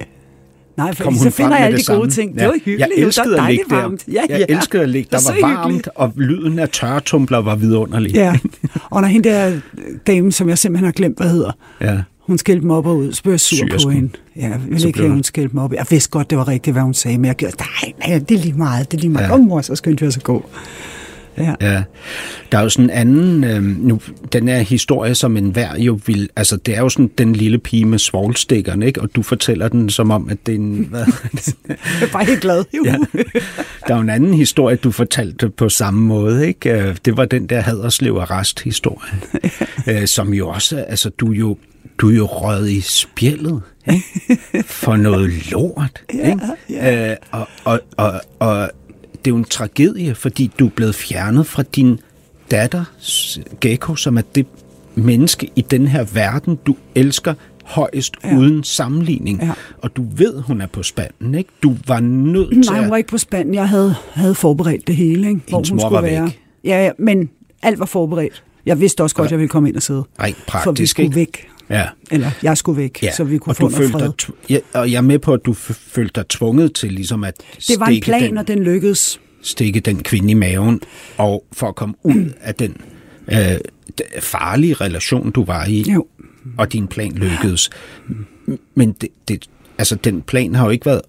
Nej, 0.77 0.93
for 0.93 1.03
kom 1.03 1.15
så 1.15 1.29
finder 1.29 1.57
jeg 1.57 1.65
alle 1.65 1.77
de 1.79 1.83
gode 1.85 2.09
ting. 2.09 2.39
Det 2.39 2.47
var 2.47 2.53
hyggeligt. 2.53 2.79
Jeg 2.79 2.89
elskede 2.97 3.37
var 3.37 3.43
at 3.43 3.51
ligge 3.51 3.65
der. 3.69 3.75
varmt. 3.75 4.03
Ja, 4.07 4.21
jeg 4.29 4.45
ja. 4.49 4.55
elskede 4.55 4.83
at 4.83 4.89
ligge. 4.89 5.07
Der 5.11 5.17
Det 5.17 5.27
var 5.27 5.33
var 5.41 5.47
varmt, 5.55 5.73
hyggeligt. 5.73 5.89
og 5.95 6.13
lyden 6.17 6.59
af 6.59 6.69
tørretumbler 6.69 7.37
var 7.37 7.55
vidunderlig. 7.55 8.13
Ja, 8.13 8.37
og 8.91 9.01
når 9.01 9.07
hende 9.07 9.29
der 9.29 9.59
dame, 10.07 10.31
som 10.31 10.49
jeg 10.49 10.57
simpelthen 10.57 10.85
har 10.85 10.91
glemt, 10.91 11.17
hvad 11.17 11.29
hedder, 11.29 11.51
ja. 11.81 11.97
Hun 12.27 12.37
skældte 12.37 12.65
mig 12.67 12.75
op 12.75 12.85
og 12.85 12.97
ud, 12.97 13.13
så 13.13 13.23
blev 13.23 13.33
jeg 13.33 13.39
sur 13.39 13.57
på 13.63 13.69
Syersken. 13.69 13.93
hende. 13.93 14.09
Ja, 14.35 14.41
jeg 14.41 14.61
ville 14.65 14.79
Så 14.79 14.87
ikke 14.87 14.99
have, 14.99 15.11
hun 15.11 15.23
skældte 15.23 15.55
mig 15.55 15.63
op. 15.63 15.73
Jeg 15.73 15.85
vidste 15.89 16.09
godt, 16.09 16.29
det 16.29 16.37
var 16.37 16.47
rigtigt, 16.47 16.73
hvad 16.73 16.83
hun 16.83 16.93
sagde, 16.93 17.17
men 17.17 17.25
jeg 17.25 17.35
gjorde, 17.35 17.55
nej, 17.57 17.93
nej, 18.07 18.19
det 18.19 18.35
er 18.37 18.39
lige 18.41 18.53
meget, 18.53 18.91
det 18.91 18.97
er 18.97 19.01
lige 19.01 19.09
meget. 19.11 19.23
Ja. 19.25 19.29
Kom, 19.29 19.39
mor, 19.39 19.61
så 19.61 19.75
skyndte 19.75 20.07
os 20.07 20.17
at 20.17 20.23
gå. 20.23 20.45
Ja. 21.37 21.53
ja. 21.61 21.83
Der 22.51 22.57
er 22.57 22.61
jo 22.61 22.69
sådan 22.69 22.85
en 22.85 22.89
anden, 22.89 23.43
øh, 23.43 23.63
nu, 23.63 23.99
den 24.33 24.47
her 24.47 24.59
historie, 24.59 25.15
som 25.15 25.37
en 25.37 25.49
hver 25.49 25.79
jo 25.79 25.99
vil, 26.05 26.29
altså 26.35 26.57
det 26.57 26.75
er 26.75 26.79
jo 26.79 26.89
sådan 26.89 27.11
den 27.17 27.33
lille 27.33 27.57
pige 27.57 27.85
med 27.85 27.99
svoglstikkerne, 27.99 28.85
ikke? 28.85 29.01
Og 29.01 29.09
du 29.15 29.21
fortæller 29.21 29.67
den 29.67 29.89
som 29.89 30.11
om, 30.11 30.29
at 30.29 30.37
det 30.45 30.51
er 30.51 30.55
en, 30.55 30.87
hvad? 30.89 31.05
Jeg 31.67 31.77
er 32.01 32.11
bare 32.11 32.25
helt 32.25 32.41
glad. 32.41 32.63
Jo. 32.77 32.83
ja. 32.85 32.95
Der 33.87 33.93
er 33.93 33.95
jo 33.95 34.01
en 34.01 34.09
anden 34.09 34.33
historie, 34.33 34.75
du 34.75 34.91
fortalte 34.91 35.49
på 35.49 35.69
samme 35.69 36.01
måde, 36.01 36.47
ikke? 36.47 36.71
Øh, 36.71 36.95
Det 37.05 37.17
var 37.17 37.25
den 37.25 37.47
der 37.47 37.61
Haderslev 37.61 38.15
arrest-historie, 38.15 39.11
øh, 40.01 40.07
som 40.07 40.33
jo 40.33 40.49
også, 40.49 40.77
altså 40.77 41.09
du 41.09 41.31
jo, 41.31 41.57
du 41.97 42.09
er 42.09 42.15
jo 42.15 42.25
røget 42.25 42.69
i 42.71 42.81
spjældet, 42.81 43.61
ikke? 43.91 44.03
For 44.65 44.95
noget 44.95 45.51
lort, 45.51 46.03
ikke? 46.13 46.39
ja. 46.69 47.11
Øh, 47.11 47.15
og, 47.31 47.47
og, 47.63 47.79
og, 47.97 48.21
og 48.39 48.69
det 49.25 49.31
er 49.31 49.33
jo 49.33 49.37
en 49.37 49.43
tragedie, 49.43 50.15
fordi 50.15 50.51
du 50.59 50.65
er 50.65 50.69
blevet 50.69 50.95
fjernet 50.95 51.47
fra 51.47 51.63
din 51.63 51.99
datter, 52.51 52.83
Gecko, 53.61 53.95
som 53.95 54.17
er 54.17 54.21
det 54.35 54.45
menneske 54.95 55.49
i 55.55 55.61
den 55.61 55.87
her 55.87 56.03
verden, 56.13 56.59
du 56.67 56.75
elsker 56.95 57.33
højst 57.63 58.13
Ja. 58.23 58.37
uden 58.37 58.63
sammenligning. 58.63 59.39
Ja. 59.41 59.51
Og 59.81 59.95
du 59.95 60.05
ved, 60.15 60.41
hun 60.41 60.61
er 60.61 60.67
på 60.67 60.83
spanden, 60.83 61.35
ikke? 61.35 61.49
Du 61.63 61.75
var 61.87 61.99
nødt 61.99 62.49
til 62.63 62.71
Nej, 62.73 62.79
hun 62.81 62.89
var 62.89 62.95
at... 62.95 62.99
ikke 62.99 63.09
på 63.09 63.17
spanden. 63.17 63.53
Jeg 63.53 63.69
havde, 63.69 63.95
havde 64.13 64.35
forberedt 64.35 64.87
det 64.87 64.95
hele, 64.95 65.29
ikke? 65.29 65.41
hvor 65.49 65.57
Hendes 65.57 65.69
hun 65.69 65.75
mor 65.77 65.81
skulle 65.81 65.95
var 65.95 66.01
være. 66.01 66.23
væk. 66.23 66.39
Ja, 66.63 66.83
ja, 66.85 66.91
men 66.99 67.29
alt 67.61 67.79
var 67.79 67.85
forberedt. 67.85 68.43
Jeg 68.65 68.79
vidste 68.79 69.03
også 69.03 69.15
godt, 69.15 69.25
at 69.25 69.31
jeg 69.31 69.39
ville 69.39 69.49
komme 69.49 69.69
ind 69.69 69.75
og 69.75 69.81
sidde. 69.83 70.03
Rent 70.21 70.35
For 70.37 70.43
vi 70.43 70.45
praktisk, 70.47 70.91
skulle 70.91 71.05
ikke? 71.05 71.15
væk. 71.15 71.47
Ja. 71.69 71.85
Eller 72.11 72.31
jeg 72.43 72.57
skulle 72.57 72.77
væk, 72.81 73.03
Ja, 73.03 73.11
så 73.11 73.23
vi 73.23 73.37
kunne 73.37 73.51
og 73.51 73.55
få 73.57 73.69
noget 73.69 73.91
fred. 73.91 74.01
dig, 74.01 74.33
ja, 74.49 74.79
og 74.79 74.91
jeg 74.91 74.97
er 74.97 75.01
med 75.01 75.19
på, 75.19 75.33
at 75.33 75.39
du 75.45 75.53
følte 75.53 76.11
dig 76.15 76.27
tvunget 76.27 76.73
til 76.75 76.91
ligesom 76.93 77.23
at 77.23 77.33
Det 77.67 77.79
var 77.79 77.85
en 77.85 78.01
plan, 78.01 78.23
den, 78.23 78.37
og 78.37 78.47
den 78.47 78.59
lykkedes. 78.63 79.19
stikke 79.41 79.79
den 79.79 80.03
kvinde 80.03 80.31
i 80.31 80.33
maven, 80.33 80.81
og 81.17 81.45
for 81.53 81.67
at 81.67 81.75
komme 81.75 81.95
ud 82.03 82.31
af 82.41 82.55
den 82.55 82.77
øh, 83.31 83.37
farlige 84.19 84.73
relation, 84.73 85.31
du 85.31 85.43
var 85.45 85.65
i, 85.65 85.91
Jo. 85.93 86.07
og 86.57 86.73
din 86.73 86.87
plan 86.87 87.11
lykkedes. 87.11 87.69
Men 88.75 88.91
det, 88.91 89.09
det, 89.27 89.45
altså, 89.77 89.95
den 89.95 90.21
plan 90.21 90.55
har 90.55 90.65
jo 90.65 90.71
ikke 90.71 90.85
været 90.85 91.01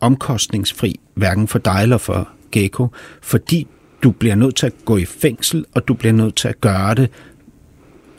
omkostningsfri, 0.00 1.00
hverken 1.14 1.48
for 1.48 1.58
dig 1.58 1.78
eller 1.82 1.98
for 1.98 2.28
Gecko, 2.52 2.88
fordi 3.22 3.66
du 4.02 4.10
bliver 4.10 4.34
nødt 4.34 4.56
til 4.56 4.66
at 4.66 4.72
gå 4.84 4.96
i 4.96 5.04
fængsel, 5.04 5.64
og 5.74 5.88
du 5.88 5.94
bliver 5.94 6.12
nødt 6.12 6.34
til 6.36 6.48
at 6.48 6.60
gøre 6.60 6.94
det 6.94 7.10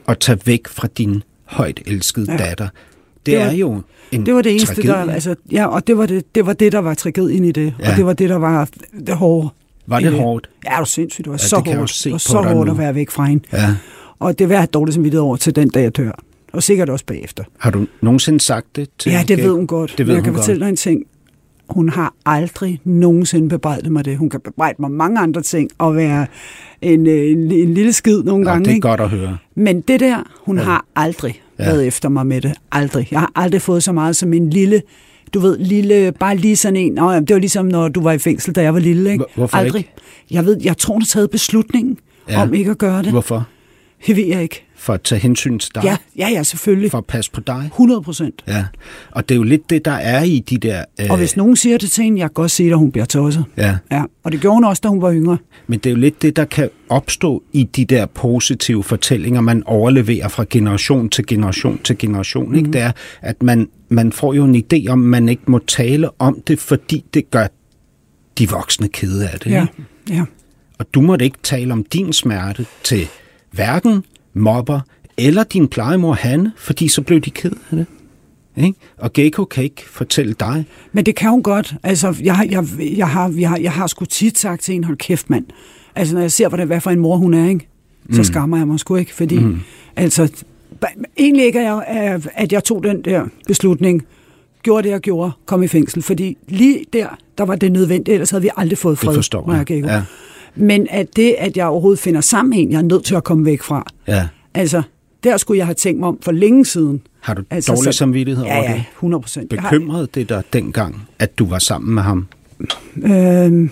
og 0.05 0.19
tage 0.19 0.39
væk 0.45 0.67
fra 0.67 0.87
din 0.97 1.23
højt 1.51 1.81
elskede 1.85 2.31
Ja. 2.31 2.37
datter. 2.37 2.67
Det, 2.67 3.25
Det 3.25 3.37
var- 3.39 3.45
er 3.45 3.51
jo 3.51 3.81
en 4.11 4.25
Det 4.25 4.33
var 4.33 4.41
det 4.41 4.51
eneste, 4.51 4.75
tragedie. 4.75 4.91
der... 5.07 5.13
Altså, 5.13 5.35
ja, 5.51 5.65
og 5.67 5.87
det 5.87 5.97
var 5.97 6.05
det, 6.05 6.35
det 6.35 6.45
var 6.45 6.53
det, 6.53 6.71
der 6.71 6.79
var 6.79 6.93
tragedien 6.93 7.45
i 7.45 7.51
det. 7.51 7.73
Ja. 7.79 7.91
Og 7.91 7.97
det 7.97 8.05
var 8.05 8.13
det, 8.13 8.29
der 8.29 8.35
var 8.35 8.69
det 9.07 9.15
hårde. 9.15 9.49
Var 9.87 9.99
det 9.99 10.11
hårdt? 10.11 10.49
Ja, 10.65 10.69
det 10.69 10.77
var 10.77 10.83
sindssygt. 10.85 11.25
Det 11.25 11.31
var 11.31 11.33
Ja, 11.33 11.37
så 11.37 11.61
det 11.65 11.75
hårdt. 11.75 12.01
Det 12.03 12.11
var 12.11 12.17
så 12.17 12.37
hårdt 12.41 12.65
nu. 12.67 12.71
at 12.71 12.77
være 12.77 12.95
væk 12.95 13.09
fra 13.11 13.25
hende. 13.25 13.43
Ja. 13.53 13.75
Og 14.19 14.39
det 14.39 14.49
vil 14.49 14.55
jeg 14.55 14.73
dårligt 14.73 14.93
samvittighed 14.93 15.21
over 15.23 15.35
til 15.35 15.55
den 15.55 15.69
dag, 15.69 15.83
jeg 15.83 15.97
dør. 15.97 16.11
Og 16.53 16.63
sikkert 16.63 16.89
også 16.89 17.05
bagefter. 17.05 17.43
Har 17.59 17.71
du 17.71 17.87
nogensinde 18.01 18.39
sagt 18.39 18.75
det 18.75 18.89
til 18.99 19.11
Ja, 19.11 19.23
det 19.27 19.37
ved 19.37 19.51
hun 19.51 19.67
godt. 19.67 19.93
Det 19.97 20.07
ved 20.07 20.13
jeg 20.13 20.19
hun 20.19 20.23
kan 20.23 20.33
godt. 20.33 20.43
fortælle 20.43 20.59
dig 20.65 20.69
en 20.69 20.75
ting. 20.75 21.03
Hun 21.71 21.89
har 21.89 22.13
aldrig 22.25 22.79
nogensinde 22.83 23.49
bebrejdet 23.49 23.91
mig 23.91 24.05
det. 24.05 24.17
Hun 24.17 24.29
kan 24.29 24.39
bebrejde 24.39 24.75
mig 24.81 24.91
mange 24.91 25.19
andre 25.19 25.41
ting, 25.41 25.69
og 25.77 25.95
være 25.95 26.25
en, 26.81 27.07
øh, 27.07 27.31
en, 27.31 27.51
en 27.51 27.73
lille 27.73 27.93
skid 27.93 28.23
nogle 28.23 28.43
Nå, 28.43 28.49
gange. 28.49 28.63
det 28.65 28.71
er 28.71 28.75
ikke? 28.75 28.87
godt 28.87 29.01
at 29.01 29.09
høre. 29.09 29.37
Men 29.55 29.81
det 29.81 29.99
der, 29.99 30.23
hun 30.45 30.57
ja. 30.57 30.63
har 30.63 30.85
aldrig 30.95 31.41
Ja. 31.59 31.63
ja. 31.63 31.69
været 31.71 31.87
efter 31.87 32.09
mig 32.09 32.27
med 32.27 32.41
det. 32.41 32.53
Aldrig. 32.71 33.07
Jeg 33.11 33.19
har 33.19 33.31
aldrig 33.35 33.61
fået 33.61 33.83
så 33.83 33.91
meget 33.91 34.15
som 34.15 34.33
en 34.33 34.49
lille, 34.49 34.81
du 35.33 35.39
ved, 35.39 35.57
lille, 35.57 36.11
bare 36.19 36.35
lige 36.37 36.55
sådan 36.55 36.75
en. 36.75 36.93
Nå, 36.93 37.13
det 37.13 37.33
var 37.33 37.39
ligesom, 37.39 37.65
når 37.65 37.87
du 37.87 38.01
var 38.01 38.11
i 38.11 38.17
fængsel, 38.17 38.55
da 38.55 38.61
jeg 38.61 38.73
var 38.73 38.79
lille. 38.79 39.11
Ikke? 39.11 39.17
Hvor- 39.17 39.29
hvorfor 39.35 39.57
aldrig. 39.57 39.79
ikke? 39.79 39.91
Jeg 40.31 40.45
ved, 40.45 40.57
jeg 40.63 40.77
tror, 40.77 40.93
hun 40.93 41.01
har 41.01 41.05
taget 41.05 41.29
beslutningen 41.29 41.97
Ja. 42.29 42.33
ja. 42.33 42.41
om 42.41 42.53
ikke 42.53 42.71
at 42.71 42.77
gøre 42.77 43.03
det. 43.03 43.11
Hvorfor? 43.11 43.47
Det 44.07 44.15
ved 44.15 44.25
jeg 44.25 44.43
ikke. 44.43 44.63
For 44.75 44.93
at 44.93 45.01
tage 45.01 45.19
hensyn 45.21 45.59
til 45.59 45.75
dig? 45.75 45.83
Ja, 45.83 45.97
ja, 46.17 46.29
ja, 46.29 46.43
selvfølgelig. 46.43 46.91
For 46.91 46.97
at 46.97 47.05
passe 47.05 47.31
på 47.31 47.41
dig? 47.41 47.63
100 47.65 48.01
procent. 48.01 48.43
Ja. 48.47 48.65
Og 49.11 49.29
det 49.29 49.35
er 49.35 49.37
jo 49.37 49.43
lidt 49.43 49.69
det, 49.69 49.85
der 49.85 49.91
er 49.91 50.23
i 50.23 50.39
de 50.49 50.57
der... 50.57 50.83
Øh, 51.01 51.05
Og 51.09 51.17
hvis 51.17 51.37
nogen 51.37 51.55
siger 51.55 51.77
det 51.77 51.91
til 51.91 52.03
hende, 52.03 52.19
jeg 52.19 52.29
kan 52.29 52.33
godt 52.33 52.51
se, 52.51 52.63
at 52.63 52.77
hun 52.77 52.91
bliver 52.91 53.05
tosset. 53.05 53.45
Ja, 53.57 53.77
Ja, 53.91 54.03
og 54.23 54.31
det 54.31 54.41
gjorde 54.41 54.53
hun 54.55 54.63
også, 54.63 54.79
da 54.83 54.87
hun 54.87 55.01
var 55.01 55.13
yngre. 55.13 55.37
men 55.67 55.79
det 55.79 55.85
er 55.89 55.91
jo 55.91 55.97
lidt 55.97 56.21
det, 56.21 56.35
der 56.35 56.45
kan 56.45 56.69
opstå 56.89 57.43
i 57.53 57.63
de 57.63 57.85
der 57.85 58.05
positive 58.05 58.83
fortællinger, 58.83 59.41
man 59.41 59.63
overleverer 59.65 60.27
fra 60.27 60.45
generation 60.49 61.09
til 61.09 61.25
generation 61.25 61.79
til 61.83 61.97
generation. 61.97 62.49
Mm. 62.49 62.55
Ikke? 62.55 62.63
Mhm. 62.65 62.71
Det 62.71 62.81
er, 62.81 62.91
at 63.21 63.43
man, 63.43 63.67
man 63.89 64.11
får 64.11 64.33
jo 64.33 64.45
en 64.45 64.55
idé 64.73 64.87
om, 64.89 64.99
man 64.99 65.29
ikke 65.29 65.43
må 65.47 65.59
tale 65.67 66.09
om 66.21 66.41
det, 66.47 66.59
fordi 66.59 67.05
det 67.13 67.31
gør 67.31 67.47
de 68.37 68.49
voksne 68.49 68.87
kede 68.87 69.29
af 69.29 69.39
det. 69.39 69.51
Ja, 69.51 69.61
Ikke? 69.61 69.73
ja. 70.09 70.23
Og 70.79 70.85
du 70.93 71.01
måtte 71.01 71.25
ikke 71.25 71.37
tale 71.43 71.73
om 71.73 71.83
din 71.83 72.13
smerte 72.13 72.65
til 72.83 73.07
hverken 73.51 74.03
mobber 74.33 74.79
eller 75.17 75.43
din 75.43 75.67
plejemor 75.67 76.13
Hanne, 76.13 76.51
fordi 76.57 76.87
så 76.87 77.01
blev 77.01 77.19
de 77.21 77.29
ked 77.29 77.51
af 77.71 77.75
det. 77.77 77.85
Ikke? 78.57 78.79
Og 78.97 79.13
Gecko 79.13 79.45
kan 79.45 79.63
ikke 79.63 79.83
fortælle 79.89 80.33
dig. 80.39 80.65
Men 80.91 81.05
det 81.05 81.15
kan 81.15 81.29
hun 81.29 81.43
godt. 81.43 81.75
Altså, 81.83 82.15
jeg, 82.23 82.35
har- 82.35 82.43
jeg, 82.49 82.65
jeg, 82.97 83.07
har, 83.09 83.33
jeg, 83.37 83.49
har, 83.49 83.57
jeg 83.57 83.71
har 83.71 83.87
sgu 83.87 84.05
tit 84.05 84.37
sagt 84.37 84.61
til 84.61 84.71
hende, 84.73 84.85
hold 84.85 84.97
kæft 84.97 85.29
mand. 85.29 85.45
Altså, 85.95 86.13
når 86.13 86.21
jeg 86.21 86.31
ser, 86.31 86.47
hvordan, 86.47 86.67
hvad 86.67 86.81
for 86.81 86.91
en 86.91 86.99
mor 86.99 87.17
hun 87.17 87.33
er, 87.33 87.49
ikke? 87.49 87.67
så 88.11 88.23
skammer 88.23 88.57
jeg 88.57 88.67
mig 88.67 88.79
sgu 88.79 88.95
ikke. 88.95 89.13
Fordi, 89.15 89.39
mm. 89.39 89.59
altså, 89.95 90.31
egentlig 91.17 91.45
ikke, 91.45 91.59
at 91.59 91.65
jeg, 91.65 91.83
at- 92.35 92.51
jeg 92.51 92.63
tog 92.63 92.83
den 92.83 93.01
der 93.01 93.25
beslutning, 93.47 94.03
gjorde 94.63 94.83
det, 94.83 94.89
jeg 94.89 94.99
gjorde, 94.99 95.31
kom 95.45 95.63
i 95.63 95.67
fængsel. 95.67 96.01
Fordi 96.01 96.37
lige 96.47 96.85
der, 96.93 97.07
der 97.37 97.43
var 97.45 97.55
det 97.55 97.71
nødvendigt, 97.71 98.13
ellers 98.13 98.29
havde 98.29 98.41
vi 98.41 98.49
aldrig 98.57 98.77
fået 98.77 98.97
fred. 98.97 99.09
Det 99.09 99.17
forstår 99.17 99.43
jeg. 99.51 99.59
Ja. 99.87 100.03
Men 100.55 100.87
at 100.89 101.15
det, 101.15 101.35
at 101.39 101.57
jeg 101.57 101.65
overhovedet 101.67 101.99
finder 101.99 102.21
sammen 102.21 102.49
med 102.49 102.59
en, 102.59 102.71
jeg 102.71 102.77
er 102.77 102.81
nødt 102.81 103.03
til 103.03 103.15
at 103.15 103.23
komme 103.23 103.45
væk 103.45 103.61
fra. 103.61 103.85
Ja. 104.07 104.27
Altså, 104.53 104.81
der 105.23 105.37
skulle 105.37 105.57
jeg 105.57 105.65
have 105.65 105.73
tænkt 105.75 105.99
mig 105.99 106.09
om 106.09 106.17
for 106.21 106.31
længe 106.31 106.65
siden. 106.65 107.01
Har 107.19 107.33
du 107.33 107.43
Altså, 107.49 107.71
dårlig 107.75 107.93
så- 107.93 107.97
samvittighed 107.97 108.45
Ja, 108.45 108.55
over 108.57 108.69
ja, 108.69 108.73
det? 108.75 108.83
100 108.95 109.21
procent. 109.21 109.49
Bekymrede 109.49 110.07
det 110.13 110.29
dig 110.29 110.43
dengang, 110.53 111.07
at 111.19 111.39
du 111.39 111.45
var 111.45 111.59
sammen 111.59 111.93
med 111.95 112.03
ham? 112.03 112.27
Øh, 113.03 113.69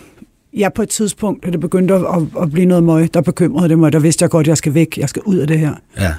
ja, 0.53 0.69
på 0.69 0.81
et 0.81 0.89
tidspunkt, 0.89 1.45
da 1.45 1.49
det 1.51 1.59
begyndte 1.59 1.93
at, 1.93 2.01
at, 2.01 2.41
at 2.41 2.51
blive 2.51 2.65
noget 2.65 2.83
møg, 2.83 3.13
der 3.13 3.21
bekymrede 3.21 3.69
det 3.69 3.79
mig. 3.79 3.93
Der 3.93 3.99
vidste 3.99 4.23
jeg 4.23 4.29
godt, 4.29 4.43
at 4.43 4.47
jeg 4.47 4.57
skal 4.57 4.73
væk. 4.73 4.97
Jeg 4.97 5.09
skal 5.09 5.21
ud 5.25 5.37
af 5.37 5.47
det 5.47 5.59
her. 5.59 5.73
Ja. 5.99 6.13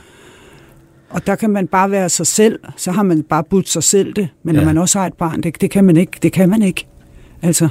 Og 1.10 1.26
der 1.26 1.34
kan 1.34 1.50
man 1.50 1.66
bare 1.66 1.90
være 1.90 2.08
sig 2.08 2.26
selv. 2.26 2.58
Så 2.76 2.90
har 2.92 3.02
man 3.02 3.22
bare 3.22 3.44
budt 3.44 3.68
sig 3.68 3.82
selv 3.82 4.12
det. 4.12 4.28
Men 4.42 4.54
ja. 4.54 4.60
Ja. 4.60 4.64
når 4.64 4.72
man 4.74 4.82
også 4.82 4.98
har 4.98 5.06
et 5.06 5.14
barn, 5.14 5.40
det, 5.40 5.60
det 5.60 5.70
kan 5.70 5.84
man 5.84 5.96
ikke. 5.96 6.12
Det 6.22 6.32
kan 6.32 6.48
man 6.48 6.62
ikke. 6.62 6.86
Altså. 7.42 7.68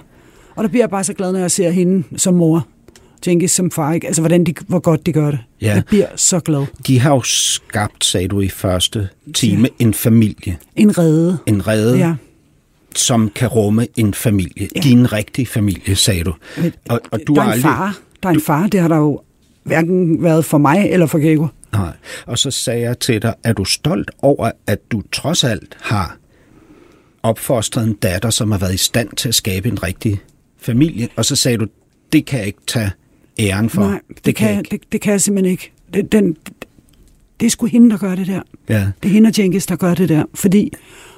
Og 0.55 0.63
der 0.63 0.69
bliver 0.69 0.83
jeg 0.83 0.89
bare 0.89 1.03
så 1.03 1.13
glad, 1.13 1.31
når 1.31 1.39
jeg 1.39 1.51
ser 1.51 1.69
hende 1.69 2.03
som 2.17 2.33
mor. 2.33 2.67
Jenkins 3.27 3.51
som 3.51 3.71
far. 3.71 3.93
Ikke? 3.93 4.07
Altså, 4.07 4.21
hvordan 4.21 4.43
de, 4.43 4.53
hvor 4.67 4.79
godt 4.79 5.05
de 5.05 5.13
gør 5.13 5.31
det. 5.31 5.39
Ja. 5.61 5.73
Jeg 5.73 5.83
bliver 5.85 6.07
så 6.15 6.39
glad. 6.39 6.65
De 6.87 6.99
har 6.99 7.13
jo 7.13 7.21
skabt, 7.23 8.05
sagde 8.05 8.27
du 8.27 8.41
i 8.41 8.49
første 8.49 9.09
time, 9.33 9.69
en 9.79 9.93
familie. 9.93 10.57
En 10.75 10.97
redde. 10.97 11.37
En 11.45 11.67
rede, 11.67 11.97
Ja. 11.97 12.13
som 12.95 13.31
kan 13.35 13.47
rumme 13.47 13.87
en 13.95 14.13
familie. 14.13 14.67
Ja. 14.75 14.79
Din 14.79 15.13
rigtige 15.13 15.45
familie, 15.45 15.95
sagde 15.95 16.23
du. 16.23 16.33
Men, 16.57 16.73
Og, 16.89 17.01
og 17.11 17.19
du 17.27 17.33
der 17.35 17.41
er 17.41 17.45
en 17.45 17.51
aldrig... 17.51 17.63
far. 17.63 17.97
Der 18.23 18.29
er 18.29 18.33
en 18.33 18.41
far. 18.41 18.67
Det 18.67 18.79
har 18.79 18.87
der 18.87 18.97
jo 18.97 19.21
hverken 19.63 20.23
været 20.23 20.45
for 20.45 20.57
mig 20.57 20.89
eller 20.89 21.05
for 21.05 21.17
Gego. 21.19 21.47
Nej. 21.73 21.91
Og 22.25 22.37
så 22.37 22.51
sagde 22.51 22.81
jeg 22.81 22.99
til 22.99 23.21
dig, 23.21 23.33
er 23.43 23.53
du 23.53 23.65
stolt 23.65 24.11
over, 24.21 24.51
at 24.67 24.79
du 24.91 25.01
trods 25.11 25.43
alt 25.43 25.77
har 25.81 26.17
opfostret 27.23 27.83
en 27.83 27.93
datter, 27.93 28.29
som 28.29 28.51
har 28.51 28.57
været 28.59 28.73
i 28.73 28.77
stand 28.77 29.09
til 29.17 29.27
at 29.29 29.35
skabe 29.35 29.67
en 29.69 29.83
rigtig 29.83 30.19
familie? 30.61 31.07
Og 31.15 31.25
så 31.25 31.35
sagde 31.35 31.57
du, 31.57 31.67
det 32.13 32.25
kan 32.25 32.39
jeg 32.39 32.47
ikke 32.47 32.59
tage 32.67 32.91
æren 33.39 33.69
for. 33.69 33.81
Nej, 33.81 33.99
det, 34.07 34.25
det, 34.25 34.35
kan, 34.35 34.55
jeg 34.55 34.71
det, 34.71 34.81
det 34.91 35.01
kan 35.01 35.11
jeg 35.11 35.21
simpelthen 35.21 35.51
ikke. 35.51 35.71
Det, 35.93 36.11
den, 36.11 36.37
det 37.39 37.45
er 37.45 37.49
sgu 37.49 37.65
hende, 37.65 37.89
der 37.89 37.97
gør 37.97 38.15
det 38.15 38.27
der. 38.27 38.41
Ja. 38.69 38.87
Det 39.03 39.09
er 39.09 39.13
hende 39.13 39.27
og 39.27 39.39
Jenkins, 39.39 39.65
der 39.65 39.75
gør 39.75 39.93
det 39.93 40.09
der. 40.09 40.23
Fordi, 40.33 40.73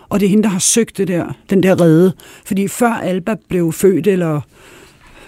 og 0.09 0.19
det 0.19 0.25
er 0.25 0.29
hende, 0.29 0.43
der 0.43 0.49
har 0.49 0.59
søgt 0.59 0.97
det 0.97 1.07
der, 1.07 1.35
den 1.49 1.63
der 1.63 1.81
redde. 1.81 2.13
Fordi 2.45 2.67
før 2.67 2.93
Alba 2.93 3.35
blev 3.49 3.71
født 3.73 4.07
eller 4.07 4.41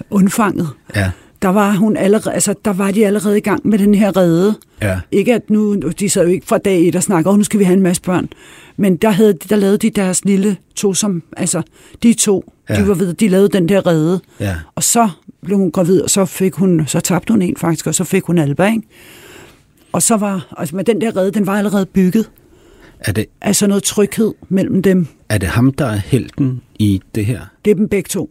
undfanget, 0.09 0.69
Ja. 0.95 1.11
der 1.41 1.49
var, 1.49 1.71
hun 1.71 1.97
allerede, 1.97 2.33
altså, 2.33 2.53
der 2.65 2.73
var 2.73 2.91
de 2.91 3.05
allerede 3.05 3.37
i 3.37 3.41
gang 3.41 3.67
med 3.67 3.79
den 3.79 3.95
her 3.95 4.17
redde. 4.17 4.55
Ja. 4.81 4.99
Ikke 5.11 5.33
at 5.33 5.49
nu, 5.49 5.75
de 5.75 6.09
sad 6.09 6.23
jo 6.25 6.29
ikke 6.31 6.47
fra 6.47 6.57
dag 6.57 6.87
et 6.87 6.95
og 6.95 7.03
snakkede, 7.03 7.31
åh, 7.31 7.37
nu 7.37 7.43
skal 7.43 7.59
vi 7.59 7.63
have 7.63 7.77
en 7.77 7.83
masse 7.83 8.01
børn. 8.01 8.29
Men 8.77 8.97
der, 8.97 9.09
havde, 9.09 9.33
der 9.49 9.55
lavede 9.55 9.77
de 9.77 9.89
deres 9.89 10.25
lille 10.25 10.57
to, 10.75 10.93
som, 10.93 11.23
altså 11.37 11.61
de 12.03 12.13
to, 12.13 12.52
ja. 12.69 12.75
De 12.81 12.87
var 12.87 12.93
ved, 12.93 13.13
de 13.13 13.27
lavede 13.27 13.49
den 13.49 13.69
der 13.69 13.87
redde. 13.87 14.19
Ja. 14.39 14.55
Og 14.75 14.83
så 14.83 15.09
blev 15.45 15.57
hun 15.57 15.71
gravid, 15.71 16.01
og 16.01 16.09
så 16.09 16.25
fik 16.25 16.53
hun, 16.53 16.83
så 16.87 16.99
tabte 16.99 17.33
hun 17.33 17.41
en 17.41 17.55
faktisk, 17.57 17.87
og 17.87 17.95
så 17.95 18.03
fik 18.03 18.23
hun 18.23 18.37
Alba, 18.37 18.65
ikke? 18.67 18.81
Og 19.91 20.01
så 20.01 20.17
var, 20.17 20.53
altså 20.57 20.75
med 20.75 20.83
den 20.83 21.01
der 21.01 21.15
redde, 21.17 21.31
den 21.31 21.47
var 21.47 21.53
allerede 21.57 21.85
bygget. 21.85 22.31
Er 22.99 23.11
det, 23.11 23.25
Altså 23.41 23.67
noget 23.67 23.83
tryghed 23.83 24.33
mellem 24.49 24.81
dem. 24.81 25.07
er 25.29 25.37
det 25.37 25.49
ham, 25.49 25.71
der 25.73 25.85
er 25.85 25.95
helten 25.95 26.61
i 26.79 27.01
det 27.15 27.25
her? 27.25 27.41
Det 27.65 27.71
er 27.71 27.75
dem 27.75 27.87
begge 27.89 28.07
to. 28.07 28.29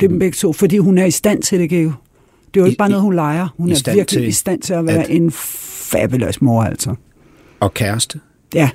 Det 0.00 0.06
er 0.06 0.10
dem 0.10 0.18
begge 0.18 0.34
to, 0.36 0.52
fordi 0.52 0.78
hun 0.78 0.98
er 0.98 1.04
i 1.04 1.10
stand 1.10 1.42
til 1.42 1.60
det, 1.60 1.70
Geo. 1.70 1.92
Det 2.54 2.60
er 2.60 2.60
jo 2.60 2.64
ikke 2.64 2.78
bare 2.78 2.88
i- 2.88 2.90
noget, 2.90 3.02
hun 3.02 3.14
leger. 3.14 3.48
Hun 3.56 3.70
er 3.70 3.74
virkelig 3.94 4.06
til 4.06 4.28
i 4.28 4.32
stand 4.32 4.62
til 4.62 4.72
at 4.74 4.86
være 4.86 4.96
at- 5.02 5.10
en 5.10 5.30
fabulous 5.30 6.42
mor, 6.42 6.62
altså. 6.62 6.94
Og 7.60 7.74
kæreste? 7.74 8.20
Ja. 8.54 8.70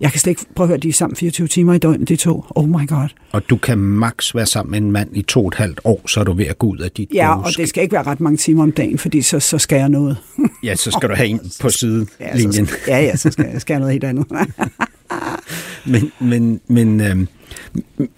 Jeg 0.00 0.10
kan 0.10 0.20
slet 0.20 0.30
ikke 0.30 0.44
prøve 0.54 0.64
at 0.64 0.68
høre, 0.68 0.78
de 0.78 0.88
er 0.88 0.92
sammen 0.92 1.16
24 1.16 1.48
timer 1.48 1.74
i 1.74 1.78
døgnet, 1.78 2.08
de 2.08 2.16
to. 2.16 2.44
Oh 2.50 2.68
my 2.68 2.88
god. 2.88 3.08
Og 3.32 3.42
du 3.50 3.56
kan 3.56 3.78
maks 3.78 4.34
være 4.34 4.46
sammen 4.46 4.70
med 4.70 4.78
en 4.78 4.90
mand 4.92 5.16
i 5.16 5.22
to 5.22 5.40
og 5.42 5.48
et 5.48 5.54
halvt 5.54 5.80
år, 5.84 6.00
så 6.08 6.20
er 6.20 6.24
du 6.24 6.32
ved 6.32 6.46
at 6.46 6.58
gå 6.58 6.66
ud 6.66 6.78
af 6.78 6.90
dit 6.90 7.08
Ja, 7.14 7.36
og 7.42 7.50
det 7.56 7.68
skal 7.68 7.82
ikke 7.82 7.92
være 7.92 8.02
ret 8.02 8.20
mange 8.20 8.36
timer 8.36 8.62
om 8.62 8.72
dagen, 8.72 8.98
fordi 8.98 9.22
så, 9.22 9.40
så 9.40 9.58
skal 9.58 9.76
jeg 9.78 9.88
noget. 9.88 10.16
Ja, 10.62 10.74
så 10.74 10.90
skal 10.90 11.08
du 11.08 11.14
have 11.14 11.28
en 11.28 11.38
på 11.38 11.44
Ja, 11.66 11.68
så 11.70 11.78
sidelinjen. 11.78 12.66
skal, 12.66 12.78
ja, 12.88 12.98
ja, 13.00 13.16
så 13.16 13.30
skal, 13.30 13.46
jeg- 13.52 13.60
skal 13.60 13.74
jeg 13.74 13.80
noget 13.80 13.92
helt 13.92 14.04
andet. 14.04 14.26
Men, 15.86 16.12
men, 16.20 16.60
men 16.68 17.00
øhm, 17.00 17.28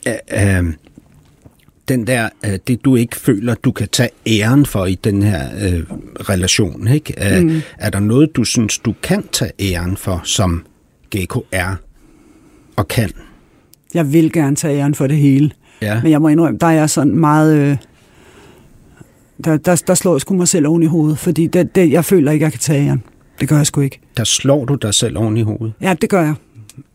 øh, 0.07 0.59
øh, 0.59 0.65
den 1.89 2.07
der, 2.07 2.29
øh, 2.47 2.59
det 2.67 2.85
du 2.85 2.97
ikke 2.97 3.17
føler, 3.17 3.55
du 3.55 3.73
kan 3.73 3.89
tage 3.93 4.09
æren 4.27 4.67
for 4.67 4.87
i 4.87 4.95
den 4.95 5.23
her 5.23 5.49
øh, 5.63 5.83
relation, 6.29 6.89
ikke? 6.89 7.37
Øh, 7.37 7.43
mm. 7.43 7.61
er 7.79 7.91
der 7.91 8.01
noget, 8.01 8.37
du 8.37 8.45
synes, 8.45 8.79
du 8.79 8.95
kan 9.03 9.25
tage 9.33 9.51
æren 9.61 9.97
for, 9.97 10.21
som 10.25 10.65
Gecko 11.11 11.45
er 11.53 11.75
og 12.77 12.89
kan? 12.89 13.11
Jeg 13.95 14.13
vil 14.13 14.33
gerne 14.33 14.57
tage 14.57 14.79
æren 14.81 14.95
for 14.95 15.07
det 15.07 15.17
hele. 15.17 15.51
Ja. 15.83 16.03
Men 16.03 16.13
jeg 16.13 16.21
må 16.23 16.29
indrømme, 16.29 16.59
der 16.59 16.67
er 16.67 16.71
jeg 16.71 16.91
sådan 16.91 17.17
meget... 17.17 17.57
Øh, 17.57 17.77
der, 19.45 19.57
der, 19.57 19.83
der 19.87 19.95
slår 19.95 20.15
jeg 20.15 20.21
sgu 20.21 20.35
mig 20.37 20.49
selv 20.49 20.67
oven 20.67 20.83
i 20.83 20.87
hovedet, 20.87 21.19
fordi 21.19 21.47
det, 21.47 21.75
det, 21.75 21.91
jeg 21.93 22.05
føler 22.05 22.33
ikke, 22.33 22.43
jeg 22.45 22.53
kan 22.53 22.61
tage 22.61 22.87
æren. 22.89 23.03
Det 23.41 23.49
gør 23.49 23.57
jeg 23.57 23.67
sgu 23.67 23.81
ikke. 23.81 24.01
Der 24.17 24.25
slår 24.25 24.65
du 24.65 24.75
dig 24.75 24.95
selv 24.95 25.19
oven 25.19 25.37
i 25.37 25.43
hovedet. 25.43 25.73
Ja, 25.81 25.95
det 26.01 26.11
gør 26.11 26.23
jeg. 26.23 26.35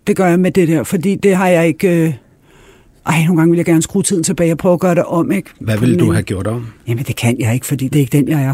Det 0.08 0.16
gør 0.16 0.26
jeg 0.28 0.40
med 0.40 0.52
det 0.52 0.68
der, 0.68 0.84
fordi 0.84 1.16
det 1.16 1.36
har 1.36 1.48
jeg 1.48 1.68
ikke... 1.68 2.06
Øh, 2.08 2.14
ej, 3.06 3.24
nogle 3.26 3.38
gange 3.38 3.52
vil 3.52 3.58
jeg 3.58 3.66
gerne 3.66 3.82
skrue 3.82 4.04
tiden 4.04 4.24
tilbage 4.24 4.52
og 4.52 4.58
prøve 4.58 4.74
at 4.74 4.80
gøre 4.80 4.96
det 4.96 5.04
om, 5.04 5.32
ikke? 5.32 5.50
Hvad 5.60 5.78
ville 5.78 5.98
du 5.98 6.06
ene- 6.06 6.14
have 6.14 6.24
gjort 6.24 6.48
om? 6.48 6.68
Jamen, 6.88 7.04
det 7.06 7.16
kan 7.16 7.40
jeg 7.40 7.54
ikke, 7.54 7.66
fordi 7.66 7.88
det 7.88 7.96
er 7.96 8.00
ikke 8.00 8.18
den, 8.18 8.28
jeg 8.30 8.44
er. 8.44 8.54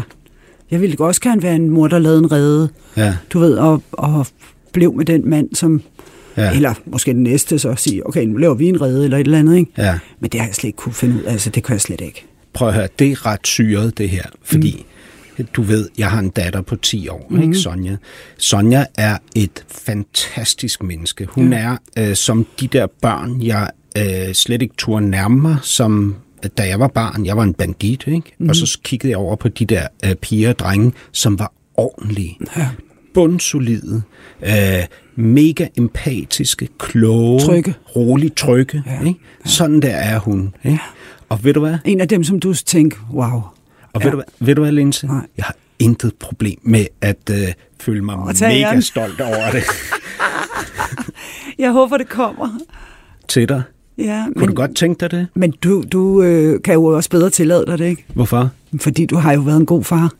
Jeg 0.70 0.80
ville 0.80 1.00
også 1.00 1.20
gerne 1.20 1.42
være 1.42 1.54
en 1.54 1.70
mor, 1.70 1.88
der 1.88 1.98
lavede 1.98 2.18
en 2.18 2.32
redde, 2.32 2.68
Ja, 2.96 3.16
du 3.32 3.38
ved, 3.38 3.54
og, 3.58 3.82
og 3.92 4.26
blev 4.72 4.94
med 4.94 5.04
den 5.04 5.30
mand, 5.30 5.54
som... 5.54 5.82
ja. 6.36 6.54
Eller 6.54 6.74
måske 6.86 7.12
den 7.12 7.22
næste 7.22 7.58
så 7.58 7.74
sige, 7.74 8.06
okay, 8.06 8.24
nu 8.24 8.36
laver 8.36 8.54
vi 8.54 8.68
en 8.68 8.80
redde, 8.80 9.04
eller 9.04 9.18
et 9.18 9.24
eller 9.24 9.38
andet, 9.38 9.56
ikke? 9.56 9.72
ja. 9.78 9.98
Men 10.20 10.30
det 10.30 10.40
har 10.40 10.48
jeg 10.48 10.54
slet 10.54 10.68
ikke 10.68 10.76
kunne 10.76 10.94
finde 10.94 11.16
ud 11.16 11.22
af, 11.22 11.32
altså 11.32 11.50
det 11.50 11.64
kan 11.64 11.72
jeg 11.72 11.80
slet 11.80 12.00
ikke. 12.00 12.26
Prøv 12.52 12.68
at 12.68 12.74
høre, 12.74 12.88
det 12.98 13.10
er 13.10 13.26
ret 13.26 13.46
syret, 13.46 13.98
det 13.98 14.08
her. 14.08 14.24
Fordi, 14.42 14.86
mm. 15.38 15.46
du 15.54 15.62
ved, 15.62 15.88
jeg 15.98 16.10
har 16.10 16.18
en 16.18 16.28
datter 16.28 16.60
på 16.60 16.76
10 16.76 17.08
år, 17.08 17.26
mm. 17.30 17.42
ikke 17.42 17.54
Sonja? 17.54 17.96
Sonja 18.38 18.84
er 18.94 19.18
et 19.36 19.64
fantastisk 19.68 20.82
menneske. 20.82 21.26
Hun 21.30 21.52
ja. 21.52 21.58
er 21.58 21.76
øh, 22.08 22.16
som 22.16 22.46
de 22.60 22.66
der 22.66 22.86
børn, 23.02 23.42
jeg 23.42 23.70
øh, 23.98 24.34
slet 24.34 24.62
ikke 24.62 24.74
turde 24.78 25.10
nærme 25.10 25.40
mig, 25.40 25.56
som 25.62 26.16
da 26.58 26.68
jeg 26.68 26.80
var 26.80 26.88
barn. 26.88 27.26
Jeg 27.26 27.36
var 27.36 27.42
en 27.42 27.54
bandit, 27.54 28.04
ikke? 28.06 28.32
Mm. 28.38 28.48
Og 28.48 28.56
så 28.56 28.78
kiggede 28.82 29.10
jeg 29.10 29.18
over 29.18 29.36
på 29.36 29.48
de 29.48 29.64
der 29.64 29.86
øh, 30.04 30.14
piger 30.14 30.48
og 30.48 30.58
drenge, 30.58 30.92
som 31.12 31.38
var 31.38 31.52
ordentlige. 31.76 32.38
Ja. 32.56 32.68
Bundsolide, 33.14 34.02
øh, 34.42 34.52
mega 35.16 35.66
empatiske, 35.76 36.68
kloge, 36.78 37.40
Trygge. 37.40 37.74
rolig, 37.96 38.34
trygge. 38.36 38.82
Ja. 38.86 38.92
Ja. 39.00 39.06
Ikke? 39.08 39.20
Sådan 39.44 39.82
der 39.82 39.88
er 39.96 40.18
hun. 40.18 40.54
Ikke? 40.64 40.78
Og 41.28 41.44
ved 41.44 41.54
du 41.54 41.60
hvad? 41.60 41.78
En 41.84 42.00
af 42.00 42.08
dem, 42.08 42.24
som 42.24 42.40
du 42.40 42.54
tænker, 42.54 42.96
wow. 43.12 43.24
Og 43.32 43.42
ja. 43.94 43.98
Ja. 44.00 44.04
ved, 44.04 44.10
du, 44.10 44.16
hvad- 44.16 44.46
ved 44.46 44.54
du 44.54 44.62
hvad, 44.62 44.72
Linse? 44.72 45.06
Nej. 45.06 45.26
Jeg 45.36 45.44
har 45.44 45.54
intet 45.78 46.14
problem 46.14 46.58
med 46.62 46.86
at 47.00 47.30
øh, 47.30 47.36
føle 47.80 48.02
mig 48.04 48.16
mega 48.18 48.50
æren. 48.60 48.82
stolt 48.82 49.20
over 49.20 49.50
det 49.52 49.62
Jeg 51.58 51.70
håber, 51.72 51.96
det 51.96 52.08
kommer. 52.08 52.48
til 53.28 53.48
dig. 53.48 53.62
Ja, 53.98 54.24
Kunne 54.24 54.32
men, 54.36 54.48
du 54.48 54.54
godt 54.54 54.76
tænke 54.76 55.00
dig 55.00 55.10
det? 55.10 55.26
men 55.34 55.50
du, 55.50 55.84
du 55.92 56.22
øh, 56.22 56.62
kan 56.62 56.74
jo 56.74 56.84
også 56.84 57.10
bedre 57.10 57.30
tillade 57.30 57.66
dig 57.66 57.78
det, 57.78 57.86
ikke? 57.86 58.04
Hvorfor? 58.14 58.50
Fordi 58.80 59.06
du 59.06 59.16
har 59.16 59.32
jo 59.32 59.40
været 59.40 59.56
en 59.56 59.66
god 59.66 59.84
far. 59.84 60.12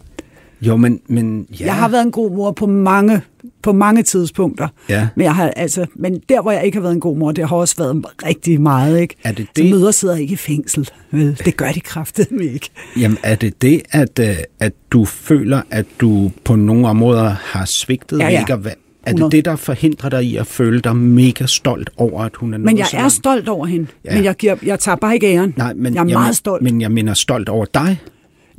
Jo, 0.63 0.77
men, 0.77 1.01
men 1.07 1.47
ja. 1.61 1.65
Jeg 1.65 1.75
har 1.75 1.89
været 1.89 2.03
en 2.03 2.11
god 2.11 2.31
mor 2.31 2.51
på 2.53 2.67
mange, 2.67 3.21
på 3.63 3.73
mange 3.73 4.03
tidspunkter. 4.03 4.69
Ja. 4.89 5.09
Men, 5.17 5.25
jeg 5.25 5.35
har, 5.35 5.49
altså, 5.49 5.87
men 5.95 6.21
der, 6.29 6.43
hvor 6.43 6.53
jeg 6.53 6.65
ikke 6.65 6.77
har 6.77 6.83
været 6.83 6.95
en 6.95 7.01
god 7.01 7.17
mor, 7.17 7.33
det 7.33 7.49
har 7.49 7.57
også 7.57 7.75
været 7.79 8.05
rigtig 8.27 8.61
meget. 8.61 9.01
Ikke? 9.01 9.15
Er 9.25 9.33
det 9.33 9.47
Så 9.47 9.63
det? 9.63 9.71
møder 9.71 9.91
sidder 9.91 10.17
ikke 10.17 10.33
i 10.33 10.37
fængsel. 10.37 10.89
Vel? 11.11 11.41
Det 11.45 11.57
gør 11.57 11.73
de 11.73 11.81
kraftedeme 11.81 12.45
ikke. 12.45 12.71
Jamen, 13.01 13.19
er 13.23 13.35
det 13.35 13.63
det, 13.63 13.83
at, 13.91 14.19
øh, 14.19 14.37
at 14.61 14.73
du 14.91 15.05
føler, 15.05 15.63
at 15.71 15.87
du 16.01 16.31
på 16.45 16.57
nogle 16.57 16.89
områder 16.89 17.37
har 17.45 17.65
svigtet? 17.65 18.19
Ja, 18.19 18.29
ja. 18.29 18.41
Ikke 18.41 18.53
at, 18.53 18.59
er 18.67 19.13
det 19.13 19.21
100. 19.21 19.37
det, 19.37 19.45
der 19.45 19.57
forhindrer 19.57 20.11
dig 20.11 20.25
i 20.25 20.37
at 20.37 20.47
føle 20.47 20.81
dig 20.81 20.97
mega 20.97 21.47
stolt 21.47 21.91
over, 21.97 22.23
at 22.23 22.37
hun 22.37 22.55
er 22.55 22.59
Men 22.59 22.79
jeg 22.79 22.87
så 22.87 22.97
er 22.97 23.09
stolt 23.09 23.49
over 23.49 23.67
hende. 23.67 23.87
Ja. 24.05 24.15
Men 24.15 24.25
jeg, 24.25 24.37
giver, 24.37 24.57
jeg 24.63 24.79
tager 24.79 24.97
bare 24.97 25.15
ikke 25.15 25.27
æren. 25.27 25.55
Nej, 25.57 25.75
men 25.75 25.95
jeg 25.95 26.01
er 26.01 26.07
jeg 26.07 26.19
meget 26.19 26.37
stolt. 26.37 26.63
Men 26.63 26.81
jeg 26.81 26.93
mener 26.93 27.15
stolt 27.15 27.49
over 27.49 27.65
dig. 27.75 27.99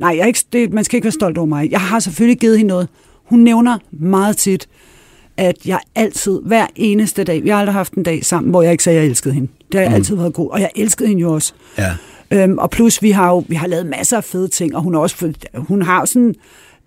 Nej, 0.02 0.16
jeg 0.16 0.24
er 0.24 0.28
ikke, 0.28 0.44
det, 0.54 0.74
man 0.74 0.84
skal 0.84 0.98
ikke 0.98 1.06
være 1.06 1.12
stolt 1.12 1.38
over 1.38 1.48
mig. 1.48 1.72
Jeg 1.72 1.82
har 1.82 2.00
selvfølgelig 2.00 2.40
givet 2.40 2.58
hende 2.58 2.70
noget. 2.70 2.88
Hun 3.24 3.40
nævner 3.40 3.78
meget 3.92 4.38
tit, 4.38 4.68
at 5.38 5.56
jeg 5.66 5.80
altid, 5.96 6.40
hver 6.46 6.68
eneste 6.76 7.24
dag, 7.24 7.44
vi 7.44 7.50
har 7.50 7.58
aldrig 7.58 7.74
haft 7.74 7.94
en 7.94 8.04
dag 8.04 8.26
sammen, 8.26 8.50
hvor 8.50 8.62
jeg 8.62 8.72
ikke 8.72 8.84
sagde, 8.84 9.00
at 9.00 9.04
jeg 9.04 9.10
elskede 9.10 9.34
hende. 9.34 9.48
Det 9.72 9.74
har 9.74 9.82
jeg 9.82 9.90
mm. 9.90 9.96
altid 9.96 10.16
været 10.16 10.34
god, 10.34 10.50
og 10.50 10.62
jeg 10.62 10.70
elskede 10.76 11.10
hende 11.10 11.22
jo 11.22 11.34
også. 11.34 11.54
Ja. 11.78 11.92
Øhm, 12.32 12.58
og 12.58 12.70
plus, 12.70 13.02
vi 13.02 13.12
har 13.12 13.30
jo 13.30 13.44
vi 13.48 13.56
har 13.56 13.68
lavet 13.68 13.86
masser 13.86 14.18
af 14.18 14.24
fede 14.24 14.48
ting, 14.48 14.76
og 14.76 14.82
hun, 14.82 14.96
er 14.96 15.00
også, 15.00 15.34
hun 15.54 15.82
har 15.82 16.06
sådan 16.06 16.36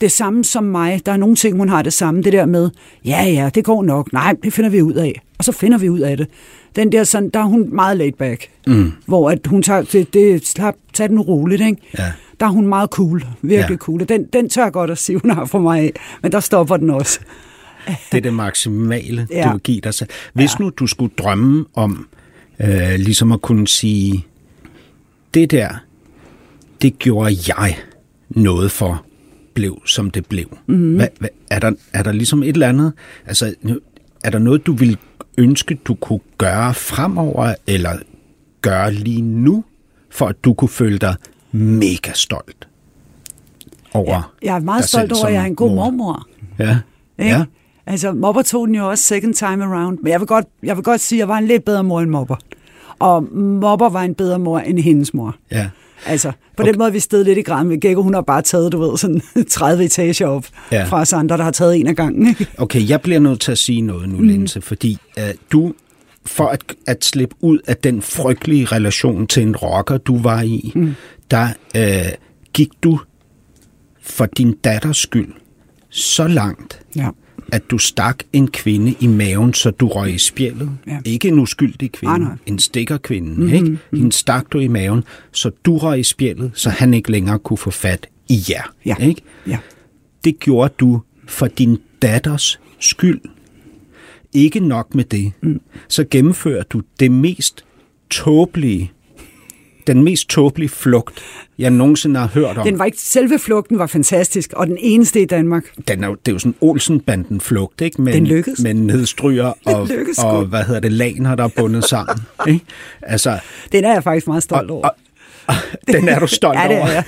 det 0.05 0.13
samme 0.13 0.45
som 0.45 0.65
mig. 0.65 1.01
Der 1.07 1.13
er 1.13 1.17
nogle 1.17 1.37
ting, 1.37 1.57
hun 1.57 1.69
har 1.69 1.83
det 1.83 1.93
samme. 1.93 2.23
Det 2.23 2.33
der 2.33 2.47
med, 2.47 2.71
ja, 3.05 3.23
ja, 3.25 3.51
det 3.55 3.65
går 3.65 3.83
nok. 3.83 4.13
Nej, 4.13 4.35
det 4.45 4.53
finder 4.53 4.71
vi 4.71 4.83
ud 4.83 4.93
af. 4.95 5.21
Og 5.39 5.45
så 5.45 5.53
finder 5.53 5.79
vi 5.79 5.89
ud 5.89 6.01
af 6.01 6.17
det. 6.17 6.27
Den 6.77 6.93
der 6.93 7.05
sådan, 7.05 7.31
der 7.31 7.41
er 7.41 7.45
hun 7.45 7.75
meget 7.75 7.97
laid 7.97 8.13
back. 8.13 8.49
Mm. 8.67 8.93
Hvor 9.07 9.31
at 9.31 9.39
hun 9.47 9.63
tager, 9.63 9.83
det, 9.83 10.15
det 10.15 10.47
slap, 10.47 10.75
tag 10.93 11.09
den 11.09 11.21
roligt, 11.21 11.63
ikke? 11.63 11.77
Ja. 11.99 12.13
Der 12.41 12.47
er 12.47 12.51
hun 12.51 12.67
meget 12.67 12.91
cool. 12.91 13.25
Virkelig 13.43 13.71
Ja. 13.71 13.77
cool. 13.77 14.01
Den, 14.09 14.25
den 14.33 14.49
tør 14.49 14.71
godt 14.71 14.91
at 14.91 14.99
sige, 14.99 15.19
hun 15.23 15.31
har 15.31 15.45
for 15.45 15.59
mig 15.59 15.81
af. 15.81 15.93
Men 16.23 16.33
der 16.33 16.41
stopper 16.41 16.77
den 16.77 16.91
også. 16.91 17.21
Det 18.13 18.19
er 18.19 18.23
det 18.23 18.35
maksimale. 18.35 19.27
Ja. 19.31 19.45
du 19.47 19.51
vil 19.53 19.61
give 19.61 19.81
dig 19.81 19.95
selv. 19.95 20.11
Hvis 20.35 20.51
ja. 20.59 20.65
nu 20.65 20.71
du 20.71 20.87
skulle 20.87 21.13
drømme 21.19 21.65
om 21.75 22.07
øh, 22.61 22.95
ligesom 22.97 23.33
at 23.33 23.43
kunne 23.43 23.69
sige, 23.69 24.27
det 25.35 25.51
der, 25.51 25.69
det 26.83 26.99
gjorde 26.99 27.37
jeg 27.49 27.77
noget 28.29 28.71
for, 28.71 29.05
blev 29.55 29.83
som 29.87 30.11
det 30.11 30.27
blev. 30.27 30.59
Mm-hmm. 30.67 30.97
Hvad, 30.97 31.09
hvad, 31.19 31.29
er, 31.51 31.59
der, 31.59 31.73
er 31.93 32.03
der 32.03 32.13
ligesom 32.13 32.43
et 32.43 32.49
eller 32.49 32.69
andet, 32.69 32.93
altså 33.27 33.55
er 34.25 34.31
der 34.31 34.39
noget, 34.39 34.67
du 34.67 34.73
vil 34.73 34.99
ønske, 35.39 35.75
du 35.75 35.95
kunne 35.95 36.21
gøre 36.39 36.75
fremover, 36.75 37.55
eller 37.67 37.99
gøre 38.63 38.93
lige 38.93 39.23
nu, 39.23 39.65
for 40.11 40.27
at 40.27 40.45
du 40.45 40.55
kunne 40.55 40.69
føle 40.69 40.99
dig 40.99 41.15
mega 41.53 42.13
stolt 42.15 42.69
over 43.93 44.35
Jeg 44.43 44.57
er 44.57 44.61
meget 44.61 44.81
dig 44.83 44.89
stolt 44.89 45.03
selv 45.03 45.19
over, 45.19 45.27
at 45.27 45.35
jeg 45.35 45.43
er 45.43 45.47
en 45.47 45.57
god 45.57 45.69
mor? 45.71 45.91
mormor. 45.91 46.27
Ja. 46.59 46.79
Ikke? 47.19 47.31
ja. 47.31 47.45
Altså, 47.87 48.13
Mopper 48.13 48.43
tog 48.43 48.67
den 48.67 48.75
jo 48.75 48.91
også 48.91 49.05
second 49.05 49.35
time 49.35 49.65
around. 49.65 49.99
Men 50.03 50.13
jeg 50.13 50.21
vil, 50.21 50.27
godt, 50.27 50.47
jeg 50.63 50.77
vil 50.77 50.85
godt 50.85 51.01
sige, 51.01 51.17
at 51.17 51.21
jeg 51.21 51.29
var 51.29 51.39
en 51.39 51.47
lidt 51.47 51.65
bedre 51.65 51.85
mor 51.85 52.01
end 52.01 52.11
Mopper. 52.11 52.37
Og 52.99 53.23
Mopper 53.37 53.89
var 53.89 54.03
en 54.03 54.15
bedre 54.15 54.39
mor 54.39 54.59
end 54.59 54.79
hendes 54.79 55.15
mor. 55.15 55.37
ja. 55.51 55.69
Altså, 56.07 56.31
på 56.57 56.63
okay. 56.63 56.73
den 56.73 56.79
måde 56.79 56.93
vi 56.93 57.01
sted 57.01 57.25
lidt 57.25 57.39
i 57.39 57.43
græn 57.43 57.69
med 57.69 57.81
Gekko. 57.81 58.03
Hun 58.03 58.15
har 58.15 58.21
bare 58.21 58.43
taget, 58.43 58.73
du 58.73 58.79
ved, 58.91 58.99
sådan 58.99 59.23
30 59.51 59.85
etager 59.85 60.27
op 60.27 60.47
Ja. 60.73 60.85
fra 60.85 61.01
os 61.01 61.13
andre, 61.13 61.37
der 61.37 61.45
har 61.45 61.51
taget 61.51 61.77
en 61.81 61.87
af 61.87 61.97
gangen. 61.97 62.37
Okay, 62.59 62.89
jeg 62.89 63.01
bliver 63.01 63.19
nødt 63.21 63.41
til 63.41 63.53
at 63.53 63.59
sige 63.59 63.81
noget 63.81 64.09
nu, 64.09 64.17
mm. 64.17 64.29
Linse, 64.29 64.61
fordi 64.61 64.99
uh, 65.17 65.23
du, 65.53 65.75
for 66.27 66.47
at, 66.47 66.61
at 66.87 67.05
slippe 67.05 67.35
ud 67.41 67.59
af 67.67 67.77
den 67.77 68.03
frygtelige 68.03 68.65
relation 68.65 69.27
til 69.27 69.43
en 69.43 69.57
rocker, 69.57 69.97
du 69.99 70.19
var 70.19 70.43
i, 70.43 70.73
mm. 70.75 70.95
der 71.31 71.49
uh, 71.79 72.13
gik 72.53 72.69
du 72.83 73.01
for 74.03 74.27
din 74.27 74.53
datters 74.65 74.97
skyld 74.97 75.29
så 75.91 76.27
langt, 76.29 76.81
Ja. 76.97 77.09
At 77.53 77.71
du 77.71 77.79
stak 77.79 78.19
en 78.33 78.49
kvinde 78.49 78.95
i 79.01 79.07
maven, 79.07 79.55
så 79.55 79.71
du 79.71 79.89
røg 79.89 80.15
i 80.15 80.19
spjældet. 80.19 80.71
Ja. 80.87 80.99
Ikke 81.05 81.29
en 81.29 81.39
uskyldig 81.39 81.93
kvinde, 81.93 82.19
Nej, 82.19 82.29
nej. 82.29 82.37
en 82.47 82.59
stikkerkvinde. 82.59 83.29
Mm-hmm. 83.29 83.53
Ikke? 83.53 83.79
Hende 83.93 84.13
stak 84.13 84.45
du 84.53 84.59
i 84.59 84.69
maven, 84.69 85.05
så 85.33 85.51
du 85.65 85.79
røg 85.79 86.01
i 86.01 86.03
spjældet, 86.03 86.51
så 86.55 86.71
han 86.71 86.95
ikke 86.95 87.11
længere 87.11 87.39
kunne 87.39 87.59
få 87.59 87.71
fat 87.71 88.07
i 88.29 88.39
jer. 88.51 88.73
Ja. 88.87 88.97
Ikke? 88.97 89.23
ja. 89.47 89.59
Det 90.25 90.41
gjorde 90.41 90.75
du 90.79 91.01
for 91.27 91.47
din 91.47 91.79
datters 92.03 92.61
skyld. 92.79 93.21
Ikke 94.33 94.61
nok 94.61 94.95
med 94.95 95.05
det, 95.05 95.33
mm. 95.43 95.61
så 95.89 96.05
gennemfører 96.11 96.63
du 96.63 96.83
det 97.01 97.11
mest 97.11 97.65
tåbelige, 98.11 98.93
den 99.87 100.05
mest 100.05 100.29
tåbelige 100.29 100.69
flugt, 100.69 101.21
jeg 101.59 101.71
nogensinde 101.71 102.21
har 102.21 102.29
hørt 102.29 102.59
om. 102.59 102.67
Den 102.67 102.79
var 102.79 102.85
ikke, 102.85 102.99
selve 103.01 103.39
flugten 103.39 103.79
var 103.79 103.87
fantastisk, 103.87 104.53
og 104.53 104.67
den 104.67 104.77
eneste 104.81 105.23
i 105.23 105.25
Danmark. 105.25 105.65
Den 105.89 106.05
er, 106.05 106.09
det 106.09 106.29
er 106.29 106.33
jo 106.33 106.39
sådan 106.39 106.51
en 106.51 106.57
Olsenbanden-flugt, 106.61 107.81
ikke? 107.81 108.03
Med, 108.03 108.13
Den 108.13 108.27
lykkedes. 108.27 108.61
Med 108.63 108.75
nedstryger 108.75 109.45
og, 109.65 109.89
og, 110.19 110.45
hvad 110.45 110.65
hedder 110.65 110.81
det, 110.81 110.93
laner, 110.93 111.35
der 111.35 111.45
er 111.45 111.49
bundet 111.49 111.85
sammen. 111.95 112.17
Ikke? 112.49 112.65
Altså, 113.03 113.39
Den 113.73 113.85
er 113.85 113.93
jeg 113.93 114.03
faktisk 114.05 114.27
meget 114.27 114.43
stolt 114.43 114.71
over. 114.71 114.89
og, 114.89 114.95
og, 115.47 115.55
den 115.87 116.09
er 116.09 116.19
du 116.19 116.27
stolt 116.41 116.59
Ja, 116.59 116.69
det 116.69 116.77
er 116.77 116.81
over. 116.81 116.91
jeg. 116.91 117.05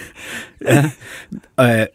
ja. 1.59 1.81
Øh, 1.81 1.87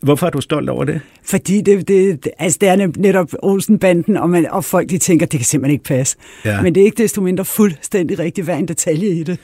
hvorfor 0.00 0.26
er 0.26 0.30
du 0.30 0.40
stolt 0.40 0.68
over 0.70 0.84
det? 0.84 1.00
Fordi 1.24 1.60
det, 1.60 1.88
det, 1.88 2.28
altså 2.38 2.58
det 2.60 2.68
er 2.68 2.76
netop 2.98 3.30
Olsenbanden, 3.42 4.16
og, 4.16 4.30
man, 4.30 4.46
og 4.50 4.64
folk 4.64 4.90
de 4.90 4.98
tænker, 4.98 5.26
det 5.26 5.38
kan 5.40 5.44
simpelthen 5.44 5.72
ikke 5.72 5.84
passe. 5.84 6.16
Ja. 6.44 6.62
Men 6.62 6.74
det 6.74 6.80
er 6.80 6.84
ikke 6.84 7.02
desto 7.02 7.20
mindre 7.20 7.44
fuldstændig 7.44 8.18
rigtigt 8.18 8.44
hver 8.44 8.56
en 8.56 8.68
detalje 8.68 9.08
i 9.08 9.22
det. 9.22 9.38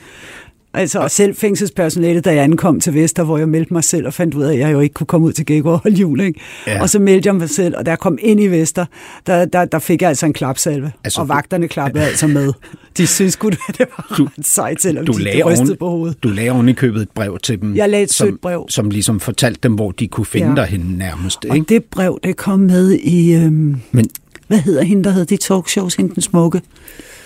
Altså, 0.73 0.99
og 0.99 1.11
selv 1.11 1.35
fængselspersonalet, 1.35 2.25
da 2.25 2.33
jeg 2.33 2.43
ankom 2.43 2.79
til 2.79 2.93
Vester, 2.93 3.23
hvor 3.23 3.37
jeg 3.37 3.49
meldte 3.49 3.73
mig 3.73 3.83
selv 3.83 4.07
og 4.07 4.13
fandt 4.13 4.33
ud 4.35 4.43
af, 4.43 4.53
at 4.53 4.59
jeg 4.59 4.71
jo 4.71 4.79
ikke 4.79 4.93
kunne 4.93 5.07
komme 5.07 5.27
ud 5.27 5.33
til 5.33 5.45
Gækkerup 5.45 5.73
og 5.73 5.79
holde 5.79 5.97
jul, 5.97 6.19
ikke? 6.21 6.39
Ja. 6.67 6.81
Og 6.81 6.89
så 6.89 6.99
meldte 6.99 7.27
jeg 7.27 7.35
mig 7.35 7.49
selv, 7.49 7.77
og 7.77 7.85
da 7.85 7.91
jeg 7.91 7.99
kom 7.99 8.17
ind 8.21 8.39
i 8.41 8.47
Vester, 8.47 8.85
der, 9.27 9.45
der, 9.45 9.65
der 9.65 9.79
fik 9.79 10.01
jeg 10.01 10.09
altså 10.09 10.25
en 10.25 10.33
klapsalve. 10.33 10.91
Altså, 11.03 11.21
og 11.21 11.29
vagterne 11.29 11.67
klappede 11.67 12.03
altså 12.05 12.27
med. 12.27 12.53
De 12.97 13.07
synes 13.07 13.33
sgu, 13.33 13.47
at 13.47 13.57
det 13.77 13.85
var 13.97 14.15
Du- 14.17 14.23
ret 14.37 14.45
sejt, 14.47 14.81
selvom 14.81 15.05
Du 15.05 15.11
de 15.11 15.23
lagde, 15.23 15.43
rystede 15.43 15.67
oven, 15.69 15.77
på 15.77 15.89
hovedet. 15.89 16.23
du 16.23 16.27
lagde 16.29 16.49
oven 16.51 16.69
i 16.69 16.73
købet 16.73 17.01
et 17.01 17.09
brev 17.09 17.37
til 17.43 17.61
dem. 17.61 17.75
Jeg 17.75 17.89
lagde 17.89 18.03
et 18.03 18.13
som, 18.13 18.27
sødt 18.27 18.41
brev. 18.41 18.65
Som 18.69 18.89
ligesom 18.89 19.19
fortalte 19.19 19.59
dem, 19.63 19.73
hvor 19.73 19.91
de 19.91 20.07
kunne 20.07 20.25
finde 20.25 20.47
ja. 20.49 20.55
Dig 20.55 20.65
henne 20.65 20.97
nærmest. 20.97 21.45
Og 21.49 21.55
Ikke? 21.55 21.73
det 21.73 21.83
brev, 21.83 22.19
det 22.23 22.37
kom 22.37 22.59
med 22.59 22.91
i, 22.91 23.33
øhm, 23.35 23.75
Men 23.91 24.09
hvad 24.47 24.59
hedder 24.59 24.83
hende, 24.83 25.03
der 25.03 25.09
havde 25.09 25.25
de 25.25 25.37
talkshows, 25.37 25.95
hende 25.95 26.13
den 26.15 26.21
smukke? 26.21 26.61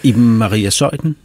Iben 0.04 0.38
Maria 0.38 0.70
Søjden? 0.70 1.16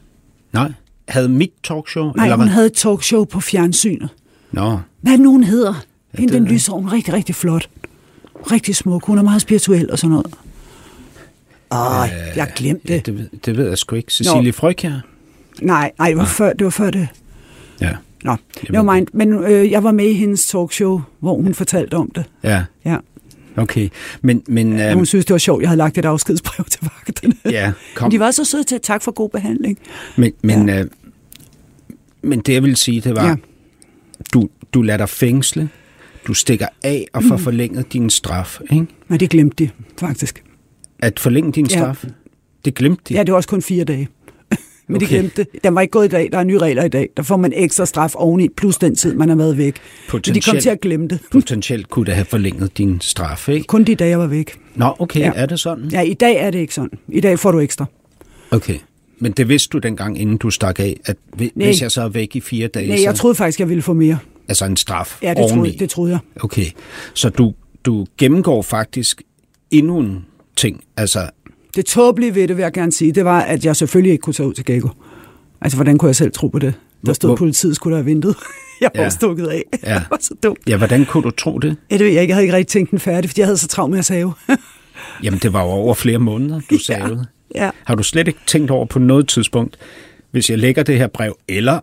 Nej. 0.52 0.72
Havde 1.10 1.28
mit 1.28 1.52
talkshow? 1.64 2.12
Nej, 2.16 2.24
eller 2.24 2.36
hun 2.36 2.44
hvad? 2.46 2.52
havde 2.54 2.66
et 2.66 2.72
talkshow 2.72 3.24
på 3.24 3.40
fjernsynet. 3.40 4.08
Nå, 4.52 4.78
Hvad 5.00 5.12
det 5.12 5.20
nu, 5.20 5.30
hun 5.30 5.44
hedder? 5.44 5.74
Hende, 6.14 6.32
det 6.32 6.40
den 6.40 6.48
er- 6.48 6.52
lyser, 6.52 6.72
hun 6.72 6.86
er 6.88 6.92
rigtig, 6.92 7.14
rigtig 7.14 7.34
flot. 7.34 7.68
Rigtig 8.52 8.76
smuk. 8.76 9.06
Hun 9.06 9.18
er 9.18 9.22
meget 9.22 9.42
spirituel 9.42 9.90
og 9.90 9.98
sådan 9.98 10.10
noget. 10.10 10.26
Åh, 11.72 12.08
jeg 12.36 12.52
glemte 12.56 12.88
ja, 12.88 12.94
det. 12.96 13.06
det, 13.06 13.18
ved, 13.18 13.28
det 13.64 13.68
jeg 13.70 13.78
sgu 13.78 13.96
ikke. 13.96 14.12
Cecilie 14.12 14.52
Frøkjær? 14.52 15.00
Nej, 15.62 15.92
nej, 15.98 16.08
det 16.08 16.16
var, 16.16 16.24
før, 16.24 16.52
det 16.52 16.64
var 16.64 16.70
før 16.70 16.90
det. 16.90 17.08
Ja. 17.80 17.90
Nå, 18.24 18.36
never 18.70 18.94
mind. 18.94 19.06
Men 19.12 19.32
øh, 19.32 19.70
jeg 19.70 19.84
var 19.84 19.92
med 19.92 20.04
i 20.06 20.12
hendes 20.12 20.48
talkshow, 20.48 21.00
hvor 21.20 21.34
hun 21.42 21.54
fortalte 21.54 21.94
om 21.94 22.10
det. 22.14 22.24
Ja, 22.42 22.64
Ja. 22.84 22.96
okay. 23.56 23.88
Men, 24.22 24.42
men 24.48 24.66
Hun 24.72 24.80
øhm, 24.80 25.04
synes, 25.06 25.24
det 25.24 25.32
var 25.34 25.38
sjovt, 25.38 25.60
jeg 25.62 25.68
havde 25.68 25.78
lagt 25.78 25.98
et 25.98 26.04
afskedsbrev 26.04 26.64
til 26.70 26.80
vagterne. 26.82 27.34
ja, 27.44 27.72
kom. 27.94 28.04
Men 28.06 28.12
de 28.12 28.20
var 28.20 28.30
så 28.30 28.44
søde 28.44 28.64
til 28.64 28.74
at 28.74 28.82
tak 28.82 29.02
for 29.02 29.10
god 29.10 29.28
behandling. 29.30 29.78
Men, 30.16 30.32
men, 30.42 30.68
ja. 30.68 30.80
øh, 30.80 30.86
men 32.22 32.40
det 32.40 32.52
jeg 32.52 32.62
vil 32.62 32.76
sige, 32.76 33.00
det 33.00 33.16
var, 33.16 33.22
ja. 33.24 33.28
Ja. 33.28 33.36
du, 34.34 34.48
du 34.74 34.82
lader 34.82 34.96
dig 34.96 35.08
fængsle, 35.08 35.68
du 36.26 36.34
stikker 36.34 36.66
af 36.84 37.06
og 37.12 37.24
får 37.24 37.36
forlænget 37.36 37.92
din 37.92 38.10
straf. 38.10 38.60
Ikke? 38.72 38.86
Men 39.08 39.20
det 39.20 39.30
glemte 39.30 39.64
de, 39.64 39.70
faktisk. 40.00 40.44
At 40.98 41.20
forlænge 41.20 41.52
din 41.52 41.66
Ja. 41.66 41.76
straf, 41.78 42.04
det 42.64 42.74
glemte 42.74 43.02
de. 43.08 43.14
Ja, 43.14 43.22
det 43.22 43.32
var 43.32 43.36
også 43.36 43.48
kun 43.48 43.62
fire 43.62 43.84
dage. 43.84 44.08
Men 44.88 44.96
okay. 44.96 45.06
de 45.06 45.10
glemte 45.10 45.46
det. 45.52 45.64
Den 45.64 45.74
var 45.74 45.80
ikke 45.80 45.92
gået 45.92 46.04
i 46.04 46.08
dag. 46.08 46.28
Der 46.32 46.38
er 46.38 46.44
nye 46.44 46.58
regler 46.58 46.84
i 46.84 46.88
dag. 46.88 47.08
Der 47.16 47.22
får 47.22 47.36
man 47.36 47.52
ekstra 47.56 47.86
straf 47.86 48.12
oveni, 48.14 48.48
plus 48.56 48.78
den 48.78 48.96
tid, 48.96 49.14
man 49.14 49.28
har 49.28 49.36
været 49.36 49.56
væk. 49.58 49.64
Men 49.74 49.74
de 49.74 50.10
kom 50.10 50.20
Potentielt. 50.20 50.62
til 50.62 50.70
at 50.70 50.80
glemme 50.80 51.08
det. 51.08 51.18
Potentielt 51.32 51.88
kunne 51.88 52.06
det 52.06 52.14
have 52.14 52.24
forlænget 52.24 52.78
din 52.78 53.00
straf, 53.00 53.48
ikke? 53.48 53.66
Kun 53.66 53.84
de 53.84 53.94
dage, 53.94 54.10
jeg 54.10 54.18
var 54.18 54.26
væk. 54.26 54.58
Nå, 54.74 54.94
okay, 54.98 55.20
ja. 55.20 55.26
Ja. 55.26 55.32
er 55.34 55.46
det 55.46 55.60
sådan? 55.60 55.84
Ja, 55.92 56.00
i 56.00 56.14
dag 56.14 56.36
er 56.36 56.50
det 56.50 56.58
ikke 56.58 56.74
sådan. 56.74 56.90
I 57.08 57.20
dag 57.20 57.38
får 57.38 57.52
du 57.52 57.60
ekstra. 57.60 57.84
Okay. 58.50 58.78
Men 59.20 59.32
det 59.32 59.48
vidste 59.48 59.68
du 59.72 59.78
dengang, 59.78 60.20
inden 60.20 60.36
du 60.36 60.50
stak 60.50 60.80
af, 60.80 61.00
at 61.04 61.16
hvi- 61.36 61.50
Nej. 61.54 61.66
hvis 61.66 61.82
jeg 61.82 61.90
så 61.90 62.02
er 62.02 62.08
væk 62.08 62.36
i 62.36 62.40
fire 62.40 62.68
dage, 62.68 62.88
Nej, 62.88 63.02
jeg 63.02 63.14
troede 63.14 63.34
faktisk, 63.34 63.60
jeg 63.60 63.68
ville 63.68 63.82
få 63.82 63.92
mere. 63.92 64.18
altså 64.48 64.64
en 64.64 64.76
straf 64.76 65.18
Ja, 65.22 65.34
det 65.34 65.50
troede, 65.50 65.78
det 65.78 65.90
troede 65.90 66.10
jeg. 66.12 66.18
Okay, 66.44 66.66
så 67.14 67.28
du, 67.28 67.54
du 67.84 68.06
gennemgår 68.18 68.62
faktisk 68.62 69.22
endnu 69.70 69.98
en 69.98 70.24
ting. 70.56 70.84
Altså, 70.96 71.30
Det 71.76 71.86
tåbelige 71.86 72.34
ved 72.34 72.48
det, 72.48 72.56
vil 72.56 72.62
jeg 72.62 72.72
gerne 72.72 72.92
sige, 72.92 73.12
det 73.12 73.24
var, 73.24 73.40
at 73.40 73.64
jeg 73.64 73.76
selvfølgelig 73.76 74.12
ikke 74.12 74.22
kunne 74.22 74.34
tage 74.34 74.48
ud 74.48 74.54
til 74.54 74.64
Gækko. 74.64 74.88
Altså, 75.60 75.76
hvordan 75.76 75.98
kunne 75.98 76.06
jeg 76.08 76.16
selv 76.16 76.32
tro 76.32 76.48
på 76.48 76.58
det? 76.58 76.74
Der 77.06 77.12
stod, 77.12 77.28
hvor- 77.30 77.36
politiet 77.36 77.76
skulle 77.76 77.96
have 77.96 78.06
ventet. 78.06 78.36
Jeg 78.80 78.90
var 78.96 79.02
ja. 79.02 79.08
stukket 79.08 79.46
af. 79.46 79.62
Ja. 79.84 79.92
Jeg 79.92 80.02
var 80.10 80.18
så 80.20 80.34
dum. 80.42 80.56
ja, 80.66 80.76
hvordan 80.76 81.04
kunne 81.06 81.22
du 81.22 81.30
tro 81.30 81.58
det? 81.58 81.76
Ja, 81.90 81.96
det 81.98 82.04
ved 82.06 82.12
jeg 82.12 82.22
ikke. 82.22 82.30
Jeg 82.30 82.36
havde 82.36 82.44
ikke 82.44 82.56
rigtig 82.56 82.66
tænkt 82.72 82.90
den 82.90 82.98
færdig, 82.98 83.30
fordi 83.30 83.40
jeg 83.40 83.46
havde 83.46 83.56
så 83.58 83.66
travlt 83.68 83.90
med 83.90 83.98
at 83.98 84.04
save. 84.04 84.32
Jamen, 85.22 85.40
det 85.42 85.52
var 85.52 85.62
jo 85.62 85.68
over 85.68 85.94
flere 85.94 86.18
måneder, 86.18 86.60
du 86.70 86.78
savede. 86.86 87.16
ja. 87.18 87.39
Har 87.84 87.94
du 87.94 88.02
slet 88.02 88.28
ikke 88.28 88.40
tænkt 88.46 88.70
over 88.70 88.86
på 88.86 88.98
noget 88.98 89.28
tidspunkt, 89.28 89.76
hvis 90.30 90.50
jeg 90.50 90.58
lægger 90.58 90.82
det 90.82 90.96
her 90.98 91.06
brev, 91.06 91.36
eller 91.48 91.78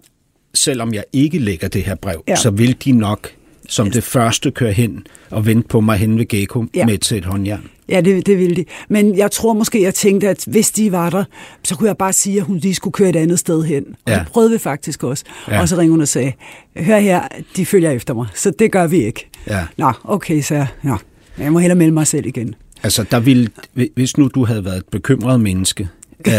selvom 0.53 0.93
jeg 0.93 1.03
ikke 1.13 1.39
lægger 1.39 1.67
det 1.67 1.83
her 1.83 1.95
brev, 1.95 2.23
ja. 2.27 2.31
Ja. 2.31 2.35
så 2.35 2.49
vil 2.49 2.75
de 2.85 2.91
nok 2.91 3.29
som 3.69 3.91
det 3.91 4.03
første 4.03 4.51
køre 4.51 4.71
hen 4.71 5.07
og 5.29 5.45
vente 5.45 5.67
på 5.67 5.81
mig 5.81 5.97
hen 5.97 6.17
ved 6.19 6.27
Gecko 6.27 6.61
ja. 6.61 6.79
Ja. 6.79 6.85
med 6.85 7.11
et 7.11 7.25
håndjern. 7.25 7.63
Ja, 7.89 8.01
det, 8.01 8.25
det 8.25 8.37
ville 8.37 8.55
de. 8.55 8.65
Men 8.89 9.17
jeg 9.17 9.31
tror 9.31 9.53
måske, 9.53 9.81
jeg 9.81 9.93
tænkte, 9.93 10.29
at 10.29 10.43
hvis 10.47 10.71
de 10.71 10.91
var 10.91 11.09
der, 11.09 11.23
så 11.63 11.75
kunne 11.75 11.87
jeg 11.87 11.97
bare 11.97 12.13
sige, 12.13 12.37
at 12.37 12.43
hun 12.43 12.57
lige 12.57 12.75
skulle 12.75 12.91
køre 12.91 13.09
et 13.09 13.15
andet 13.15 13.39
sted 13.39 13.63
hen. 13.63 13.85
Og 14.05 14.11
Ja. 14.11 14.19
det 14.19 14.27
prøvede 14.27 14.51
vi 14.51 14.57
faktisk 14.57 15.03
også. 15.03 15.23
Ja. 15.47 15.55
Ja. 15.55 15.61
Og 15.61 15.69
så 15.69 15.75
ringede 15.77 15.91
hun 15.91 16.01
og 16.01 16.07
sagde, 16.07 16.33
hør 16.77 16.99
her, 16.99 17.21
de 17.55 17.65
følger 17.65 17.91
efter 17.91 18.13
mig, 18.13 18.27
så 18.35 18.51
det 18.59 18.71
gør 18.71 18.87
vi 18.87 19.03
ikke. 19.05 19.27
Ja. 19.47 19.65
Nå, 19.77 19.91
okay, 20.03 20.41
så 20.41 20.65
Nå, 20.83 20.97
jeg 21.37 21.53
må 21.53 21.59
hellere 21.59 21.77
melde 21.77 21.93
mig 21.93 22.07
selv 22.07 22.25
igen. 22.25 22.55
Altså, 22.83 23.05
der 23.11 23.19
ville, 23.19 23.49
hvis 23.95 24.17
nu 24.17 24.27
du 24.35 24.45
havde 24.45 24.65
været 24.65 24.77
et 24.77 24.85
bekymret 24.91 25.39
menneske, 25.41 25.89
øh, 26.27 26.33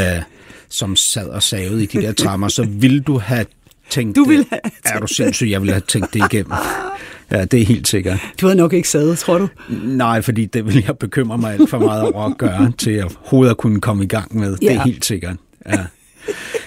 som 0.68 0.96
sad 0.96 1.28
og 1.28 1.42
savede 1.42 1.82
i 1.82 1.86
de 1.86 2.02
der 2.02 2.12
trammer, 2.12 2.48
så 2.48 2.66
ville 2.70 3.00
du 3.00 3.18
have 3.18 3.44
tænkt 3.90 4.16
Du 4.16 4.24
ville 4.24 4.44
have 4.50 4.60
Er 4.84 5.00
du 5.00 5.06
sindssyg, 5.06 5.50
jeg 5.50 5.60
ville 5.60 5.72
have 5.72 5.82
tænkt 5.88 6.14
det 6.14 6.22
igennem. 6.32 6.52
Ja, 7.30 7.44
det 7.44 7.60
er 7.60 7.64
helt 7.64 7.88
sikkert. 7.88 8.18
Du 8.40 8.46
havde 8.46 8.56
nok 8.56 8.72
ikke 8.72 8.88
sadet, 8.88 9.18
tror 9.18 9.38
du? 9.38 9.48
Nej, 9.84 10.22
fordi 10.22 10.44
det 10.46 10.66
vil 10.66 10.84
jeg 10.86 10.98
bekymre 10.98 11.38
mig 11.38 11.52
alt 11.54 11.70
for 11.70 11.78
meget 11.78 12.02
over 12.02 12.24
at 12.24 12.38
gøre, 12.38 12.72
til 12.78 12.90
at 12.90 13.12
hovedet 13.18 13.56
kunne 13.56 13.80
komme 13.80 14.04
i 14.04 14.06
gang 14.06 14.38
med. 14.38 14.56
Det 14.56 14.68
er 14.70 14.72
Ja. 14.72 14.84
helt 14.84 15.04
sikkert. 15.04 15.36
Ja. 15.68 15.84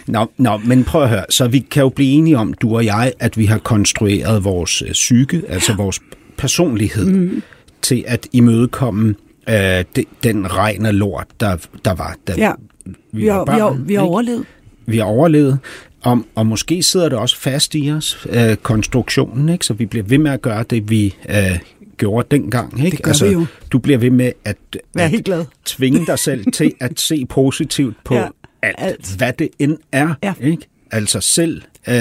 Nå, 0.08 0.32
nå, 0.38 0.58
men 0.58 0.84
prøv 0.84 1.04
at 1.04 1.10
høre. 1.10 1.26
Så 1.30 1.48
vi 1.48 1.60
kan 1.60 1.82
jo 1.84 1.90
blive 1.90 2.12
enige 2.12 2.38
om, 2.38 2.54
du 2.54 2.76
og 2.76 2.86
jeg, 2.86 3.14
at 3.20 3.38
vi 3.38 3.46
har 3.46 3.58
konstrueret 3.58 4.44
vores 4.44 4.82
øh, 4.82 4.92
psyke, 4.92 5.42
altså 5.48 5.74
vores 5.74 6.00
personlighed, 6.38 7.06
mm. 7.06 7.44
til 7.82 8.04
at 8.08 8.28
imødekomme 8.32 9.16
øh, 9.50 9.56
det, 9.96 10.06
den 10.24 10.54
regn 10.58 10.86
af 10.86 10.98
lort, 11.00 11.28
der, 11.40 11.58
der 11.86 11.94
var, 11.94 12.16
da 12.28 12.34
Ja. 12.38 12.52
vi, 12.86 12.94
Vi 13.12 13.28
har, 13.28 13.46
børn. 13.46 13.56
vi 13.56 13.60
har, 13.62 13.70
vi 13.88 13.94
har 13.94 14.02
overlevet. 14.02 14.46
vi 14.86 14.98
har 14.98 15.06
overlevet, 15.06 15.60
og, 16.02 16.22
og 16.36 16.46
måske 16.48 16.84
sidder 16.84 17.10
det 17.10 17.18
også 17.18 17.38
fast 17.38 17.76
i 17.76 17.92
os, 17.92 18.28
øh, 18.30 18.56
konstruktionen, 18.56 19.50
ikke? 19.50 19.66
så 19.66 19.74
vi 19.74 19.86
bliver 19.86 20.04
ved 20.06 20.18
med 20.18 20.32
at 20.32 20.42
gøre 20.42 20.64
det, 20.70 20.90
vi 20.90 21.16
øh, 21.30 21.60
gjorde 21.98 22.28
dengang. 22.32 22.86
Ikke? 22.86 22.98
Altså, 23.08 23.26
gør 23.26 23.30
vi 23.30 23.34
jo. 23.34 23.46
Du 23.72 23.80
bliver 23.80 23.98
ved 24.00 24.10
med 24.10 24.32
at, 24.46 24.58
Vær 24.96 25.04
at 25.04 25.10
helt 25.10 25.26
glad. 25.26 25.46
tvinge 25.66 26.06
dig 26.06 26.20
selv 26.20 26.46
til 26.54 26.74
at 26.80 27.00
se 27.00 27.26
positivt 27.30 27.96
på 28.04 28.16
ja, 28.16 28.28
alt, 28.62 28.76
alt, 28.78 29.16
hvad 29.18 29.34
det 29.34 29.50
end 29.60 29.78
er. 29.92 30.14
Ja. 30.24 30.34
Ikke? 30.42 30.68
Altså 30.92 31.22
selv, 31.22 31.62
øh, 31.88 31.96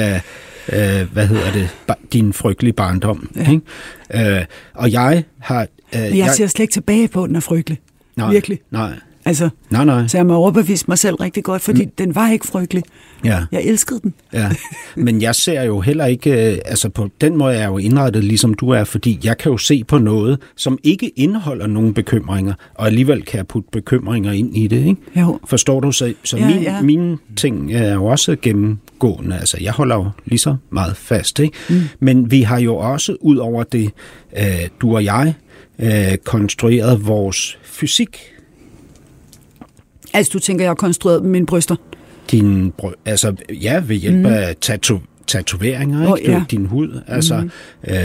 øh, 0.73 1.13
hvad 1.13 1.27
hedder 1.27 1.53
det, 1.53 1.69
din 2.13 2.33
frygtelige 2.33 2.73
barndom. 2.73 3.31
Ja. 3.37 3.51
Ikke? 3.51 4.37
Øh, 4.39 4.45
og 4.75 4.93
jeg 4.93 5.25
har... 5.39 5.67
Øh, 5.95 6.01
Men 6.03 6.17
jeg 6.17 6.31
ser 6.31 6.47
slet 6.47 6.63
ikke 6.63 6.73
tilbage 6.73 7.09
på, 7.09 7.23
at 7.25 7.29
den 7.29 7.37
er 7.37 7.41
frygtelig. 7.41 7.79
nej, 8.17 8.31
Virkelig. 8.33 8.59
Nej, 8.71 8.93
Altså, 9.25 9.49
nej, 9.71 9.85
nej. 9.85 10.07
så 10.07 10.19
jeg 10.19 10.27
må 10.27 10.35
overbevise 10.35 10.85
mig 10.89 10.99
selv 10.99 11.15
rigtig 11.15 11.45
godt, 11.45 11.63
fordi 11.63 11.85
mm. 11.85 11.91
den 11.99 12.15
var 12.15 12.31
ikke 12.31 12.47
frygtelig. 12.47 12.83
Ja. 13.25 13.41
Jeg 13.53 13.63
elskede 13.65 14.01
den. 14.03 14.15
Ja, 14.33 14.51
men 14.97 15.23
jeg 15.23 15.35
ser 15.35 15.63
jo 15.63 15.81
heller 15.81 16.07
ikke, 16.07 16.53
øh, 16.53 16.59
altså 16.65 16.89
på 16.89 17.09
den 17.21 17.37
måde 17.37 17.55
er 17.55 17.59
jeg 17.61 17.69
jo 17.69 17.79
indrettet 17.79 18.25
ligesom 18.25 18.55
du 18.55 18.69
er, 18.71 18.85
fordi 18.85 19.19
jeg 19.25 19.39
kan 19.39 19.53
jo 19.53 19.59
se 19.59 19.85
på 19.85 19.99
noget, 19.99 20.39
som 20.57 20.79
ikke 20.83 21.09
indeholder 21.17 21.67
nogen 21.67 21.95
bekymringer, 21.95 22.55
og 22.75 22.87
alligevel 22.87 23.23
kan 23.23 23.37
jeg 23.39 23.47
putte 23.47 23.69
bekymringer 23.73 24.33
ind 24.33 24.57
i 24.57 24.67
det, 24.67 24.87
ikke? 24.87 24.97
Jo. 25.21 25.39
Forstår 25.47 25.81
du? 25.81 25.93
Så, 25.93 26.15
så 26.25 26.37
Ja, 26.37 26.47
min, 26.47 26.63
ja. 26.63 26.81
mine 26.83 27.19
ting 27.37 27.73
er 27.73 27.95
jo 27.95 28.05
også 28.07 28.37
gennemgående, 28.43 29.39
altså 29.39 29.57
jeg 29.61 29.73
holder 29.73 29.97
jo 29.97 30.07
lige 30.25 30.39
så 30.39 30.57
meget 30.71 30.97
fast, 30.97 31.39
ikke? 31.39 31.57
Mm. 31.71 31.81
Men 32.01 32.31
vi 32.31 32.43
har 32.43 32.59
jo 32.61 32.77
også, 32.77 33.17
ud 33.21 33.37
over 33.37 33.63
det, 33.63 33.91
øh, 34.37 34.45
du 34.81 34.95
og 34.95 35.05
jeg, 35.05 35.35
øh, 35.83 36.17
konstrueret 36.25 37.07
vores 37.07 37.59
fysik, 37.63 38.19
Altså, 40.13 40.31
du 40.33 40.39
tænker, 40.39 40.65
jeg 40.65 40.71
har 40.71 40.75
konstrueret 40.75 41.25
mine 41.25 41.47
bryster. 41.47 41.77
din, 42.31 42.73
brø- 42.83 43.01
altså 43.05 43.35
ja, 43.51 43.83
ved 43.87 43.97
hjælp 43.97 44.17
mm. 44.17 44.27
af 44.27 44.57
tatu- 44.65 45.01
tatoveringer, 45.27 46.17
ikke? 46.17 46.27
Du, 46.33 46.33
ja. 46.33 46.45
din 46.51 46.67
hud, 46.67 47.01
altså 47.07 47.41
mm. 47.41 47.51
øh, 47.89 47.97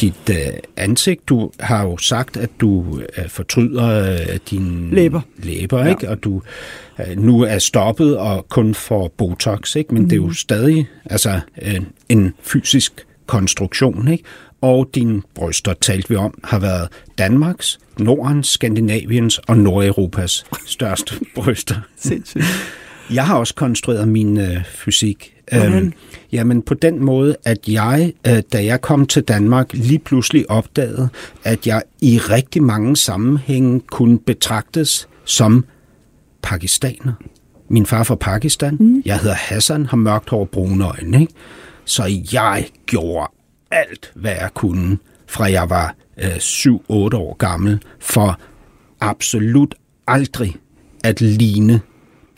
dit 0.00 0.30
øh, 0.30 0.36
ansigt. 0.76 1.28
Du 1.28 1.50
har 1.60 1.84
jo 1.84 1.96
sagt, 1.96 2.36
at 2.36 2.50
du 2.60 3.00
øh, 3.18 3.28
fortryder 3.28 4.12
øh, 4.12 4.38
dine 4.50 4.94
Læber. 4.94 5.20
læber 5.38 5.78
ja. 5.78 5.88
ikke? 5.88 6.08
Og 6.08 6.24
du 6.24 6.42
øh, 7.00 7.16
nu 7.18 7.40
er 7.42 7.58
stoppet 7.58 8.16
og 8.18 8.46
kun 8.48 8.74
får 8.74 9.14
Botox, 9.18 9.76
ikke? 9.76 9.94
Men 9.94 10.02
mm. 10.02 10.08
det 10.08 10.16
er 10.16 10.22
jo 10.22 10.32
stadig 10.32 10.88
altså 11.04 11.40
øh, 11.62 11.80
en 12.08 12.32
fysisk 12.42 13.06
konstruktion, 13.26 14.08
ikke? 14.08 14.24
Og 14.62 14.90
dine 14.94 15.22
bryster, 15.34 15.74
talte 15.80 16.08
vi 16.08 16.16
om, 16.16 16.38
har 16.44 16.58
været 16.58 16.88
Danmarks, 17.18 17.78
Nordens, 17.98 18.48
Skandinaviens 18.48 19.38
og 19.38 19.56
Nordeuropas 19.58 20.44
største 20.66 21.14
bryster. 21.36 21.74
Sindssygt. 21.96 22.44
Jeg 23.10 23.26
har 23.26 23.36
også 23.36 23.54
konstrueret 23.54 24.08
min 24.08 24.38
øh, 24.38 24.64
fysik. 24.64 25.34
Hvordan? 25.52 25.72
Øhm, 25.72 25.92
jamen 26.32 26.62
på 26.62 26.74
den 26.74 27.04
måde, 27.04 27.36
at 27.44 27.68
jeg, 27.68 28.12
øh, 28.28 28.42
da 28.52 28.64
jeg 28.64 28.80
kom 28.80 29.06
til 29.06 29.22
Danmark, 29.22 29.72
lige 29.72 29.98
pludselig 29.98 30.50
opdagede, 30.50 31.08
at 31.44 31.66
jeg 31.66 31.82
i 32.00 32.18
rigtig 32.18 32.62
mange 32.62 32.96
sammenhænge 32.96 33.80
kunne 33.80 34.18
betragtes 34.18 35.08
som 35.24 35.64
pakistaner. 36.42 37.12
Min 37.68 37.86
far 37.86 38.02
fra 38.02 38.14
Pakistan. 38.14 38.76
Mm. 38.80 39.02
Jeg 39.04 39.18
hedder 39.18 39.34
Hassan, 39.34 39.86
har 39.86 39.96
mørkt 39.96 40.30
hår 40.30 40.40
og 40.40 40.48
brune 40.48 40.84
øjne. 40.84 41.20
Ikke? 41.20 41.32
Så 41.84 42.22
jeg 42.32 42.66
gjorde 42.86 43.30
alt, 43.72 44.12
hvad 44.14 44.32
jeg 44.32 44.50
kunne, 44.54 44.98
fra 45.26 45.50
jeg 45.50 45.70
var 45.70 45.94
øh, 46.18 46.36
7-8 46.36 46.72
år 46.90 47.36
gammel, 47.36 47.82
for 48.00 48.40
absolut 49.00 49.74
aldrig 50.06 50.56
at 51.04 51.20
ligne 51.20 51.80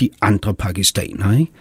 de 0.01 0.09
andre 0.23 0.55
pakistanere. 0.55 1.41
Ikke? 1.41 1.53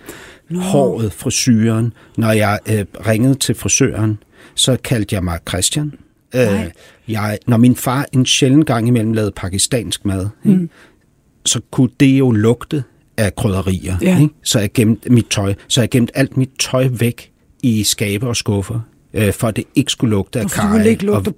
Håret, 0.62 1.14
frisyren. 1.14 1.94
Når 2.18 2.32
jeg 2.32 2.60
øh, 2.70 2.86
ringede 3.08 3.36
til 3.36 3.56
frisøren, 3.56 4.18
så 4.56 4.78
kaldte 4.84 5.16
jeg 5.16 5.24
mig 5.24 5.40
Christian. 5.50 5.94
Øh, 6.36 6.66
jeg, 7.08 7.40
når 7.48 7.58
min 7.58 7.76
far 7.76 8.06
en 8.14 8.26
sjældent 8.26 8.66
gang 8.66 8.88
imellem 8.88 9.14
lavede 9.14 9.32
pakistansk 9.32 10.06
mad, 10.06 10.28
mm. 10.44 10.52
ikke, 10.52 10.70
så 11.46 11.62
kunne 11.72 11.90
det 12.00 12.20
jo 12.20 12.32
lugte 12.32 12.84
af 13.18 13.36
krydderier. 13.36 13.98
Ja. 14.02 14.22
Ikke? 14.22 14.34
Så 14.44 14.60
jeg 14.60 14.74
gemte 14.74 15.10
mit 15.10 15.26
tøj, 15.30 15.54
så 15.68 15.82
jeg 15.82 15.90
gemte 15.90 16.18
alt 16.18 16.38
mit 16.38 16.50
tøj 16.60 16.88
væk 16.92 17.32
i 17.64 17.84
skabe 17.84 18.28
og 18.28 18.36
skuffer, 18.36 18.80
øh, 19.14 19.34
for 19.34 19.48
at 19.48 19.56
det 19.56 19.64
ikke 19.76 19.92
skulle 19.92 20.12
lugte 20.12 20.40
af 20.40 20.50
karry. 20.50 20.68
du 20.68 20.74
ville 20.74 20.90
ikke 20.90 21.06
lugte 21.06 21.30
Og 21.30 21.36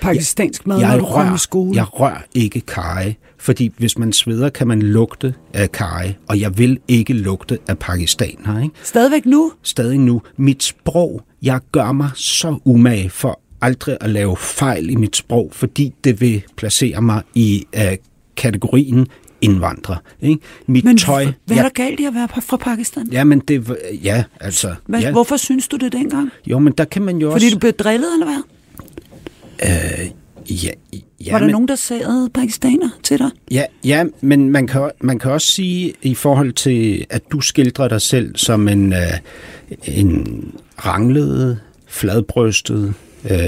pakistansk 0.00 0.66
mad, 0.66 0.78
jeg 0.78 0.88
når 0.90 0.98
du 0.98 1.04
kom 1.12 1.26
i 1.26 1.30
rør, 1.30 1.36
skole? 1.36 1.76
jeg 1.76 2.00
rør 2.00 2.24
ikke 2.34 2.60
karry, 2.60 3.12
fordi 3.38 3.72
hvis 3.76 3.98
man 3.98 4.12
sveder, 4.12 4.48
kan 4.48 4.66
man 4.66 4.82
lugte 4.82 5.34
af 5.54 5.72
karry, 5.72 6.08
og 6.28 6.40
jeg 6.40 6.58
vil 6.58 6.78
ikke 6.88 7.12
lugte 7.12 7.58
af 7.68 7.78
pakistaner. 7.78 8.62
Ikke? 8.62 8.74
Stadigvæk 8.82 9.26
nu? 9.26 9.52
Stadig 9.62 9.98
nu. 9.98 10.22
Mit 10.36 10.62
sprog, 10.62 11.22
jeg 11.42 11.60
gør 11.72 11.92
mig 11.92 12.10
så 12.14 12.58
umage 12.64 13.10
for 13.10 13.40
aldrig 13.60 13.96
at 14.00 14.10
lave 14.10 14.36
fejl 14.36 14.90
i 14.90 14.94
mit 14.96 15.16
sprog, 15.16 15.48
fordi 15.52 15.94
det 16.04 16.20
vil 16.20 16.42
placere 16.56 17.02
mig 17.02 17.22
i 17.34 17.66
uh, 17.76 17.82
kategorien 18.36 19.06
indvandrer. 19.40 19.96
Ikke? 20.22 20.40
Mit 20.66 20.84
Men 20.84 20.96
tøj... 20.98 21.26
hvad 21.46 21.56
er 21.56 21.62
der 21.62 21.68
galt 21.68 22.00
i 22.00 22.04
at 22.04 22.14
være 22.14 22.28
fra 22.42 22.56
Pakistan? 22.56 23.08
ja, 23.12 23.24
men 23.24 23.38
det... 23.38 23.76
Ja, 24.04 24.24
altså... 24.40 24.74
Hvad, 24.86 25.00
ja. 25.00 25.10
Hvorfor 25.12 25.36
synes 25.36 25.68
du 25.68 25.76
det 25.76 25.92
dengang? 25.92 26.30
Jo, 26.46 26.58
men 26.58 26.72
der 26.72 26.84
kan 26.84 27.02
man 27.02 27.18
jo 27.18 27.30
Fordi 27.30 27.44
også... 27.44 27.54
du 27.54 27.58
blev 27.58 27.72
drillet, 27.72 28.12
eller 28.12 28.26
hvad? 28.26 28.42
Ja, 30.50 30.70
ja, 31.20 31.32
Var 31.32 31.38
der 31.38 31.46
men, 31.46 31.52
nogen, 31.52 31.68
der 31.68 31.74
sagde 31.74 32.30
pakistaner 32.34 32.88
til 33.02 33.18
dig? 33.18 33.30
Ja, 33.50 33.64
ja 33.84 34.04
men 34.20 34.50
man 34.50 34.66
kan, 34.66 34.90
man 35.00 35.18
kan 35.18 35.30
også 35.30 35.52
sige, 35.52 35.92
i 36.02 36.14
forhold 36.14 36.52
til, 36.52 37.06
at 37.10 37.22
du 37.32 37.40
skildrer 37.40 37.88
dig 37.88 38.00
selv 38.00 38.36
som 38.36 38.68
en, 38.68 38.92
øh, 38.92 38.98
en 39.86 40.52
ranglet, 40.78 41.60
fladbrystet 41.86 42.94
øh, 43.30 43.38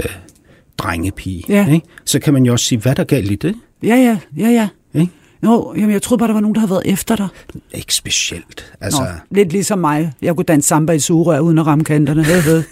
drengepige, 0.79 1.45
Ja. 1.49 1.73
ikke? 1.73 1.87
så 2.05 2.19
kan 2.19 2.33
man 2.33 2.47
jo 2.47 2.53
også 2.53 2.65
sige, 2.65 2.79
hvad 2.79 2.93
er 2.93 2.97
der 2.97 3.05
galt 3.05 3.31
i 3.31 3.35
det? 3.35 3.55
Ja, 3.83 3.97
ja, 3.97 4.19
ja, 4.37 4.49
ja. 4.49 4.69
Ikke? 5.01 5.13
Jo, 5.45 5.75
jamen, 5.77 5.91
jeg 5.91 6.03
troede 6.03 6.19
bare, 6.19 6.29
der 6.29 6.35
var 6.35 6.41
nogen, 6.41 6.55
der 6.55 6.61
havde 6.61 6.71
været 6.71 6.83
efter 6.87 7.17
dig. 7.17 7.29
Ikke 7.75 7.95
specielt. 7.95 8.73
Altså... 8.81 9.03
Nå, 9.03 9.09
lidt 9.31 9.53
ligesom 9.53 9.79
mig. 9.79 10.13
Jeg 10.23 10.35
kunne 10.35 10.45
danse 10.45 10.69
samba 10.69 10.93
i 10.93 10.99
sugerør 10.99 11.41
uden 11.41 11.59
at 11.59 11.67
ramme 11.67 11.85
kanterne. 11.85 12.25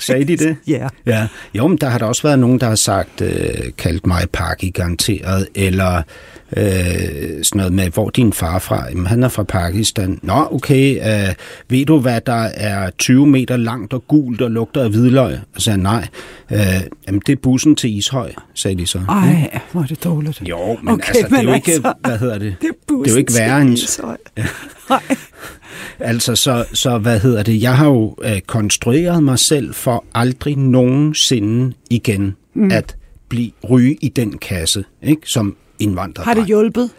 Sagde 0.00 0.24
de 0.24 0.36
det? 0.36 0.56
Ja. 0.66 0.88
Ja, 1.06 1.28
jo, 1.54 1.66
men 1.66 1.78
der 1.78 1.88
har 1.88 1.98
der 1.98 2.06
også 2.06 2.22
været 2.22 2.38
nogen, 2.38 2.60
der 2.60 2.68
har 2.68 2.74
sagt, 2.74 3.20
øh, 3.20 3.32
kaldt 3.78 4.06
mig 4.06 4.22
Paki 4.32 4.70
garanteret, 4.70 5.48
eller 5.54 6.02
øh, 6.56 6.64
sådan 7.44 7.58
noget 7.58 7.72
med, 7.72 7.90
hvor 7.90 8.10
din 8.10 8.32
far 8.32 8.58
fra? 8.58 8.88
Jamen, 8.88 9.06
han 9.06 9.22
er 9.22 9.28
fra 9.28 9.42
Pakistan. 9.42 10.18
Nå, 10.22 10.48
okay, 10.50 10.96
øh, 10.96 11.34
ved 11.68 11.86
du, 11.86 11.98
hvad 11.98 12.20
der 12.20 12.48
er 12.54 12.90
20 12.90 13.26
meter 13.26 13.56
langt 13.56 13.92
og 13.92 14.08
gult 14.08 14.40
og 14.40 14.50
lugter 14.50 14.82
af 14.82 14.90
hvidløg? 14.90 15.38
Og 15.54 15.62
sagde 15.62 15.82
nej. 15.82 16.08
Øh, 16.52 16.58
jamen, 17.06 17.22
det 17.26 17.32
er 17.32 17.40
bussen 17.42 17.76
til 17.76 17.96
Ishøj, 17.96 18.32
sagde 18.54 18.78
de 18.78 18.86
så. 18.86 19.00
Ej, 19.08 19.60
hvor 19.72 19.82
er 19.82 19.86
det 19.86 20.04
dårligt. 20.04 20.42
Jo, 20.48 20.78
men 20.82 20.94
Okay, 20.94 21.08
altså, 21.08 21.26
det 21.30 21.38
er 21.38 21.42
jo 21.42 21.52
ikke, 21.52 21.72
altså, 21.72 21.92
hvad 22.00 22.18
hedder 22.18 22.38
det? 22.38 22.56
Det 22.60 22.68
er, 22.68 22.94
det 22.94 23.06
er 23.06 23.12
jo 23.12 23.18
ikke 23.18 23.32
værre 23.38 23.62
end... 23.62 23.72
Ishøj. 23.72 24.16
Altså, 26.00 26.36
så, 26.36 26.64
så 26.72 26.98
hvad 26.98 27.20
hedder 27.20 27.42
det? 27.42 27.62
Jeg 27.62 27.76
har 27.76 27.86
jo 27.86 28.16
øh, 28.22 28.40
konstrueret 28.40 29.22
mig 29.22 29.38
selv 29.38 29.74
for 29.74 30.04
aldrig 30.14 30.56
nogensinde 30.56 31.74
igen 31.90 32.36
mm. 32.54 32.70
at 32.70 32.96
blive 33.28 33.50
ryge 33.70 33.96
i 34.00 34.08
den 34.08 34.38
kasse, 34.38 34.84
ikke? 35.02 35.22
Som 35.24 35.56
indvandrer. 35.80 36.24
Har 36.24 36.34
det 36.34 36.46
hjulpet? 36.46 36.90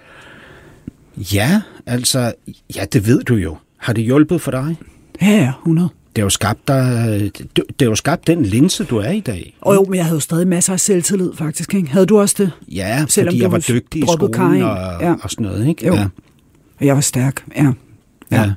Ja, 1.34 1.61
altså, 1.86 2.34
ja, 2.75 2.86
det 2.93 3.07
ved 3.07 3.23
du 3.23 3.36
jo. 3.36 3.57
Har 3.77 3.93
det 3.93 4.03
hjulpet 4.03 4.41
for 4.41 4.51
dig? 4.51 4.75
Ja, 5.21 5.27
ja, 5.29 5.51
100. 5.61 5.89
Det 6.15 6.21
har 6.21 6.25
jo 6.25 6.29
skabt, 6.29 6.67
dig, 6.67 7.32
det, 7.55 7.63
har 7.82 7.86
jo 7.86 7.95
skabt 7.95 8.27
den 8.27 8.43
linse, 8.45 8.84
du 8.84 8.97
er 8.97 9.09
i 9.09 9.19
dag. 9.19 9.57
Og 9.61 9.75
jo, 9.75 9.84
men 9.84 9.95
jeg 9.95 10.05
havde 10.05 10.15
jo 10.15 10.19
stadig 10.19 10.47
masser 10.47 10.73
af 10.73 10.79
selvtillid, 10.79 11.32
faktisk. 11.36 11.73
Ikke? 11.73 11.89
Havde 11.89 12.05
du 12.05 12.19
også 12.19 12.36
det? 12.38 12.51
Ja, 12.71 13.05
Selvom 13.09 13.32
fordi 13.32 13.41
jeg 13.41 13.51
var 13.51 13.59
dygtig 13.69 14.03
i 14.03 14.07
skolen 14.13 14.61
og, 14.61 14.77
Ja. 15.01 15.13
og 15.21 15.29
sådan 15.32 15.45
noget, 15.45 15.67
ikke? 15.67 15.88
Jo. 15.88 15.93
Ja. 15.93 16.07
Jeg 16.82 16.95
var 16.95 17.01
stærk, 17.01 17.43
ja. 17.55 17.71
Ja. 18.32 18.51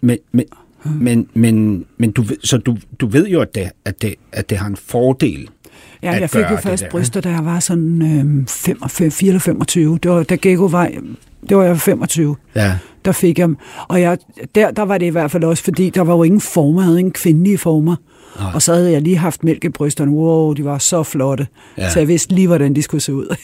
Men, 0.00 0.18
men, 0.32 0.44
men, 0.84 1.28
men, 1.34 1.84
men 1.96 2.10
du, 2.12 2.24
så 2.44 2.56
du, 2.56 2.76
du 3.00 3.06
ved 3.06 3.28
jo, 3.28 3.40
at 3.40 3.54
det, 3.54 3.70
at, 3.84 4.02
det, 4.02 4.14
at 4.32 4.50
det 4.50 4.58
har 4.58 4.66
en 4.66 4.76
fordel. 4.76 5.48
Ja, 6.02 6.12
jeg 6.12 6.30
fik 6.30 6.44
jo 6.50 6.56
først 6.56 6.82
der, 6.82 6.90
bryster, 6.90 7.20
da 7.20 7.30
jeg 7.30 7.44
var 7.44 7.60
sådan 7.60 8.02
øh, 8.02 8.46
45, 8.48 9.10
4 9.10 9.28
eller 9.28 9.40
25. 9.40 9.98
Det 10.02 10.10
var, 10.10 10.22
da 10.22 10.34
Gekko 10.34 10.64
var, 10.64 10.90
det 11.48 11.56
var 11.56 11.64
jeg 11.64 11.80
25. 11.80 12.36
Ja. 12.54 12.78
Der 13.04 13.12
fik 13.12 13.38
jeg. 13.38 13.48
Og 13.88 14.00
jeg, 14.00 14.18
der, 14.54 14.70
der 14.70 14.82
var 14.82 14.98
det 14.98 15.06
i 15.06 15.08
hvert 15.08 15.30
fald 15.30 15.44
også, 15.44 15.64
fordi 15.64 15.90
der 15.90 16.00
var 16.00 16.14
jo 16.14 16.22
ingen 16.22 16.40
former, 16.40 16.80
jeg 16.80 16.86
havde 16.86 16.98
ingen 16.98 17.12
kvindelige 17.12 17.58
former. 17.58 17.96
Nej. 18.38 18.50
Og 18.54 18.62
så 18.62 18.74
havde 18.74 18.92
jeg 18.92 19.02
lige 19.02 19.16
haft 19.16 19.44
mælk 19.44 19.64
i 19.64 19.68
brysterne. 19.68 20.12
Wow, 20.12 20.52
de 20.52 20.64
var 20.64 20.78
så 20.78 21.02
flotte. 21.02 21.46
Ja. 21.76 21.82
Ja. 21.82 21.90
Så 21.90 21.98
jeg 21.98 22.08
vidste 22.08 22.34
lige, 22.34 22.46
hvordan 22.46 22.74
de 22.74 22.82
skulle 22.82 23.00
se 23.00 23.14
ud. 23.14 23.36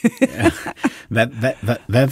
Hvad, 1.08 1.26
hvad, 1.40 1.52
hvad, 1.62 1.76
hvad, 1.86 2.08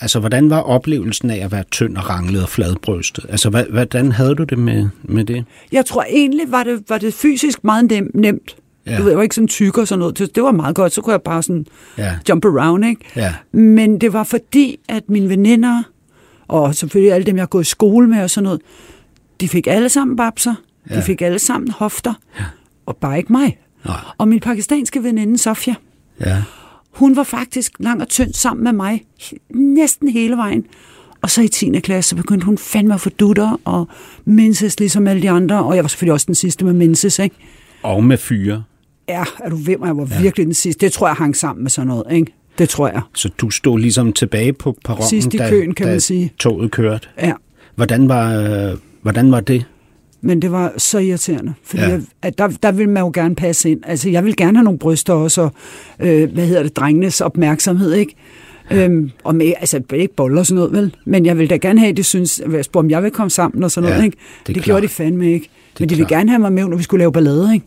altså, 0.00 0.20
hvordan 0.20 0.50
var 0.50 0.60
oplevelsen 0.60 1.30
af 1.30 1.44
at 1.44 1.52
være 1.52 1.64
tynd 1.70 1.96
og 1.96 2.10
ranglet 2.10 2.42
og 2.42 2.48
fladbrystet? 2.48 3.26
Altså, 3.28 3.50
hvad, 3.50 3.64
hvordan 3.70 4.12
havde 4.12 4.34
du 4.34 4.44
det 4.44 4.58
med, 4.58 4.88
med 5.02 5.24
det? 5.24 5.44
jeg 5.72 5.86
tror 5.86 6.04
egentlig, 6.10 6.52
var 6.52 6.64
det, 6.64 6.82
var 6.88 6.98
det 6.98 7.14
fysisk 7.14 7.64
meget 7.64 7.90
nem, 7.90 8.10
nemt. 8.14 8.56
Ja. 8.90 8.94
Ja. 8.94 8.98
Du 8.98 9.02
ved, 9.02 9.10
jeg 9.10 9.16
var 9.16 9.22
ikke 9.22 9.34
sådan 9.34 9.48
tyk 9.48 9.78
og 9.78 9.88
sådan 9.88 9.98
noget. 9.98 10.18
Det, 10.34 10.42
var 10.42 10.52
meget 10.52 10.76
godt. 10.76 10.92
Så 10.92 11.00
kunne 11.02 11.12
jeg 11.12 11.22
bare 11.22 11.42
sådan 11.42 11.66
Ja. 11.98 12.12
jump 12.28 12.44
around, 12.44 12.84
ikke? 12.84 13.00
Ja. 13.16 13.34
Men 13.52 14.00
det 14.00 14.12
var 14.12 14.24
fordi, 14.24 14.78
at 14.88 15.02
mine 15.08 15.28
veninder, 15.28 15.82
og 16.48 16.74
selvfølgelig 16.74 17.12
alle 17.14 17.26
dem, 17.26 17.36
jeg 17.36 17.42
har 17.42 17.46
gået 17.46 17.62
i 17.62 17.68
skole 17.70 18.08
med 18.08 18.22
og 18.22 18.30
sådan 18.30 18.44
noget, 18.44 18.60
de 19.40 19.48
fik 19.48 19.66
alle 19.66 19.88
sammen 19.88 20.16
babser. 20.16 20.54
Ja. 20.90 20.96
De 20.96 21.02
fik 21.02 21.22
alle 21.22 21.38
sammen 21.38 21.70
hofter. 21.70 22.14
Ja. 22.38 22.44
Og 22.86 22.96
bare 22.96 23.18
ikke 23.18 23.32
mig. 23.32 23.58
Nej. 23.84 23.96
Og 24.18 24.28
min 24.28 24.40
pakistanske 24.40 25.02
veninde, 25.04 25.38
Sofia, 25.38 25.74
Ja. 26.20 26.42
hun 26.94 27.16
var 27.16 27.22
faktisk 27.24 27.72
lang 27.78 28.00
og 28.00 28.08
tynd 28.08 28.32
sammen 28.34 28.64
med 28.64 28.72
mig 28.72 29.04
næsten 29.54 30.08
hele 30.08 30.36
vejen. 30.36 30.64
Og 31.22 31.30
så 31.30 31.42
i 31.42 31.48
10. 31.48 31.80
klasse, 31.80 32.08
så 32.08 32.16
begyndte 32.16 32.44
hun 32.46 32.58
fandme 32.58 32.94
at 32.94 33.00
få 33.00 33.10
dutter 33.10 33.60
og 33.64 33.88
minses 34.24 34.78
ligesom 34.80 35.06
alle 35.06 35.22
de 35.22 35.30
andre. 35.30 35.64
Og 35.64 35.76
jeg 35.76 35.84
var 35.84 35.88
selvfølgelig 35.88 36.12
også 36.12 36.26
den 36.26 36.34
sidste 36.34 36.64
med 36.64 36.72
minses, 36.72 37.18
ikke? 37.18 37.36
Og 37.82 38.04
med 38.04 38.16
fyre. 38.18 38.62
Ja, 39.10 39.24
er 39.44 39.48
du 39.50 39.56
ved 39.56 39.76
mig, 39.78 39.86
jeg 39.86 39.96
var 39.96 40.08
ja. 40.10 40.20
virkelig 40.22 40.46
den 40.46 40.54
sidste. 40.54 40.86
Det 40.86 40.92
tror 40.92 41.06
jeg 41.06 41.16
hang 41.16 41.36
sammen 41.36 41.62
med 41.64 41.70
sådan 41.70 41.88
noget, 41.88 42.04
ikke? 42.12 42.32
Det 42.58 42.68
tror 42.68 42.88
jeg. 42.88 43.00
Så 43.14 43.28
du 43.38 43.50
stod 43.50 43.78
ligesom 43.78 44.12
tilbage 44.12 44.52
på 44.52 44.76
perronen, 44.84 45.08
Sidst 45.08 45.34
i 45.34 45.36
da, 45.38 45.48
køen, 45.48 45.74
kan 45.74 45.86
da 45.86 45.92
man 45.92 46.00
sige. 46.00 46.32
toget 46.38 46.70
kørte. 46.70 47.08
Ja. 47.22 47.32
Hvordan 47.76 48.08
var, 48.08 48.34
øh, 48.70 48.76
hvordan 49.02 49.32
var 49.32 49.40
det? 49.40 49.64
Men 50.22 50.42
det 50.42 50.52
var 50.52 50.72
så 50.76 50.98
irriterende, 50.98 51.54
fordi 51.64 51.82
Ja. 51.82 51.88
ja. 51.88 51.94
jeg, 51.94 52.02
at 52.22 52.38
der, 52.38 52.48
der 52.62 52.72
ville 52.72 52.90
man 52.92 53.02
jo 53.02 53.10
gerne 53.14 53.34
passe 53.34 53.70
ind. 53.70 53.80
Altså, 53.86 54.10
jeg 54.10 54.24
vil 54.24 54.36
gerne 54.36 54.58
have 54.58 54.64
nogle 54.64 54.78
bryster 54.78 55.12
også, 55.14 55.40
og 55.42 55.52
øh, 56.00 56.32
hvad 56.32 56.46
hedder 56.46 56.62
det, 56.62 56.76
drengenes 56.76 57.20
opmærksomhed, 57.20 57.92
ikke? 57.92 58.14
Øhm, 58.72 59.10
og 59.24 59.34
med, 59.34 59.52
altså 59.60 59.80
ikke 59.94 60.14
boller 60.14 60.38
og 60.38 60.46
sådan 60.46 60.56
noget, 60.56 60.72
vel? 60.72 60.96
Men 61.04 61.26
jeg 61.26 61.38
vil 61.38 61.50
da 61.50 61.56
gerne 61.56 61.80
have, 61.80 61.90
at 61.90 61.96
de 61.96 62.02
synes, 62.02 62.40
at 62.40 62.52
jeg 62.52 62.64
spurgte, 62.64 62.84
om 62.86 62.90
jeg 62.90 63.02
vil 63.02 63.10
komme 63.10 63.30
sammen 63.30 63.64
og 63.64 63.70
sådan 63.70 63.88
Ja, 63.88 63.94
noget, 63.94 64.04
ikke? 64.04 64.16
det 64.16 64.22
er 64.22 64.44
Det, 64.46 64.54
det 64.54 64.54
klart. 64.54 64.64
gjorde 64.64 64.82
de 64.82 64.88
fandme 64.88 65.32
ikke. 65.32 65.48
Men 65.80 65.88
de 65.88 65.94
ville 65.94 66.06
klart. 66.08 66.18
gerne 66.20 66.30
have 66.30 66.38
mig 66.40 66.52
med, 66.52 66.64
når 66.68 66.76
vi 66.76 66.82
skulle 66.82 66.98
lave 67.00 67.12
ballade, 67.12 67.54
ikke? 67.54 67.66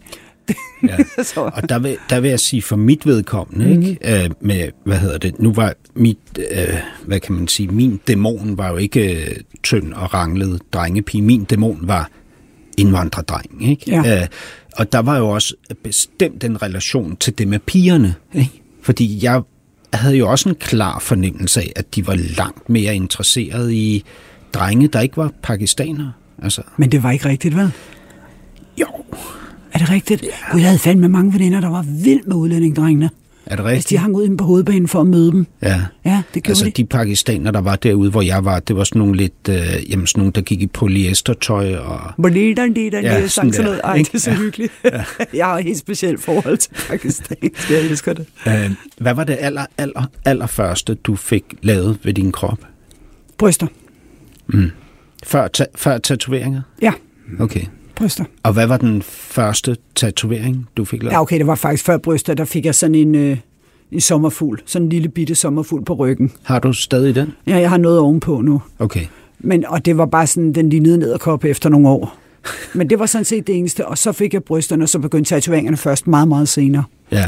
Ja. 0.88 0.98
så, 1.24 1.52
Og 1.54 1.70
der 1.70 1.80
vil, 1.80 1.98
der 2.10 2.20
vil 2.20 2.30
jeg 2.30 2.40
sige, 2.40 2.62
for 2.62 2.76
mit 2.76 3.06
vedkommende, 3.06 3.66
mm-hmm. 3.66 3.84
ikke? 3.84 4.24
Øh, 4.24 4.30
med, 4.42 4.70
hvad 4.86 4.98
hedder 4.98 5.18
det, 5.18 5.40
nu 5.40 5.54
var 5.54 5.74
mit, 5.96 6.18
øh, 6.52 6.76
hvad 7.06 7.20
kan 7.20 7.36
man 7.36 7.48
sige, 7.48 7.68
min 7.68 8.00
dæmon 8.08 8.58
var 8.58 8.70
jo 8.70 8.78
ikke 8.78 9.30
øh, 9.30 9.36
tynd 9.64 9.94
og 9.94 10.14
ranglet 10.14 10.62
drengepige. 10.74 11.22
Min 11.22 11.44
dæmon 11.44 11.80
var 11.82 12.10
indvandrerdreng, 12.78 13.70
ikke? 13.70 13.84
Ja. 13.88 14.22
Øh, 14.22 14.28
og 14.78 14.92
der 14.92 15.00
var 15.00 15.18
jo 15.18 15.30
også 15.30 15.56
bestemt 15.84 16.44
en 16.44 16.62
relation 16.62 17.16
til 17.16 17.38
det 17.38 17.48
med 17.48 17.60
pigerne, 17.60 18.16
ikke? 18.34 18.62
Fordi 18.82 19.20
jeg 19.24 19.42
havde 19.94 20.16
jo 20.16 20.30
også 20.30 20.50
en 20.50 20.56
klar 20.56 21.00
fornemmelse 21.00 21.62
af, 21.62 21.74
at 21.76 21.96
de 21.96 22.08
var 22.08 22.16
langt 22.38 22.70
mere 22.70 22.96
interesserede 22.96 23.76
i 23.76 24.04
drenge, 24.54 24.88
der 24.88 25.02
ikke 25.02 25.18
var 25.18 25.32
pakistanere. 25.44 26.14
Altså, 26.44 26.62
men 26.78 26.92
det 26.92 27.04
var 27.04 27.12
ikke 27.12 27.30
rigtigt, 27.30 27.56
vel? 27.56 27.72
jo, 28.78 28.88
Er 29.74 29.78
det 29.78 29.90
rigtigt? 29.90 30.24
Ja. 30.24 30.28
Gud, 30.52 30.60
jeg 30.60 30.70
havde 30.70 30.80
fandme 30.80 31.10
mange 31.10 31.34
veninder, 31.34 31.62
der 31.62 31.70
var 31.70 31.86
vild 32.04 32.24
med 32.26 32.36
udlændingdrengene. 32.36 33.06
er 33.06 33.10
det 33.56 33.64
Altså, 33.64 33.64
rigtigt? 33.70 33.90
de 33.90 33.98
hang 33.98 34.16
ud 34.16 34.38
på 34.38 34.44
hovedbanen 34.44 34.88
for 34.88 35.02
at 35.02 35.08
møde 35.08 35.32
dem. 35.32 35.46
Ja. 35.62 35.82
Ja, 36.06 36.22
det 36.34 36.44
gjorde 36.44 36.52
Altså 36.52 36.66
de. 36.66 36.72
de 36.72 36.86
pakistanere, 36.86 37.54
der 37.54 37.62
var 37.62 37.76
derude, 37.76 38.10
hvor 38.12 38.22
jeg 38.22 38.46
var, 38.46 38.60
det 38.60 38.76
var 38.76 38.84
sådan 38.84 39.00
nogle 39.00 39.16
lidt, 39.18 39.50
øh, 39.50 39.56
jamen 39.90 40.08
sådan 40.08 40.20
nogle, 40.20 40.32
der 40.34 40.42
gik 40.42 40.62
i 40.62 40.68
polyestertøj 40.68 41.76
og... 41.76 42.00
Bolita, 42.22 42.66
lita, 42.66 43.00
Ja, 43.00 43.14
ja, 43.20 43.28
sang 43.28 43.54
sådan 43.54 43.54
der, 43.54 43.64
noget. 43.64 43.82
Ej, 43.84 43.98
det 43.98 44.14
er 44.14 44.18
så 44.20 44.32
Ja. 44.32 44.38
hyggeligt. 44.38 44.74
jeg 45.34 45.46
har 45.46 45.58
et 45.58 45.64
helt 45.64 45.78
specielt 45.78 46.22
forhold 46.24 46.58
til 46.58 46.72
Pakistan. 46.90 47.38
Jeg 47.70 47.80
elsker 47.82 48.14
det. 48.14 48.26
Øh, 48.48 48.72
hvad 48.98 49.14
var 49.14 49.24
det 49.24 49.38
aller, 49.40 49.66
aller, 49.78 50.04
aller 50.26 50.48
første, 50.48 50.94
du 50.96 51.16
fik 51.16 51.44
lavet 51.62 51.98
ved 52.04 52.14
din 52.14 52.32
krop? 52.32 52.60
Bryster. 53.38 53.68
Før, 55.24 55.48
ta- 55.48 55.66
før 55.76 55.98
tatoveringer? 55.98 56.62
Ja, 56.82 56.94
Okay. 57.40 57.62
Bryster. 57.96 58.24
Og 58.44 58.54
hvad 58.54 58.68
var 58.68 58.78
den 58.78 59.02
første 59.02 59.78
tatovering, 59.96 60.68
du 60.78 60.86
fik 60.86 61.04
lavet? 61.04 61.14
Ja, 61.14 61.22
okay, 61.22 61.38
det 61.38 61.48
var 61.48 61.56
faktisk 61.56 61.86
før 61.86 61.98
bryster, 61.98 62.34
der 62.34 62.46
fik 62.46 62.66
jeg 62.66 62.76
sådan 62.76 62.96
en, 62.96 63.16
øh, 63.16 63.38
en 63.92 64.02
sommerfugl. 64.02 64.62
Sådan 64.66 64.86
en 64.86 64.90
lille 64.90 65.10
bitte 65.10 65.36
sommerfugl 65.36 65.86
på 65.86 65.94
ryggen. 65.94 66.32
Har 66.44 66.60
du 66.60 66.74
stadig 66.74 67.16
den? 67.16 67.34
Ja, 67.48 67.58
jeg 67.58 67.70
har 67.70 67.78
noget 67.78 68.00
ovenpå 68.00 68.42
nu. 68.42 68.62
Okay. 68.80 69.06
Men, 69.40 69.66
og 69.66 69.86
det 69.86 69.98
var 69.98 70.06
bare 70.06 70.28
sådan, 70.28 70.54
den 70.54 70.70
lignede 70.70 70.98
nederkop 70.98 71.46
efter 71.46 71.70
nogle 71.70 71.90
år. 71.90 72.18
Men 72.74 72.90
det 72.90 73.00
var 73.00 73.06
sådan 73.06 73.26
set 73.26 73.48
det 73.48 73.58
eneste, 73.58 73.88
og 73.88 73.98
så 73.98 74.12
fik 74.12 74.34
jeg 74.34 74.44
brysterne, 74.44 74.84
og 74.84 74.90
så 74.90 75.00
begyndte 75.00 75.30
tatoveringerne 75.30 75.78
først 75.78 76.08
meget, 76.08 76.28
meget 76.28 76.48
senere. 76.48 76.84
Ja. 77.12 77.26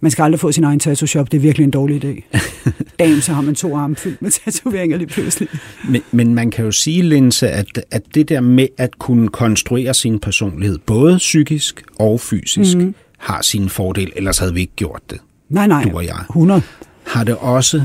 Man 0.00 0.10
skal 0.10 0.22
aldrig 0.22 0.40
få 0.40 0.52
sin 0.52 0.64
egen 0.64 0.80
tattoo-shop, 0.80 1.32
det 1.32 1.36
er 1.36 1.40
virkelig 1.42 1.64
en 1.64 1.70
dårlig 1.70 2.04
idé. 2.04 2.38
Damn, 2.98 3.20
så 3.20 3.32
har 3.32 3.40
man 3.40 3.54
to 3.54 3.76
arme 3.76 3.96
fyldt 3.96 4.22
med 4.22 4.30
tatoveringer 4.30 4.96
lige 4.96 5.08
pludselig. 5.08 5.48
Men, 5.88 6.02
men 6.10 6.34
man 6.34 6.50
kan 6.50 6.64
jo 6.64 6.72
sige, 6.72 7.02
Linse, 7.02 7.50
at, 7.50 7.66
at 7.90 8.02
det 8.14 8.28
der 8.28 8.40
med 8.40 8.66
at 8.78 8.98
kunne 8.98 9.28
konstruere 9.28 9.94
sin 9.94 10.18
personlighed, 10.18 10.78
både 10.78 11.16
psykisk 11.16 11.82
og 11.98 12.20
fysisk, 12.20 12.76
mm. 12.76 12.94
har 13.18 13.42
sin 13.42 13.68
fordel, 13.68 14.12
ellers 14.16 14.38
havde 14.38 14.54
vi 14.54 14.60
ikke 14.60 14.76
gjort 14.76 15.02
det. 15.10 15.18
Nej, 15.48 15.66
nej, 15.66 15.82
Du 15.84 15.96
og 15.96 16.04
jeg. 16.04 16.18
100. 16.30 16.62
Har 17.06 17.24
det 17.24 17.36
også, 17.36 17.76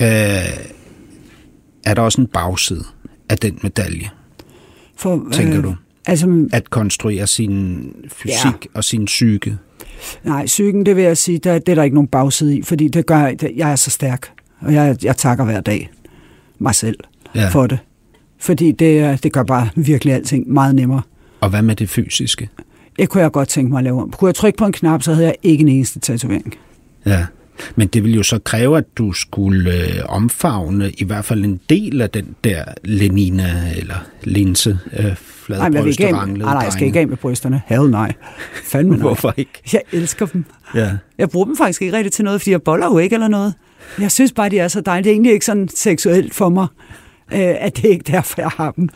øh, 0.00 0.08
er 1.84 1.94
der 1.94 2.02
også 2.02 2.20
en 2.20 2.26
bagside 2.26 2.84
af 3.28 3.38
den 3.38 3.58
medalje, 3.62 4.10
For, 4.96 5.28
tænker 5.32 5.62
du? 5.62 5.74
Altså, 6.06 6.48
At 6.52 6.70
konstruere 6.70 7.26
sin 7.26 7.88
fysik 8.08 8.44
ja. 8.44 8.50
og 8.74 8.84
sin 8.84 9.04
psyke? 9.04 9.58
Nej, 10.24 10.46
psyken, 10.46 10.86
det 10.86 10.96
vil 10.96 11.04
jeg 11.04 11.16
sige, 11.16 11.38
der, 11.38 11.58
det 11.58 11.68
er 11.68 11.74
der 11.74 11.82
ikke 11.82 11.94
nogen 11.94 12.08
bagside 12.08 12.56
i, 12.58 12.62
fordi 12.62 12.88
det 12.88 13.06
gør, 13.06 13.30
det, 13.30 13.52
jeg 13.56 13.70
er 13.72 13.76
så 13.76 13.90
stærk, 13.90 14.28
og 14.60 14.72
jeg, 14.74 14.96
jeg 15.02 15.16
takker 15.16 15.44
hver 15.44 15.60
dag 15.60 15.90
mig 16.58 16.74
selv 16.74 16.96
Ja. 17.34 17.48
for 17.48 17.66
det. 17.66 17.78
Fordi 18.38 18.72
det, 18.72 19.22
det 19.22 19.32
gør 19.32 19.42
bare 19.42 19.68
virkelig 19.76 20.14
alting 20.14 20.48
meget 20.52 20.74
nemmere. 20.74 21.02
Og 21.40 21.50
hvad 21.50 21.62
med 21.62 21.76
det 21.76 21.88
fysiske? 21.88 22.48
Det 22.98 23.08
kunne 23.08 23.22
jeg 23.22 23.32
godt 23.32 23.48
tænke 23.48 23.70
mig 23.70 23.78
at 23.78 23.84
lave 23.84 24.02
om. 24.02 24.10
Kunne 24.10 24.28
jeg 24.28 24.34
trykke 24.34 24.56
på 24.58 24.66
en 24.66 24.72
knap, 24.72 25.02
så 25.02 25.12
havde 25.14 25.26
jeg 25.26 25.34
ikke 25.42 25.62
en 25.62 25.68
eneste 25.68 26.00
tatovering. 26.00 26.54
Ja. 27.06 27.26
Men 27.76 27.88
det 27.88 28.02
ville 28.02 28.16
jo 28.16 28.22
så 28.22 28.38
kræve, 28.38 28.78
at 28.78 28.84
du 28.98 29.12
skulle 29.12 29.72
øh, 29.74 30.02
omfavne 30.08 30.90
i 30.90 31.04
hvert 31.04 31.24
fald 31.24 31.44
en 31.44 31.60
del 31.70 32.00
af 32.00 32.10
den 32.10 32.34
der 32.44 32.64
Lenina 32.84 33.72
eller 33.76 34.06
linse 34.24 34.78
øh, 34.92 35.14
Nej, 35.48 35.68
men 35.68 35.74
jeg, 35.76 35.84
vil 35.84 35.90
ikke 35.90 36.04
med- 36.04 36.26
nej, 36.26 36.54
nej, 36.54 36.62
jeg 36.62 36.72
skal 36.72 36.86
ikke 36.86 37.00
af 37.00 37.08
med 37.08 37.16
brysterne. 37.16 37.62
Hell 37.66 37.90
nej. 37.90 38.12
Fandme 38.64 38.92
nej. 38.94 39.00
Hvorfor 39.00 39.34
ikke? 39.36 39.52
Jeg 39.72 39.82
elsker 39.92 40.26
dem. 40.26 40.44
Ja. 40.74 40.90
Jeg 41.18 41.30
bruger 41.30 41.46
dem 41.46 41.56
faktisk 41.56 41.82
ikke 41.82 41.96
rigtig 41.96 42.12
til 42.12 42.24
noget, 42.24 42.40
fordi 42.40 42.50
jeg 42.50 42.62
boller 42.62 42.86
jo 42.86 42.98
ikke 42.98 43.14
eller 43.14 43.28
noget. 43.28 43.54
Jeg 44.00 44.10
synes 44.12 44.32
bare, 44.32 44.48
de 44.48 44.58
er 44.58 44.68
så 44.68 44.80
dejlige. 44.80 45.04
Det 45.04 45.10
er 45.10 45.14
egentlig 45.14 45.32
ikke 45.32 45.44
sådan 45.46 45.68
seksuelt 45.68 46.34
for 46.34 46.48
mig, 46.48 46.66
øh, 47.32 47.38
at 47.40 47.76
det 47.76 47.84
er 47.84 47.88
ikke 47.90 48.12
derfor, 48.12 48.40
jeg 48.40 48.50
har 48.50 48.70
dem. 48.70 48.88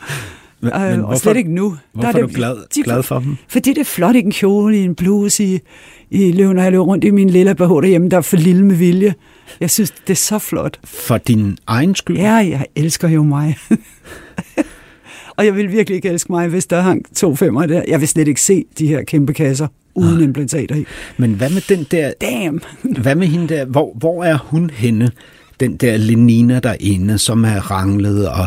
Men, 0.63 0.73
Øh, 0.73 0.81
men 0.81 0.91
og 0.99 1.05
hvorfor, 1.05 1.15
slet 1.15 1.37
ikke 1.37 1.53
nu. 1.53 1.77
Hvorfor 1.93 2.07
er, 2.07 2.11
det, 2.11 2.21
du 2.21 2.27
glad, 2.35 2.55
de- 2.75 2.83
glad 2.83 3.03
for 3.03 3.19
dem? 3.19 3.37
Fordi 3.47 3.69
det 3.69 3.77
er 3.81 3.85
flot 3.85 4.15
i 4.15 4.19
en 4.19 4.31
kjole, 4.31 4.77
i 4.77 4.83
en 4.83 4.95
bluse, 4.95 5.43
i, 5.43 5.59
i 6.11 6.31
løven, 6.31 6.55
når 6.55 6.63
jeg 6.63 6.71
løber 6.71 6.83
rundt 6.83 7.03
i 7.03 7.09
min 7.11 7.29
lille 7.29 7.55
BH 7.55 7.59
derhjemme, 7.61 8.09
der 8.09 8.17
er 8.17 8.21
for 8.21 8.37
lille 8.37 8.65
med 8.65 8.75
vilje. 8.75 9.13
Jeg 9.59 9.69
synes, 9.71 9.91
det 9.91 10.09
er 10.09 10.15
så 10.15 10.39
flot. 10.39 10.79
For 10.83 11.17
din 11.17 11.57
egen 11.67 11.95
skyld? 11.95 12.17
Ja, 12.17 12.33
jeg 12.33 12.65
elsker 12.75 13.07
jo 13.07 13.23
mig. 13.23 13.57
og 15.37 15.45
jeg 15.45 15.55
vil 15.55 15.71
virkelig 15.71 15.95
ikke 15.95 16.09
elske 16.09 16.31
mig, 16.31 16.47
hvis 16.47 16.65
der 16.65 16.81
hang 16.81 17.15
to 17.15 17.35
femmer 17.35 17.65
der. 17.65 17.81
Jeg 17.87 17.99
vil 17.99 18.07
slet 18.07 18.27
ikke 18.27 18.41
se 18.41 18.63
de 18.79 18.87
her 18.87 19.03
kæmpe 19.03 19.33
kasser 19.33 19.67
uden 19.95 20.17
Ah. 20.17 20.23
implantater 20.23 20.75
i. 20.75 20.85
Men 21.17 21.33
hvad 21.33 21.49
med 21.49 21.61
den 21.77 21.85
der... 21.91 22.11
Damn! 22.21 22.61
Hvad 23.01 23.15
med 23.15 23.27
hende 23.27 23.47
der? 23.47 23.65
Hvor, 23.65 23.93
hvor 23.99 24.23
er 24.23 24.37
hun 24.37 24.69
henne? 24.73 25.11
Den 25.59 25.75
der 25.75 25.97
Lenina 25.97 26.59
derinde, 26.59 27.17
som 27.17 27.43
er 27.45 27.71
ranglet 27.71 28.29
og 28.29 28.45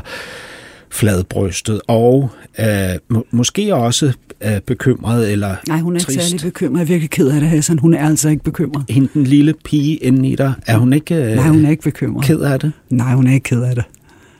fladbrystet, 0.91 1.81
og 1.89 2.31
øh, 2.61 2.67
må, 3.09 3.27
måske 3.31 3.75
også 3.75 4.13
øh, 4.45 4.61
bekymret 4.67 5.33
eller 5.33 5.55
Nej, 5.69 5.79
hun 5.81 5.97
er 5.97 6.01
ikke 6.01 6.13
trist. 6.13 6.29
særlig 6.31 6.43
bekymret. 6.53 6.79
Jeg 6.79 6.85
er 6.85 6.89
virkelig 6.89 7.11
ked 7.11 7.29
af 7.29 7.41
det, 7.41 7.49
Hassan. 7.49 7.79
Hun 7.79 7.95
er 7.95 8.09
altså 8.09 8.29
ikke 8.29 8.45
bekymret. 8.45 8.85
Hende, 8.89 9.09
den 9.15 9.25
lille 9.25 9.55
pige 9.65 9.97
inde 9.97 10.29
i 10.29 10.37
dig, 10.37 10.53
er 10.67 10.77
hun 10.79 10.93
ikke 10.93 11.15
øh, 11.15 11.35
Nej, 11.37 11.49
hun 11.49 11.65
er 11.67 11.71
ikke 11.71 11.83
bekymret. 11.83 12.25
ked 12.27 12.41
af 12.41 12.61
det? 12.61 12.73
Nej, 12.91 13.15
hun 13.15 13.27
er 13.27 13.35
ikke 13.35 13.45
ked 13.45 13.63
af 13.63 13.75
det. 13.75 13.85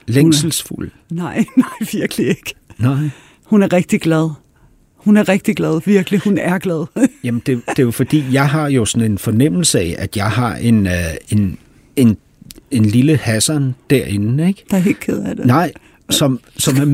Længselsfuld? 0.07 0.91
Nej, 1.09 1.45
nej, 1.57 1.87
virkelig 1.91 2.27
ikke. 2.27 2.53
Nej. 2.77 3.09
Hun 3.43 3.63
er 3.63 3.73
rigtig 3.73 4.01
glad. 4.01 4.29
Hun 4.95 5.17
er 5.17 5.29
rigtig 5.29 5.55
glad, 5.55 5.81
virkelig. 5.85 6.19
Hun 6.23 6.37
er 6.37 6.57
glad. 6.57 6.85
Jamen, 7.23 7.41
det, 7.45 7.61
det 7.69 7.79
er 7.79 7.83
jo 7.83 7.91
fordi, 7.91 8.23
jeg 8.31 8.49
har 8.49 8.69
jo 8.69 8.85
sådan 8.85 9.11
en 9.11 9.17
fornemmelse 9.17 9.79
af, 9.79 9.95
at 9.97 10.17
jeg 10.17 10.31
har 10.31 10.55
en, 10.55 10.87
øh, 10.87 10.93
en, 11.29 11.57
en, 11.95 12.17
en 12.71 12.85
lille 12.85 13.17
Hassan 13.17 13.75
derinde, 13.89 14.47
ikke? 14.47 14.63
Der 14.71 14.77
er 14.77 14.87
ikke 14.87 14.99
ked 14.99 15.19
af 15.19 15.35
det. 15.35 15.45
Nej, 15.45 15.71
som, 16.09 16.39
som 16.57 16.77
er 16.77 16.85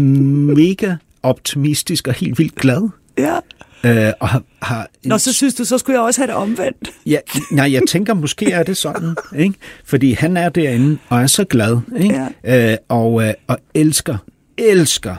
mega 0.55 0.95
optimistisk 1.23 2.07
og 2.07 2.13
helt 2.13 2.39
vildt 2.39 2.55
glad. 2.55 2.89
Ja. 3.17 3.35
Øh, 3.83 4.13
og 4.19 4.29
har, 4.29 4.43
har 4.61 4.87
Nå, 5.03 5.17
så 5.17 5.33
synes 5.33 5.53
du, 5.53 5.65
så 5.65 5.77
skulle 5.77 5.97
jeg 5.99 6.05
også 6.05 6.21
have 6.21 6.27
det 6.27 6.35
omvendt. 6.35 6.89
ja, 7.05 7.17
nej, 7.51 7.71
jeg 7.71 7.81
tænker, 7.89 8.13
måske 8.13 8.51
er 8.51 8.63
det 8.63 8.77
sådan, 8.77 9.15
ikke? 9.37 9.55
Fordi 9.85 10.11
han 10.11 10.37
er 10.37 10.49
derinde 10.49 10.97
og 11.09 11.21
er 11.21 11.27
så 11.27 11.43
glad, 11.43 11.77
ikke? 11.97 12.71
Øh, 12.71 12.77
og, 12.89 13.23
øh, 13.23 13.33
og 13.47 13.57
elsker, 13.73 14.17
elsker, 14.57 15.15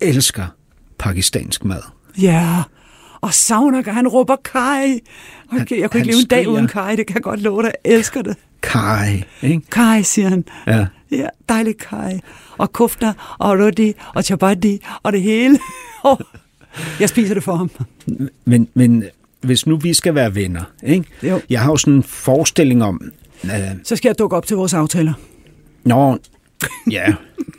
elsker 0.00 0.46
pakistansk 0.98 1.64
mad. 1.64 1.82
Ja. 2.22 2.62
Og 3.20 3.34
savner, 3.34 3.92
han 3.92 4.08
råber 4.08 4.36
Kai. 4.44 5.00
Okay, 5.52 5.80
jeg 5.80 5.90
kunne 5.90 6.00
ikke 6.00 6.10
leve 6.12 6.20
en 6.20 6.26
dag 6.26 6.48
uden 6.48 6.68
Kai, 6.68 6.96
det 6.96 7.06
kan 7.06 7.14
jeg 7.14 7.22
godt 7.22 7.40
love 7.40 7.62
dig. 7.62 7.72
Jeg 7.84 7.92
elsker 7.92 8.22
det. 8.22 8.36
Kai, 8.62 9.24
ikke? 9.42 9.70
Kai, 9.70 10.02
siger 10.02 10.28
han. 10.28 10.44
Ja. 10.66 10.86
Ja, 11.10 11.26
dejlig 11.48 11.78
Kai. 11.78 12.20
Og 12.58 12.72
kufter, 12.72 13.36
og 13.38 13.58
roti, 13.58 13.92
og 14.14 14.24
chapati, 14.24 14.78
og 15.02 15.12
det 15.12 15.22
hele. 15.22 15.58
jeg 17.00 17.08
spiser 17.08 17.34
det 17.34 17.42
for 17.42 17.56
ham. 17.56 17.70
Men, 18.44 18.68
men 18.74 19.04
hvis 19.40 19.66
nu 19.66 19.76
vi 19.76 19.94
skal 19.94 20.14
være 20.14 20.34
venner, 20.34 20.62
ikke? 20.82 21.04
Jo. 21.22 21.40
Jeg 21.50 21.60
har 21.60 21.70
jo 21.70 21.76
sådan 21.76 21.94
en 21.94 22.02
forestilling 22.02 22.84
om, 22.84 23.00
øh, 23.44 23.50
Så 23.84 23.96
skal 23.96 24.08
jeg 24.08 24.18
dukke 24.18 24.36
op 24.36 24.46
til 24.46 24.56
vores 24.56 24.74
aftaler. 24.74 25.12
Nå, 25.84 26.18
ja, 26.90 27.14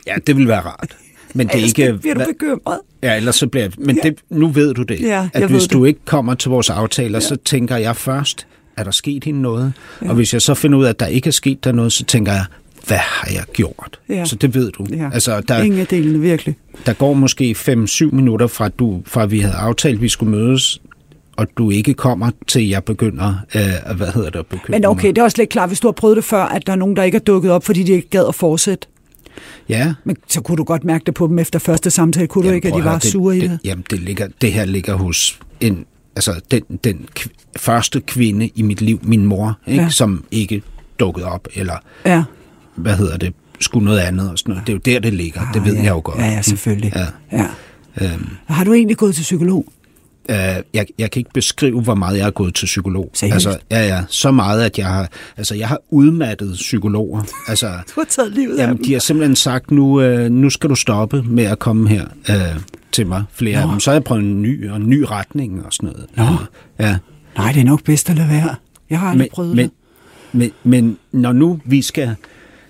ja, 0.06 0.14
det 0.26 0.36
vil 0.36 0.48
være 0.48 0.60
rart. 0.60 0.96
Men 1.34 1.46
det 1.46 1.52
er 1.52 1.56
Ellers 1.56 1.78
ikke... 1.78 1.98
bliver 1.98 2.14
du 2.14 2.24
bekymret. 2.32 2.78
Ja, 3.02 3.16
ellers 3.16 3.36
så 3.36 3.46
bliver 3.46 3.64
jeg... 3.64 3.72
Men 3.78 3.98
det, 4.02 4.18
nu 4.30 4.48
ved 4.48 4.74
du 4.74 4.82
det. 4.82 5.00
Ja, 5.00 5.28
at 5.34 5.42
hvis 5.50 5.62
ved 5.62 5.68
du 5.68 5.82
det. 5.82 5.88
ikke 5.88 6.00
kommer 6.04 6.34
til 6.34 6.50
vores 6.50 6.70
aftaler, 6.70 7.18
ja. 7.18 7.20
så 7.20 7.36
tænker 7.36 7.76
jeg 7.76 7.96
først, 7.96 8.46
er 8.76 8.84
der 8.84 8.90
sket 8.90 9.24
hende 9.24 9.42
noget? 9.42 9.72
Ja. 10.02 10.08
Og 10.08 10.14
hvis 10.14 10.32
jeg 10.32 10.42
så 10.42 10.54
finder 10.54 10.78
ud 10.78 10.84
af, 10.84 10.88
at 10.88 11.00
der 11.00 11.06
ikke 11.06 11.28
er 11.28 11.32
sket 11.32 11.64
der 11.64 11.72
noget, 11.72 11.92
så 11.92 12.04
tænker 12.04 12.32
jeg, 12.32 12.44
hvad 12.86 12.96
har 12.98 13.28
jeg 13.32 13.44
gjort? 13.52 14.00
Ja. 14.08 14.24
Så 14.24 14.36
det 14.36 14.54
ved 14.54 14.72
du. 14.72 14.86
Ja. 14.90 15.10
Altså, 15.14 15.40
der, 15.40 15.62
Ingen 15.62 15.80
af 15.80 15.86
delene, 15.86 16.18
virkelig. 16.20 16.56
der 16.86 16.92
går 16.92 17.12
måske 17.14 17.56
5-7 17.58 18.04
minutter 18.14 18.46
fra, 18.46 18.68
du, 18.68 19.02
fra 19.06 19.26
vi 19.26 19.38
havde 19.40 19.54
aftalt, 19.54 19.94
at 19.94 20.02
vi 20.02 20.08
skulle 20.08 20.30
mødes, 20.30 20.80
og 21.36 21.46
du 21.58 21.70
ikke 21.70 21.94
kommer 21.94 22.30
til, 22.46 22.68
jeg 22.68 22.84
begynder, 22.84 23.34
øh, 23.54 23.96
hvad 23.96 24.12
hedder 24.12 24.30
det, 24.30 24.38
at 24.38 24.46
bekymre 24.46 24.70
Men 24.78 24.84
okay, 24.86 25.08
det 25.08 25.18
er 25.18 25.22
også 25.22 25.38
lidt 25.38 25.50
klart, 25.50 25.68
hvis 25.68 25.80
du 25.80 25.86
har 25.88 25.92
prøvet 25.92 26.16
det 26.16 26.24
før, 26.24 26.42
at 26.42 26.66
der 26.66 26.72
er 26.72 26.76
nogen, 26.76 26.96
der 26.96 27.02
ikke 27.02 27.16
er 27.16 27.20
dukket 27.20 27.50
op, 27.50 27.64
fordi 27.64 27.82
de 27.82 27.92
ikke 27.92 28.08
gad 28.08 28.24
at 28.28 28.34
fortsætte. 28.34 28.86
Ja, 29.68 29.94
Men 30.04 30.16
så 30.28 30.40
kunne 30.40 30.56
du 30.56 30.64
godt 30.64 30.84
mærke 30.84 31.02
det 31.06 31.14
på 31.14 31.26
dem 31.26 31.38
efter 31.38 31.58
første 31.58 31.90
samtale, 31.90 32.26
kunne 32.26 32.48
du 32.48 32.54
ikke, 32.54 32.68
at 32.68 32.74
de 32.74 32.84
var 32.84 32.90
høre, 32.90 33.00
sure 33.00 33.36
i 33.36 33.40
det? 33.40 33.50
det? 33.50 33.58
Jamen, 33.64 33.84
det, 33.90 34.00
ligger, 34.00 34.28
det 34.40 34.52
her 34.52 34.64
ligger 34.64 34.94
hos 34.94 35.38
en, 35.60 35.84
altså 36.16 36.40
den, 36.50 36.62
den 36.84 37.06
kv- 37.20 37.28
første 37.56 38.00
kvinde 38.00 38.50
i 38.54 38.62
mit 38.62 38.80
liv, 38.82 39.00
min 39.02 39.26
mor, 39.26 39.58
ikke, 39.66 39.82
ja. 39.82 39.88
som 39.90 40.24
ikke 40.30 40.62
dukkede 41.00 41.26
op, 41.26 41.48
eller 41.54 41.74
Ja. 42.06 42.22
Hvad 42.76 42.96
hedder 42.96 43.16
det, 43.16 43.34
skulle 43.60 43.84
noget 43.84 43.98
andet 43.98 44.30
og 44.30 44.38
sådan 44.38 44.52
noget. 44.52 44.66
Det 44.66 44.72
er 44.72 44.76
jo 44.76 44.80
der, 44.94 45.00
det 45.00 45.14
ligger. 45.14 45.40
det 45.54 45.64
ved 45.64 45.70
Ah, 45.72 45.76
ja. 45.78 45.82
jeg 45.82 45.90
jo 45.90 46.00
godt. 46.04 46.18
Ja, 46.18 46.26
ja, 46.26 46.42
selvfølgelig. 46.42 46.92
Ja. 46.96 47.06
ja. 47.38 47.46
Øhm, 48.00 48.28
Har 48.46 48.64
du 48.64 48.72
egentlig 48.74 48.96
gået 48.96 49.14
til 49.14 49.22
psykolog? 49.22 49.66
øh, 50.30 50.36
jeg, 50.74 50.86
jeg 50.98 51.10
kan 51.10 51.20
ikke 51.20 51.30
beskrive, 51.34 51.80
hvor 51.80 51.94
meget 51.94 52.16
jeg 52.16 52.24
har 52.24 52.30
gået 52.30 52.54
til 52.54 52.66
psykolog. 52.66 53.10
Seriøst? 53.14 53.34
Altså, 53.46 53.58
ja, 53.70 53.86
ja, 53.86 54.02
så 54.08 54.30
meget, 54.30 54.62
at 54.62 54.78
jeg 54.78 54.86
har, 54.86 55.08
altså, 55.36 55.54
jeg 55.54 55.68
har 55.68 55.78
udmattet 55.90 56.52
psykologer. 56.54 57.22
Altså, 57.48 57.66
Du 57.94 58.00
har 58.00 58.04
taget 58.08 58.32
livet 58.32 58.56
af 58.56 58.62
Jamen, 58.62 58.76
dem. 58.76 58.84
de 58.84 58.92
har 58.92 59.00
simpelthen 59.00 59.36
sagt, 59.36 59.70
nu, 59.70 60.00
øh, 60.00 60.30
nu 60.30 60.50
skal 60.50 60.70
du 60.70 60.74
stoppe 60.74 61.22
med 61.22 61.44
at 61.44 61.58
komme 61.58 61.88
her 61.88 62.04
øh, 62.30 62.60
til 62.92 63.06
mig, 63.06 63.24
flere 63.32 63.62
af 63.62 63.68
dem. 63.68 63.80
Så 63.80 63.90
har 63.90 63.94
jeg 63.94 64.04
prøvet 64.04 64.22
en 64.24 64.42
ny 64.42 64.70
og 64.70 64.76
en 64.76 64.88
ny 64.90 65.04
retning 65.10 65.64
og 65.66 65.72
sådan 65.72 65.88
noget. 65.88 66.06
Nå. 66.16 66.24
Ja. 66.86 66.96
Nej, 67.36 67.52
det 67.52 67.60
er 67.60 67.64
nok 67.64 67.82
bedst 67.84 68.10
at 68.10 68.16
lade 68.16 68.28
være. 68.28 68.54
Jeg 68.90 69.00
har 69.00 69.06
aldrig 69.10 69.18
Men, 69.18 69.28
prøvet 69.32 69.56
men, 69.56 69.64
det. 69.64 69.72
men, 70.32 70.50
men 70.64 70.98
når 71.12 71.32
nu 71.32 71.60
vi 71.64 71.82
skal 71.82 72.14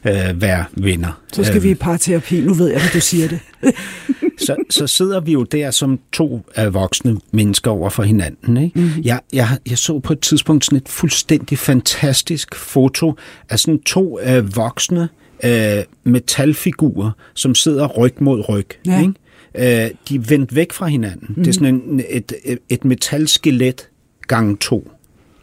øh, 0.08 0.42
være 0.42 0.64
venner, 0.72 1.22
Så 1.32 1.44
skal 1.44 1.56
øh, 1.56 1.62
vi 1.62 1.70
i 1.70 1.74
parterapi. 1.74 2.40
Nu 2.40 2.54
ved 2.54 2.68
jeg, 2.68 2.80
hvad 2.80 2.90
du 2.94 3.00
siger 3.00 3.28
det. 3.28 3.40
så, 4.46 4.56
så 4.70 4.86
sidder 4.86 5.20
vi 5.20 5.32
jo 5.32 5.42
der 5.42 5.70
som 5.70 5.98
to 6.12 6.40
øh, 6.58 6.74
voksne 6.74 7.16
mennesker 7.32 7.70
over 7.70 7.90
for 7.90 8.02
hinanden. 8.02 8.56
Ikke? 8.56 8.78
Mhm. 8.78 8.88
Mm-hmm. 8.88 9.02
Jeg, 9.04 9.20
jeg, 9.32 9.48
jeg 9.70 9.78
så 9.78 9.98
på 9.98 10.12
et 10.12 10.20
tidspunkt 10.20 10.64
sådan 10.64 10.76
et 10.76 10.88
fuldstændig 10.88 11.58
fantastisk 11.58 12.54
foto 12.54 13.14
af 13.50 13.58
sådan 13.58 13.82
to 13.82 14.20
øh, 14.20 14.56
voksne 14.56 15.08
øh, 15.44 15.84
metalfigurer, 16.04 17.10
som 17.34 17.54
sidder 17.54 17.86
ryg 17.86 18.14
mod 18.20 18.48
ryg. 18.48 18.66
Ja. 18.86 19.00
Ikke? 19.00 19.84
Øh, 19.84 19.90
de 20.08 20.14
er 20.14 20.20
vendt 20.28 20.54
væk 20.54 20.72
fra 20.72 20.86
hinanden. 20.86 21.26
Mm-hmm. 21.28 21.44
Det 21.44 21.50
er 21.50 21.54
sådan 21.54 21.74
en, 21.74 22.02
et, 22.10 22.32
et, 22.44 22.58
et 22.68 22.84
metalskelet 22.84 23.88
gange 24.28 24.56
to. 24.56 24.90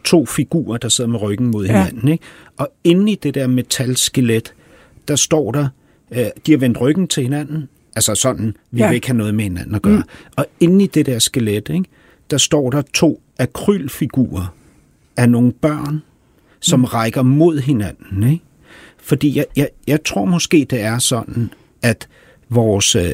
To 0.04 0.26
figurer, 0.26 0.76
der 0.78 0.88
sidder 0.88 1.10
med 1.10 1.22
ryggen 1.22 1.46
mod 1.46 1.66
Ja. 1.66 1.72
hinanden. 1.84 2.08
Ikke? 2.08 2.24
Og 2.56 2.68
inde 2.84 3.12
i 3.12 3.14
det 3.14 3.34
der 3.34 3.46
metalskelet, 3.46 4.54
der 5.08 5.16
står 5.16 5.52
der, 5.52 5.68
øh, 6.10 6.26
de 6.46 6.52
har 6.52 6.58
vendt 6.58 6.80
ryggen 6.80 7.08
til 7.08 7.22
hinanden, 7.22 7.68
altså 7.96 8.14
sådan, 8.14 8.56
vi 8.70 8.80
Ja. 8.80 8.86
vil 8.88 8.94
ikke 8.94 9.06
have 9.06 9.16
noget 9.16 9.34
med 9.34 9.44
hinanden 9.44 9.74
at 9.74 9.82
gøre. 9.82 9.96
Mm. 9.96 10.02
Og 10.36 10.46
inde 10.60 10.84
i 10.84 10.86
det 10.86 11.06
der 11.06 11.18
skelet, 11.18 11.68
ikke, 11.68 11.84
der 12.30 12.38
står 12.38 12.70
der 12.70 12.82
to 12.94 13.22
akrylfigurer 13.38 14.54
af 15.16 15.28
nogle 15.28 15.52
børn, 15.52 16.02
som 16.60 16.80
mm. 16.80 16.84
rækker 16.84 17.22
mod 17.22 17.60
hinanden. 17.60 18.32
Ikke? 18.32 18.44
Fordi 18.98 19.36
jeg, 19.36 19.46
jeg, 19.56 19.68
jeg 19.86 20.04
tror 20.04 20.24
måske, 20.24 20.66
det 20.70 20.80
er 20.80 20.98
sådan, 20.98 21.50
at 21.82 22.08
vores 22.48 22.96
øh, 22.96 23.10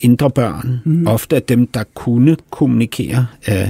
indre 0.00 0.30
børn 0.30 0.78
mm. 0.84 1.06
ofte 1.06 1.36
er 1.36 1.40
dem, 1.40 1.66
der 1.66 1.84
kunne 1.94 2.36
kommunikere 2.50 3.26
øh, 3.48 3.68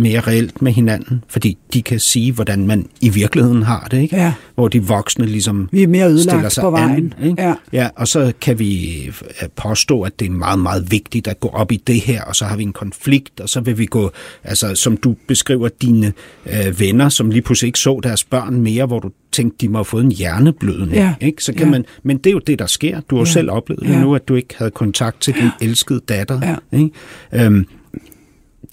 mere 0.00 0.20
reelt 0.20 0.62
med 0.62 0.72
hinanden, 0.72 1.24
fordi 1.28 1.58
de 1.72 1.82
kan 1.82 2.00
sige, 2.00 2.32
hvordan 2.32 2.66
man 2.66 2.86
i 3.00 3.08
virkeligheden 3.08 3.62
har 3.62 3.88
det, 3.90 4.00
ikke? 4.02 4.16
Ja. 4.16 4.32
Hvor 4.54 4.68
de 4.68 4.82
voksne 4.84 5.26
ligesom 5.26 5.68
Vi 5.72 5.82
er 5.82 5.88
mere 5.88 6.18
stiller 6.18 6.48
sig 6.48 6.62
på 6.62 6.70
vejen. 6.70 7.14
An, 7.20 7.28
ikke? 7.28 7.42
Ja. 7.42 7.54
ja, 7.72 7.88
og 7.96 8.08
så 8.08 8.32
kan 8.40 8.58
vi 8.58 9.02
øh, 9.06 9.48
påstå, 9.56 10.02
at 10.02 10.20
det 10.20 10.26
er 10.26 10.30
meget, 10.30 10.58
meget 10.58 10.90
vigtigt 10.92 11.28
at 11.28 11.40
gå 11.40 11.48
op 11.48 11.72
i 11.72 11.76
det 11.86 12.00
her, 12.00 12.22
og 12.22 12.36
så 12.36 12.44
har 12.44 12.56
vi 12.56 12.62
en 12.62 12.72
konflikt, 12.72 13.40
og 13.40 13.48
så 13.48 13.60
vil 13.60 13.78
vi 13.78 13.86
gå, 13.86 14.10
altså 14.44 14.74
som 14.74 14.96
du 14.96 15.16
beskriver 15.28 15.68
dine 15.82 16.12
øh, 16.46 16.80
venner, 16.80 17.08
som 17.08 17.30
lige 17.30 17.42
pludselig 17.42 17.66
ikke 17.66 17.78
så 17.78 18.00
deres 18.02 18.24
børn 18.24 18.60
mere, 18.60 18.86
hvor 18.86 18.98
du 19.00 19.10
tænkte, 19.32 19.56
de 19.60 19.68
må 19.68 19.78
have 19.78 19.84
fået 19.84 20.04
en 20.04 20.12
hjerneblødning, 20.12 20.92
Ja. 20.92 21.14
ikke? 21.20 21.44
Så 21.44 21.52
kan 21.52 21.66
Ja. 21.66 21.70
man, 21.70 21.84
men 22.02 22.16
det 22.18 22.26
er 22.26 22.32
jo 22.32 22.38
det, 22.38 22.58
der 22.58 22.66
sker. 22.66 23.00
Du 23.00 23.16
har 23.16 23.24
Ja. 23.24 23.30
selv 23.32 23.50
oplevet 23.50 23.82
det 23.82 23.90
Ja. 23.90 24.00
nu, 24.00 24.14
at 24.14 24.28
du 24.28 24.34
ikke 24.34 24.54
havde 24.58 24.70
kontakt 24.70 25.20
til 25.20 25.34
din 25.34 25.48
elskede 25.60 26.00
datter, 26.08 26.40
Ja. 26.72 26.78
ikke? 26.78 26.90
Øhm, 27.32 27.66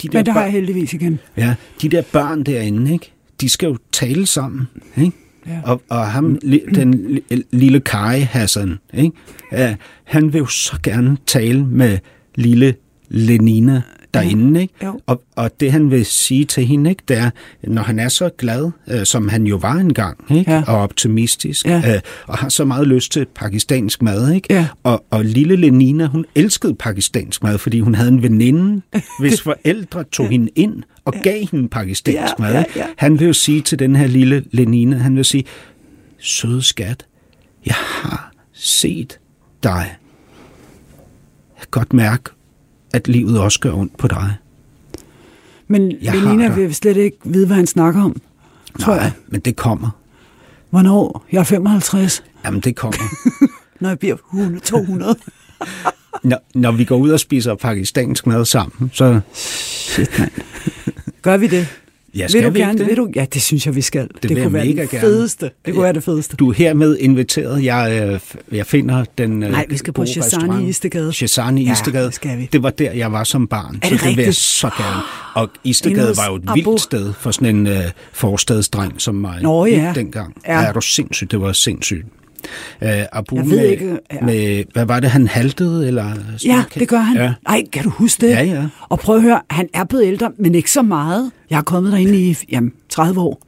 de 0.02 0.08
Men 0.12 0.26
det 0.26 0.32
har 0.34 0.42
jeg 0.42 0.52
heldigvis 0.52 0.92
igen. 0.92 1.18
Ja, 1.36 1.54
de 1.82 1.88
der 1.88 2.02
børn 2.12 2.42
derinde, 2.42 2.92
ikke? 2.92 3.12
de 3.40 3.48
skal 3.48 3.66
jo 3.66 3.78
tale 3.92 4.26
sammen. 4.26 4.68
Ikke? 4.96 5.16
Ja. 5.46 5.60
Og, 5.64 5.82
og 5.88 6.06
ham, 6.06 6.38
den 6.74 7.10
li, 7.10 7.44
lille 7.50 7.80
Kai 7.80 8.20
Hassan, 8.20 8.78
ikke? 8.94 9.16
Ja, 9.52 9.74
han 10.04 10.32
vil 10.32 10.38
jo 10.38 10.46
så 10.46 10.78
gerne 10.82 11.16
tale 11.26 11.64
med 11.64 11.98
lille 12.34 12.74
Lenina 13.08 13.82
derinde. 14.14 14.60
Ikke? 14.62 14.74
Jo. 14.84 15.00
Og, 15.06 15.22
og 15.36 15.50
det 15.60 15.72
han 15.72 15.90
vil 15.90 16.06
sige 16.06 16.44
til 16.44 16.66
hende, 16.66 16.90
ikke, 16.90 17.02
det 17.08 17.18
er, 17.18 17.30
når 17.62 17.82
han 17.82 17.98
er 17.98 18.08
så 18.08 18.30
glad, 18.38 18.70
øh, 18.88 19.04
som 19.06 19.28
han 19.28 19.46
jo 19.46 19.56
var 19.56 19.72
engang, 19.74 20.24
ikke? 20.30 20.52
Ja. 20.52 20.62
og 20.66 20.76
optimistisk, 20.78 21.66
Ja. 21.66 21.94
øh, 21.94 22.00
og 22.26 22.38
har 22.38 22.48
så 22.48 22.64
meget 22.64 22.86
lyst 22.86 23.12
til 23.12 23.26
pakistansk 23.34 24.02
mad, 24.02 24.32
ikke? 24.32 24.54
Ja. 24.54 24.66
Og, 24.82 25.04
og 25.10 25.24
lille 25.24 25.56
Lenina, 25.56 26.06
hun 26.06 26.24
elskede 26.34 26.74
pakistansk 26.74 27.42
mad, 27.42 27.58
fordi 27.58 27.80
hun 27.80 27.94
havde 27.94 28.08
en 28.10 28.22
veninde, 28.22 28.82
hvis 29.20 29.40
forældre 29.42 30.04
tog 30.04 30.28
hende 30.28 30.48
ind 30.54 30.82
og 31.04 31.14
gav 31.22 31.46
hende 31.50 31.68
pakistansk 31.68 32.18
Ja, 32.38 32.42
mad. 32.44 32.52
ja, 32.52 32.64
ja. 32.76 32.86
Han 32.96 33.18
vil 33.20 33.26
jo 33.26 33.32
sige 33.32 33.60
til 33.60 33.78
den 33.78 33.96
her 33.96 34.06
lille 34.06 34.44
Lenina, 34.50 34.96
han 34.96 35.16
vil 35.16 35.24
sige, 35.24 35.44
søde 36.18 36.62
skat, 36.62 37.06
jeg 37.66 37.74
har 37.74 38.32
set 38.52 39.18
dig. 39.62 39.96
Jeg 41.56 41.60
kan 41.60 41.68
godt 41.70 41.92
mærke, 41.92 42.30
at 42.92 43.08
livet 43.08 43.40
også 43.40 43.60
gør 43.60 43.72
ondt 43.72 43.96
på 43.98 44.08
dig. 44.08 44.34
Men 45.68 45.92
Jeg 46.02 46.12
dig. 46.12 46.56
vil 46.56 46.74
slet 46.74 46.96
ikke 46.96 47.16
vide, 47.24 47.46
hvad 47.46 47.56
han 47.56 47.66
snakker 47.66 48.02
om, 48.02 48.16
tror 48.80 48.94
jeg. 48.94 49.12
men 49.28 49.40
det 49.40 49.56
kommer. 49.56 49.90
Hvornår? 50.70 51.24
Jeg 51.32 51.38
er 51.38 51.44
55. 51.44 52.24
Jamen, 52.44 52.60
det 52.60 52.76
kommer. 52.76 52.98
Når 53.80 53.88
jeg 53.88 53.98
bliver 53.98 54.16
100, 54.34 54.60
200. 54.60 55.16
når, 56.22 56.38
når 56.54 56.72
vi 56.72 56.84
går 56.84 56.96
ud 56.96 57.10
og 57.10 57.20
spiser 57.20 57.54
pakistansk 57.54 58.26
mad 58.26 58.44
sammen, 58.44 58.90
så 58.94 59.20
Shit, 59.34 60.18
mand. 60.18 60.30
Gør 61.22 61.36
vi 61.36 61.46
det? 61.46 61.66
Ja, 62.14 62.22
vil 62.22 62.30
skal 62.30 62.44
du 62.44 62.50
vi 62.50 62.58
gerne? 62.60 62.78
det? 62.78 62.86
Vil 62.86 62.96
du? 62.96 63.08
Ja, 63.14 63.26
det 63.34 63.42
synes 63.42 63.66
jeg, 63.66 63.76
vi 63.76 63.80
skal. 63.80 64.08
Det, 64.22 64.28
vil 64.28 64.36
jeg 64.36 64.44
kunne 64.44 64.52
være 64.54 64.64
mega 64.66 64.82
det 64.82 64.90
gerne. 64.90 65.00
fedeste. 65.00 65.50
Det 65.66 65.74
kunne 65.74 65.82
være 65.82 65.92
det 65.92 66.02
fedeste. 66.04 66.36
Du 66.36 66.48
er 66.50 66.54
hermed 66.54 66.96
inviteret. 67.00 67.64
Jeg, 67.64 68.10
øh, 68.12 68.20
jeg 68.58 68.66
finder 68.66 69.04
den 69.18 69.42
øh, 69.42 69.50
Nej, 69.50 69.66
vi 69.68 69.76
skal 69.76 69.92
på 69.92 70.06
Shazani 70.06 70.66
i 70.66 70.68
Istegade. 70.68 71.12
Shazani 71.12 71.62
i 71.62 71.64
Ja, 71.66 71.72
Istegade. 71.72 72.06
det 72.06 72.14
skal 72.14 72.38
vi. 72.38 72.48
Det 72.52 72.62
var 72.62 72.70
der, 72.70 72.92
jeg 72.92 73.12
var 73.12 73.24
som 73.24 73.46
barn. 73.48 73.74
det 73.74 73.84
så 73.84 73.90
det 73.90 73.90
vil 73.90 74.08
jeg 74.08 74.16
rigtigt? 74.18 74.36
så 74.36 74.70
gerne. 74.78 75.02
Og 75.34 75.48
Istegade 75.64 76.14
var 76.16 76.26
jo 76.30 76.34
et 76.36 76.50
vildt 76.54 76.80
sted 76.80 77.12
for 77.20 77.30
sådan 77.30 77.56
en 77.56 77.66
øh, 77.66 77.82
forstadsdreng 78.12 79.00
som 79.00 79.14
mig. 79.14 79.42
Nå, 79.42 79.66
ja. 79.66 79.92
Dengang. 79.94 80.34
Ja. 80.46 80.60
Ja. 80.60 80.66
Er 80.66 80.72
du 80.72 80.80
sindssygt? 80.80 81.30
Det 81.30 81.40
var 81.40 81.52
sindssygt. 81.52 82.06
Uh, 82.82 82.88
Abu 83.12 83.36
Jeg 83.36 83.44
ved 83.50 83.56
med, 83.56 83.68
ikke, 83.68 83.98
ja. 84.12 84.20
med, 84.20 84.64
hvad 84.72 84.84
var 84.86 85.00
det, 85.00 85.10
han 85.10 85.26
haltede? 85.28 85.86
Eller 85.88 86.14
Ja, 86.44 86.64
det 86.74 86.88
gør 86.88 86.98
han. 86.98 87.16
Ja. 87.16 87.32
Ej, 87.46 87.64
kan 87.72 87.82
du 87.84 87.90
huske 87.90 88.26
det? 88.26 88.32
Ja, 88.32 88.42
ja. 88.42 88.66
Og 88.88 88.98
prøv 88.98 89.16
at 89.16 89.22
høre, 89.22 89.40
han 89.50 89.68
er 89.74 89.84
blevet 89.84 90.04
ældre, 90.06 90.30
men 90.38 90.54
ikke 90.54 90.70
så 90.70 90.82
meget. 90.82 91.30
Jeg 91.50 91.58
har 91.58 91.62
kommet 91.62 91.92
derinde 91.92 92.18
i 92.18 92.36
jamen, 92.52 92.72
30 92.88 93.20
år. 93.20 93.42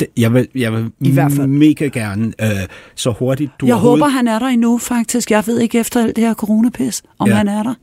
Det, 0.00 0.06
jeg 0.16 0.34
vil, 0.34 0.48
jeg 0.54 0.72
vil 0.72 0.90
I 1.00 1.10
hvert 1.10 1.32
fald. 1.32 1.46
mega 1.46 1.86
gerne 1.86 2.32
øh, 2.42 2.48
så 2.94 3.10
hurtigt 3.10 3.50
du 3.60 3.66
Jeg 3.66 3.74
overhovedet- 3.74 4.00
håber, 4.04 4.10
han 4.12 4.28
er 4.28 4.38
der 4.38 4.46
endnu, 4.46 4.78
faktisk. 4.78 5.30
Jeg 5.30 5.42
ved 5.46 5.60
ikke 5.60 5.78
efter 5.78 6.02
alt 6.02 6.16
det 6.16 6.24
her 6.24 6.34
coronapis, 6.34 7.02
om 7.18 7.28
Ja. 7.28 7.34
han 7.34 7.48
er 7.48 7.62
der. 7.62 7.74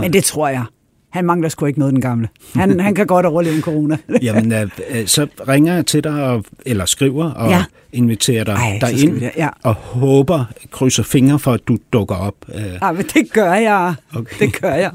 Men 0.00 0.12
det 0.12 0.24
tror 0.24 0.48
jeg. 0.48 0.64
Han 1.14 1.24
mangler 1.24 1.48
sgu 1.48 1.66
ikke 1.66 1.78
noget, 1.78 1.92
den 1.94 2.00
gamle. 2.00 2.28
Han, 2.54 2.80
han 2.86 2.94
kan 2.94 3.06
godt 3.06 3.26
overleve 3.26 3.54
en 3.56 3.62
corona. 3.62 3.96
Jamen, 4.22 4.52
øh, 4.52 4.68
øh, 4.90 5.06
så 5.06 5.26
ringer 5.48 5.74
jeg 5.74 5.86
til 5.86 6.04
dig, 6.04 6.22
og, 6.22 6.44
eller 6.66 6.84
skriver, 6.86 7.30
og 7.30 7.50
Ja. 7.50 7.56
ja. 7.56 7.64
inviterer 7.92 8.44
dig 8.44 8.52
Ej, 8.52 8.78
så 8.80 8.86
dig 8.86 8.98
skal 8.98 9.08
ind, 9.08 9.14
vi 9.18 9.20
det, 9.24 9.30
ja. 9.36 9.48
og 9.62 9.74
håber, 9.74 10.44
krydser 10.70 11.02
fingre 11.02 11.38
for, 11.38 11.52
at 11.52 11.60
du 11.68 11.78
dukker 11.92 12.14
op. 12.14 12.34
Øh, 12.54 12.62
Ja, 12.82 12.92
men 12.92 13.04
det 13.14 13.32
gør 13.32 13.54
jeg. 13.54 13.94
Okay. 14.14 14.46
Det 14.46 14.60
gør 14.60 14.74
jeg. 14.74 14.90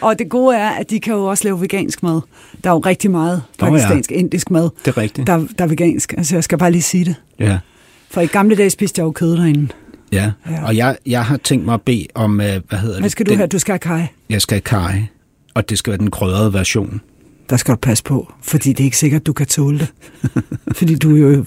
Og 0.00 0.18
det 0.18 0.28
gode 0.28 0.56
er, 0.56 0.68
at 0.70 0.90
de 0.90 1.00
kan 1.00 1.14
jo 1.14 1.24
også 1.24 1.44
lave 1.44 1.60
vegansk 1.60 2.02
mad. 2.02 2.20
Der 2.64 2.70
er 2.70 2.74
jo 2.74 2.78
rigtig 2.80 3.10
meget 3.10 3.42
Nå 3.60 3.66
ja. 3.66 3.72
pakistansk, 3.72 4.10
indisk 4.12 4.50
mad, 4.50 4.70
det 4.84 4.88
er 4.90 4.96
rigtigt. 4.98 5.26
der, 5.26 5.46
der 5.58 5.64
er 5.64 5.68
vegansk. 5.68 6.12
Altså, 6.18 6.36
jeg 6.36 6.44
skal 6.44 6.58
bare 6.58 6.70
lige 6.70 6.82
sige 6.82 7.04
det. 7.04 7.14
Ja. 7.38 7.58
For 8.10 8.20
i 8.20 8.26
gamle 8.26 8.56
dage 8.56 8.70
spiste 8.70 8.98
jeg 8.98 9.04
jo 9.04 9.10
kød 9.10 9.36
derinde. 9.36 9.68
Ja. 10.12 10.30
Ja. 10.50 10.52
ja, 10.54 10.64
og 10.66 10.76
jeg, 10.76 10.96
jeg 11.06 11.24
har 11.24 11.36
tænkt 11.36 11.64
mig 11.64 11.74
at 11.74 11.82
bede 11.82 12.06
om, 12.14 12.40
øh, 12.40 12.46
hvad 12.68 12.78
hedder 12.78 12.94
Hvad 12.94 13.02
det? 13.02 13.12
skal 13.12 13.26
du 13.26 13.30
den, 13.30 13.38
have? 13.38 13.46
Du 13.48 13.58
skal 13.58 13.72
have 13.72 13.78
kaj. 13.78 14.06
Jeg 14.30 14.42
skal 14.42 14.54
have 14.54 14.60
kaj, 14.60 15.02
og 15.54 15.70
det 15.70 15.78
skal 15.78 15.90
være 15.90 15.98
den 15.98 16.10
krødrede 16.10 16.52
version. 16.52 17.00
Der 17.50 17.56
skal 17.56 17.74
du 17.74 17.78
passe 17.78 18.04
på, 18.04 18.32
fordi 18.42 18.68
det 18.68 18.80
er 18.80 18.84
ikke 18.84 18.96
sikkert, 18.96 19.26
du 19.26 19.32
kan 19.32 19.46
tåle 19.46 19.78
det. 19.78 19.88
fordi 20.76 20.94
du 20.94 21.16
er 21.16 21.36
jo... 21.36 21.44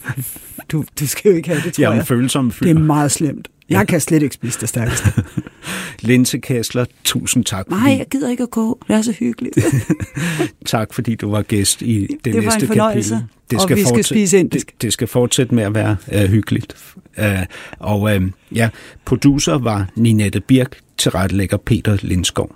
Du, 0.72 0.86
du 0.99 1.08
skal 1.08 1.30
jo 1.32 1.38
ikke 1.38 1.49
have 1.49 1.62
det, 1.62 1.74
tror 1.74 1.82
Jeg 1.82 1.89
er 1.89 1.93
jeg. 1.93 1.99
en 1.99 2.06
følsom 2.06 2.51
fyr. 2.51 2.66
Det 2.66 2.76
er 2.76 2.80
meget 2.80 3.12
slemt. 3.12 3.47
Jeg 3.70 3.88
kan 3.88 4.01
slet 4.01 4.24
ikke 4.24 4.36
spise 4.36 4.60
det 4.62 4.70
stærkeste. 4.70 5.24
Linse 6.01 6.38
Kessler, 6.38 6.86
tusind 7.04 7.45
tak. 7.45 7.70
Nej, 7.70 7.95
jeg 7.97 8.06
gider 8.12 8.30
ikke 8.30 8.43
at 8.43 8.51
gå. 8.51 8.80
Det 8.88 8.95
er 8.95 9.01
så 9.01 9.12
hyggeligt. 9.20 9.58
tak 10.66 10.93
fordi 10.93 11.16
du 11.16 11.32
var 11.32 11.41
gæst 11.41 11.82
i 11.82 11.99
det, 11.99 12.26
Det 12.26 12.34
var 12.34 12.39
en 12.39 12.45
næste 12.45 12.68
fornøjelse. 12.68 13.10
kapitel. 13.49 13.72
Og 13.72 13.78
vi 13.78 13.84
skal 13.84 14.04
spise 14.04 14.39
indisk. 14.39 14.72
Det, 14.72 14.82
det 14.82 14.93
skal 14.93 15.08
fortsætte 15.08 15.56
med 15.56 15.64
at 15.64 15.76
være 15.76 15.95
uh, 16.16 16.20
hyggeligt. 16.22 16.76
Uh, 17.18 17.26
og 17.80 18.01
uh, 18.01 18.22
ja, 18.56 18.70
producer 19.06 19.58
var 19.58 19.89
Ninette 19.95 20.39
Birk, 20.39 20.80
tilrettelægger 20.97 21.58
Peter 21.58 21.97
Lindskov. 22.01 22.56